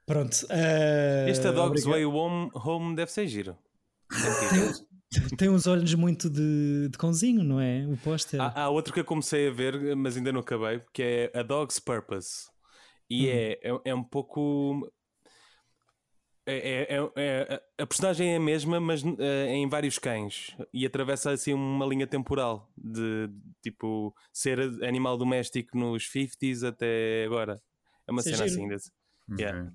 Pronto. 0.05 0.33
Uh, 0.43 1.27
este 1.27 1.45
A 1.47 1.51
Dog's 1.51 1.83
Way 1.83 2.05
Home, 2.05 2.49
home 2.53 2.95
deve 2.95 3.11
ser 3.11 3.27
giro. 3.27 3.57
Tem, 5.11 5.37
tem 5.37 5.49
uns 5.49 5.67
olhos 5.67 5.93
muito 5.93 6.29
de, 6.29 6.87
de 6.89 6.97
cãozinho, 6.97 7.43
não 7.43 7.59
é? 7.59 7.85
O 7.85 7.97
póster. 7.97 8.39
Há, 8.39 8.61
há 8.61 8.69
outro 8.69 8.93
que 8.93 9.01
eu 9.01 9.05
comecei 9.05 9.49
a 9.49 9.51
ver, 9.51 9.95
mas 9.97 10.15
ainda 10.15 10.31
não 10.31 10.39
acabei, 10.39 10.81
que 10.93 11.03
é 11.03 11.37
A 11.37 11.43
Dog's 11.43 11.79
Purpose. 11.79 12.47
E 13.09 13.25
uhum. 13.25 13.33
é, 13.33 13.59
é, 13.61 13.81
é, 13.85 13.95
um 13.95 14.03
pouco. 14.03 14.91
É, 16.45 16.95
é, 16.95 17.11
é, 17.17 17.63
a 17.77 17.85
personagem 17.85 18.33
é 18.33 18.37
a 18.37 18.39
mesma, 18.39 18.79
mas 18.79 19.03
uh, 19.03 19.21
em 19.49 19.67
vários 19.67 19.99
cães 19.99 20.55
e 20.73 20.85
atravessa 20.85 21.31
assim 21.31 21.53
uma 21.53 21.85
linha 21.85 22.07
temporal 22.07 22.71
de, 22.77 23.29
tipo 23.61 24.15
ser 24.31 24.57
animal 24.81 25.17
doméstico 25.17 25.77
nos 25.77 26.09
50s 26.09 26.65
até 26.65 27.25
agora. 27.25 27.61
É 28.07 28.11
uma 28.11 28.21
cena 28.21 28.45
assim. 28.45 28.67
Desse. 28.67 28.91
Okay. 29.31 29.45
Yeah. 29.45 29.73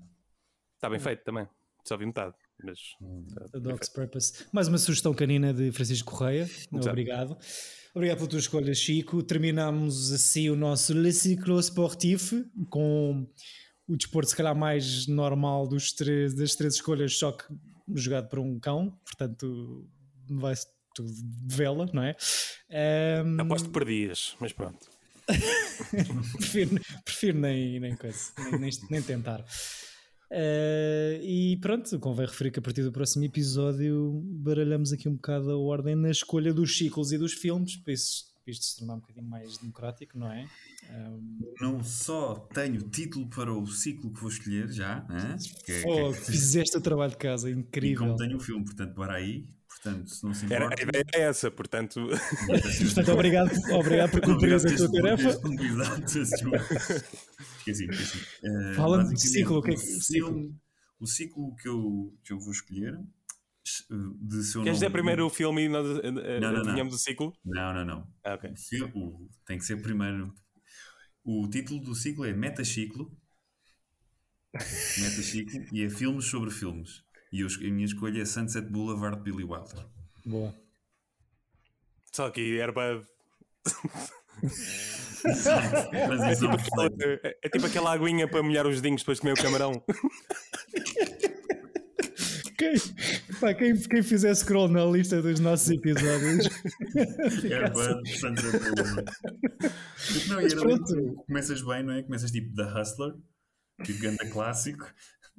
Está 0.75 0.89
bem 0.89 0.99
feito 0.99 1.23
também. 1.23 1.47
Só 1.85 1.95
vi 1.95 2.05
metade. 2.05 2.35
Mas, 2.63 2.79
tá 3.33 3.45
A 3.53 3.59
Dog's 3.59 3.89
Purpose. 3.89 4.45
Mais 4.51 4.67
uma 4.67 4.77
sugestão 4.77 5.13
canina 5.13 5.53
de 5.53 5.71
Francisco 5.71 6.11
Correia. 6.11 6.47
Obrigado. 6.71 7.37
Obrigado 7.95 8.17
pela 8.17 8.29
tua 8.29 8.39
escolha, 8.39 8.73
Chico. 8.73 9.21
Terminamos 9.21 10.11
assim 10.11 10.49
o 10.49 10.55
nosso 10.55 10.93
Le 10.93 11.13
Ciclo 11.13 11.59
Sportif 11.59 12.33
com 12.69 13.27
o 13.87 13.95
desporto, 13.95 14.31
se 14.31 14.35
calhar, 14.35 14.55
mais 14.55 15.05
normal 15.05 15.67
dos 15.67 15.93
três, 15.93 16.33
das 16.33 16.55
três 16.55 16.75
escolhas, 16.75 17.15
só 17.15 17.31
que 17.31 17.45
jogado 17.93 18.29
por 18.29 18.39
um 18.39 18.59
cão, 18.59 18.97
portanto, 19.05 19.87
vai-se 20.27 20.65
tudo 20.95 21.11
de 21.11 21.55
vela, 21.55 21.87
não 21.93 22.01
é? 22.01 22.15
Um... 23.23 23.41
Aposto 23.41 23.65
que 23.67 23.73
perdias, 23.73 24.35
mas 24.39 24.51
pronto. 24.53 24.87
prefiro, 26.37 26.81
prefiro 27.05 27.39
nem, 27.39 27.79
nem 27.79 27.95
coisa, 27.95 28.31
nem, 28.39 28.59
nem, 28.59 28.71
nem 28.89 29.01
tentar. 29.03 29.45
Uh, 30.33 31.21
e 31.21 31.57
pronto, 31.61 31.99
convém 31.99 32.25
referir 32.25 32.49
que 32.49 32.57
a 32.57 32.61
partir 32.61 32.81
do 32.81 32.91
próximo 32.91 33.23
episódio 33.23 34.19
baralhamos 34.25 34.91
aqui 34.91 35.07
um 35.07 35.13
bocado 35.13 35.51
a 35.51 35.57
ordem 35.57 35.95
na 35.95 36.09
escolha 36.09 36.51
dos 36.51 36.75
ciclos 36.75 37.11
e 37.11 37.19
dos 37.19 37.33
filmes, 37.33 37.75
para 37.75 37.93
isso 37.93 38.33
isto 38.45 38.65
se 38.65 38.79
tornar 38.79 38.95
um 38.95 38.99
bocadinho 38.99 39.25
mais 39.25 39.57
democrático, 39.57 40.17
não 40.17 40.31
é? 40.31 40.45
Um... 40.89 41.39
Não 41.61 41.83
só 41.83 42.35
tenho 42.53 42.81
título 42.89 43.29
para 43.29 43.53
o 43.53 43.65
ciclo 43.67 44.11
que 44.11 44.19
vou 44.19 44.29
escolher 44.29 44.69
já, 44.69 45.05
que, 45.63 45.71
é, 45.71 45.83
oh, 45.85 46.11
que 46.11 46.17
é... 46.17 46.21
fizeste 46.21 46.77
o 46.77 46.81
trabalho 46.81 47.11
de 47.11 47.17
casa, 47.17 47.49
incrível. 47.49 48.05
E 48.05 48.07
como 48.07 48.17
tenho 48.17 48.37
o 48.37 48.39
filme, 48.39 48.65
portanto, 48.65 48.93
para 48.95 49.13
aí, 49.13 49.47
portanto, 49.73 50.09
se 50.09 50.23
não 50.23 50.33
se 50.33 50.45
importa. 50.45 50.65
Era, 50.65 50.75
a 50.75 50.81
ideia 50.81 51.05
é 51.13 51.21
essa, 51.21 51.51
portanto. 51.51 52.07
portanto, 52.07 53.11
obrigado, 53.11 53.51
obrigado 53.73 54.11
por 54.11 54.21
cumprir 54.21 54.53
a 54.55 54.59
tua 54.59 54.91
tarefa. 54.91 55.29
Esqueci, 57.59 57.85
esqueci. 57.89 58.17
Uh, 58.43 58.73
Fala-me 58.75 59.13
de 59.13 59.21
ciclo, 59.21 59.57
o 59.57 59.61
que 59.61 59.71
é 59.71 59.73
que 59.73 59.79
ciclo? 59.79 60.53
O 60.99 61.07
ciclo 61.07 61.55
que 61.55 61.67
eu, 61.67 62.13
que 62.23 62.33
eu 62.33 62.39
vou 62.39 62.51
escolher 62.51 62.99
de 64.21 64.43
seu 64.43 64.61
Queres 64.61 64.79
dizer 64.79 64.91
primeiro 64.91 65.25
o 65.25 65.29
filme 65.29 65.63
e 65.63 65.69
nós 65.69 65.85
não, 66.03 66.51
não, 66.51 66.63
não. 66.63 66.87
o 66.87 66.97
ciclo? 66.97 67.33
Não, 67.45 67.73
não, 67.73 67.85
não. 67.85 68.07
Ah, 68.23 68.35
okay. 68.35 68.51
o, 68.93 68.99
o, 68.99 69.29
tem 69.45 69.57
que 69.57 69.65
ser 69.65 69.81
primeiro. 69.81 70.33
O 71.23 71.47
título 71.49 71.79
do 71.79 71.95
ciclo 71.95 72.25
é 72.25 72.33
Metaciclo. 72.33 73.17
Metaciclo 74.53 75.65
e 75.71 75.83
é 75.83 75.89
filmes 75.89 76.25
sobre 76.25 76.51
filmes. 76.51 77.03
E 77.33 77.41
eu, 77.41 77.47
a 77.47 77.71
minha 77.71 77.85
escolha 77.85 78.21
é 78.21 78.25
Sunset 78.25 78.69
Boulevard 78.69 79.17
de 79.17 79.23
Billy 79.23 79.43
Wilder. 79.43 79.87
Boa. 80.23 80.53
Só 82.11 82.29
que 82.29 82.61
Airbud. 82.61 83.07
é, 86.29 86.35
tipo 86.35 86.53
aquela, 86.53 86.85
é, 87.01 87.37
é 87.41 87.49
tipo 87.49 87.65
aquela 87.65 87.91
aguinha 87.91 88.27
para 88.27 88.43
molhar 88.43 88.67
os 88.67 88.79
dedinhos 88.79 89.01
depois 89.01 89.17
de 89.17 89.21
comer 89.21 89.33
o 89.33 89.41
camarão. 89.41 89.83
Quem, 92.55 92.75
pá, 93.41 93.51
quem, 93.55 93.75
quem 93.75 94.03
fizer 94.03 94.35
scroll 94.35 94.69
na 94.69 94.85
lista 94.85 95.19
dos 95.19 95.39
nossos 95.39 95.71
episódios. 95.71 96.47
Airbud, 97.43 98.09
Sunset 98.09 98.59
Boulevard. 98.59 99.11
Não, 100.27 100.39
e 100.39 100.45
era 100.45 100.79
começas 101.25 101.63
bem, 101.63 101.83
não 101.83 101.93
é? 101.93 102.03
Começas 102.03 102.29
tipo 102.29 102.53
The 102.53 102.79
Hustler, 102.79 103.15
tipo 103.83 103.99
grande 103.99 104.29
clássico, 104.29 104.85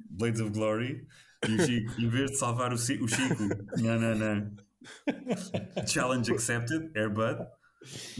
Blades 0.09 0.41
of 0.41 0.51
Glory, 0.51 1.07
e 1.49 1.55
o 1.55 1.65
Chico, 1.65 2.01
em 2.01 2.09
vez 2.09 2.31
de 2.31 2.37
salvar 2.37 2.71
o, 2.71 2.75
o 2.75 2.77
Chico, 2.77 3.43
não, 3.77 3.99
não, 3.99 4.15
não. 4.15 4.51
Challenge 5.87 6.31
accepted, 6.31 6.91
Airbud. 6.95 7.47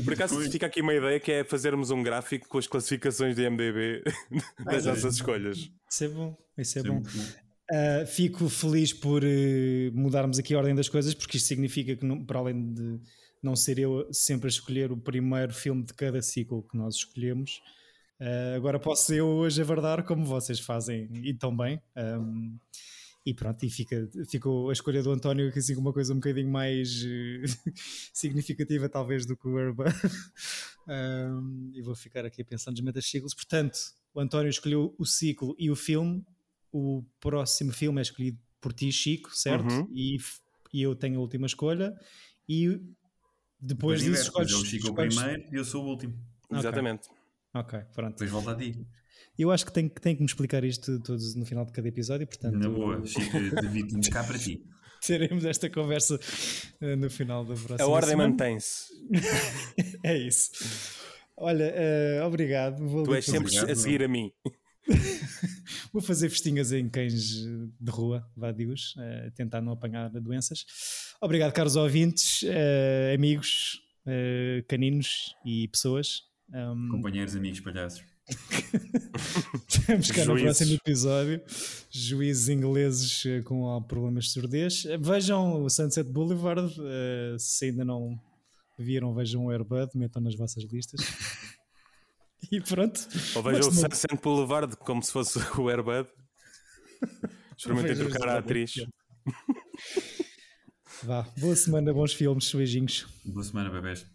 Por 0.03 0.13
acaso 0.13 0.39
fica 0.51 0.65
aqui 0.67 0.81
uma 0.81 0.93
ideia 0.93 1.19
que 1.19 1.31
é 1.31 1.43
fazermos 1.43 1.89
um 1.89 2.03
gráfico 2.03 2.47
com 2.47 2.57
as 2.57 2.67
classificações 2.67 3.35
de 3.35 3.49
MDB 3.49 4.03
das 4.63 4.85
nossas 4.85 5.15
escolhas. 5.15 5.71
Isso 5.89 6.03
é 6.03 6.07
bom, 6.07 6.37
isso 6.57 6.79
é 6.79 6.83
bom. 6.83 7.01
Uh, 7.71 8.05
fico 8.05 8.47
feliz 8.47 8.93
por 8.93 9.23
uh, 9.23 9.91
mudarmos 9.93 10.37
aqui 10.37 10.53
a 10.53 10.57
ordem 10.59 10.75
das 10.75 10.87
coisas, 10.87 11.15
porque 11.15 11.37
isto 11.37 11.47
significa 11.47 11.95
que, 11.95 12.05
não, 12.05 12.23
para 12.23 12.39
além 12.39 12.73
de 12.73 12.99
não 13.41 13.55
ser 13.55 13.79
eu 13.79 14.07
sempre 14.11 14.47
a 14.47 14.49
escolher 14.49 14.91
o 14.91 14.97
primeiro 14.97 15.53
filme 15.53 15.83
de 15.83 15.93
cada 15.93 16.21
ciclo 16.21 16.61
que 16.61 16.77
nós 16.77 16.95
escolhemos, 16.95 17.59
uh, 18.21 18.55
agora 18.55 18.79
posso 18.79 19.11
eu 19.13 19.25
hoje 19.25 19.61
avardar 19.61 20.03
como 20.03 20.23
vocês 20.25 20.59
fazem 20.59 21.09
e 21.11 21.33
tão 21.33 21.55
bem. 21.55 21.81
Um, 21.95 22.55
e 23.25 23.33
pronto, 23.33 23.65
e 23.65 23.69
fica, 23.69 24.07
ficou 24.29 24.69
a 24.69 24.73
escolha 24.73 25.01
do 25.01 25.11
António 25.11 25.51
que 25.51 25.59
assim 25.59 25.75
uma 25.75 25.91
coisa 25.91 26.13
um 26.13 26.17
bocadinho 26.17 26.49
mais 26.49 27.03
significativa 28.13 28.87
talvez 28.87 29.25
do 29.25 29.35
que 29.35 29.47
o 29.47 29.55
Urban. 29.55 29.85
um, 30.87 31.71
e 31.73 31.81
vou 31.81 31.95
ficar 31.95 32.25
aqui 32.25 32.43
pensando 32.43 32.75
nos 32.75 32.85
metas-ciclos. 32.85 33.33
Portanto, 33.33 33.77
o 34.13 34.19
António 34.19 34.49
escolheu 34.49 34.93
o 34.99 35.05
ciclo 35.05 35.55
e 35.57 35.71
o 35.71 35.75
filme 35.75 36.23
o 36.77 37.05
próximo 37.21 37.71
filme 37.71 37.99
é 37.99 38.01
escolhido 38.01 38.37
por 38.59 38.73
ti, 38.73 38.91
Chico, 38.91 39.33
certo? 39.33 39.71
Uhum. 39.71 39.87
E, 39.93 40.17
e 40.73 40.81
eu 40.81 40.93
tenho 40.93 41.17
a 41.17 41.21
última 41.21 41.45
escolha. 41.45 41.95
E 42.49 42.81
depois 43.57 44.01
disso 44.01 44.23
escolhes. 44.23 44.53
O 44.53 44.65
Chico 44.65 44.87
escolhes... 44.87 45.15
o 45.15 45.19
primeiro 45.21 45.53
e 45.53 45.55
eu 45.55 45.63
sou 45.63 45.85
o 45.85 45.87
último. 45.87 46.13
Okay. 46.45 46.59
Exatamente. 46.59 47.07
Ok, 47.53 47.79
pronto. 47.93 48.11
Depois 48.11 48.29
volta 48.29 48.51
a 48.51 48.55
ti. 48.55 48.85
Eu 49.37 49.51
acho 49.51 49.65
que 49.65 49.73
tenho, 49.73 49.89
tenho 49.89 50.15
que 50.15 50.21
me 50.21 50.27
explicar 50.27 50.63
isto 50.63 50.99
todos 51.01 51.35
no 51.35 51.45
final 51.45 51.65
de 51.65 51.71
cada 51.71 51.87
episódio, 51.87 52.25
portanto... 52.25 52.57
Na 52.57 52.69
boa, 52.69 53.05
Chico, 53.05 53.61
divido-nos 53.61 54.07
cá 54.09 54.23
para 54.23 54.37
ti. 54.37 54.63
Teremos 55.05 55.45
esta 55.45 55.69
conversa 55.69 56.19
uh, 56.81 56.95
no 56.95 57.09
final 57.09 57.45
da 57.45 57.53
próxima 57.53 57.83
A 57.83 57.87
ordem 57.87 58.15
mantém-se. 58.15 58.93
é 60.03 60.17
isso. 60.17 60.51
Olha, 61.37 61.73
uh, 62.21 62.25
obrigado. 62.25 62.85
Vou 62.87 63.03
tu 63.03 63.13
és 63.13 63.25
sempre 63.25 63.49
obrigado, 63.49 63.69
a 63.69 63.75
seguir 63.75 64.03
a 64.03 64.07
mim. 64.07 64.31
Vou 65.91 66.01
fazer 66.01 66.29
festinhas 66.29 66.71
em 66.71 66.89
cães 66.89 67.43
de 67.43 67.91
rua, 67.91 68.25
vadios, 68.35 68.95
uh, 68.95 69.31
tentar 69.35 69.61
não 69.61 69.73
apanhar 69.73 70.09
doenças. 70.09 70.65
Obrigado, 71.21 71.51
caros 71.53 71.75
ouvintes, 71.75 72.43
uh, 72.43 73.13
amigos, 73.13 73.81
uh, 74.05 74.63
caninos 74.67 75.35
e 75.45 75.67
pessoas. 75.67 76.23
Um... 76.53 76.89
Companheiros, 76.89 77.35
amigos, 77.35 77.59
palhaços. 77.59 78.03
Vamos 79.87 80.11
cá 80.11 80.25
no 80.25 80.35
próximo 80.35 80.73
episódio. 80.73 81.41
Juízes 81.89 82.49
ingleses 82.49 83.23
com 83.45 83.81
problemas 83.83 84.25
de 84.25 84.31
surdez. 84.31 84.83
Vejam 84.99 85.63
o 85.63 85.69
Sunset 85.69 86.09
Boulevard. 86.11 86.73
se 87.37 87.65
ainda 87.65 87.85
não 87.85 88.19
viram, 88.77 89.13
vejam 89.13 89.45
o 89.45 89.51
Airbud, 89.51 89.91
metam 89.95 90.21
nas 90.21 90.35
vossas 90.35 90.63
listas. 90.63 91.01
E 92.51 92.61
pronto. 92.61 92.99
Ou 93.35 93.41
veja 93.41 93.61
o 93.61 93.71
Sunset 93.71 94.21
Boulevard 94.21 94.77
como 94.77 95.01
se 95.01 95.11
fosse 95.11 95.39
o 95.59 95.67
Airbud. 95.67 96.07
Experimentei 97.57 97.95
trocar 97.95 98.29
a 98.29 98.37
atriz. 98.37 98.73
Vá, 101.01 101.23
boa 101.39 101.55
semana, 101.55 101.91
bons 101.91 102.13
filmes, 102.13 102.53
beijinhos. 102.53 103.07
Boa 103.25 103.43
semana, 103.43 103.71
bebês. 103.71 104.05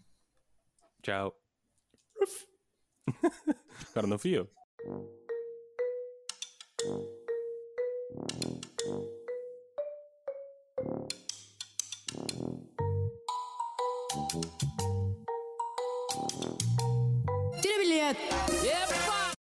Tchau. 1.03 1.35
Agora 3.91 4.07
não 4.07 4.17
fui 4.17 4.37
eu. 4.37 4.47
Tira 17.61 17.77
bilhete! 17.79 18.21
Yep. 18.63 19.10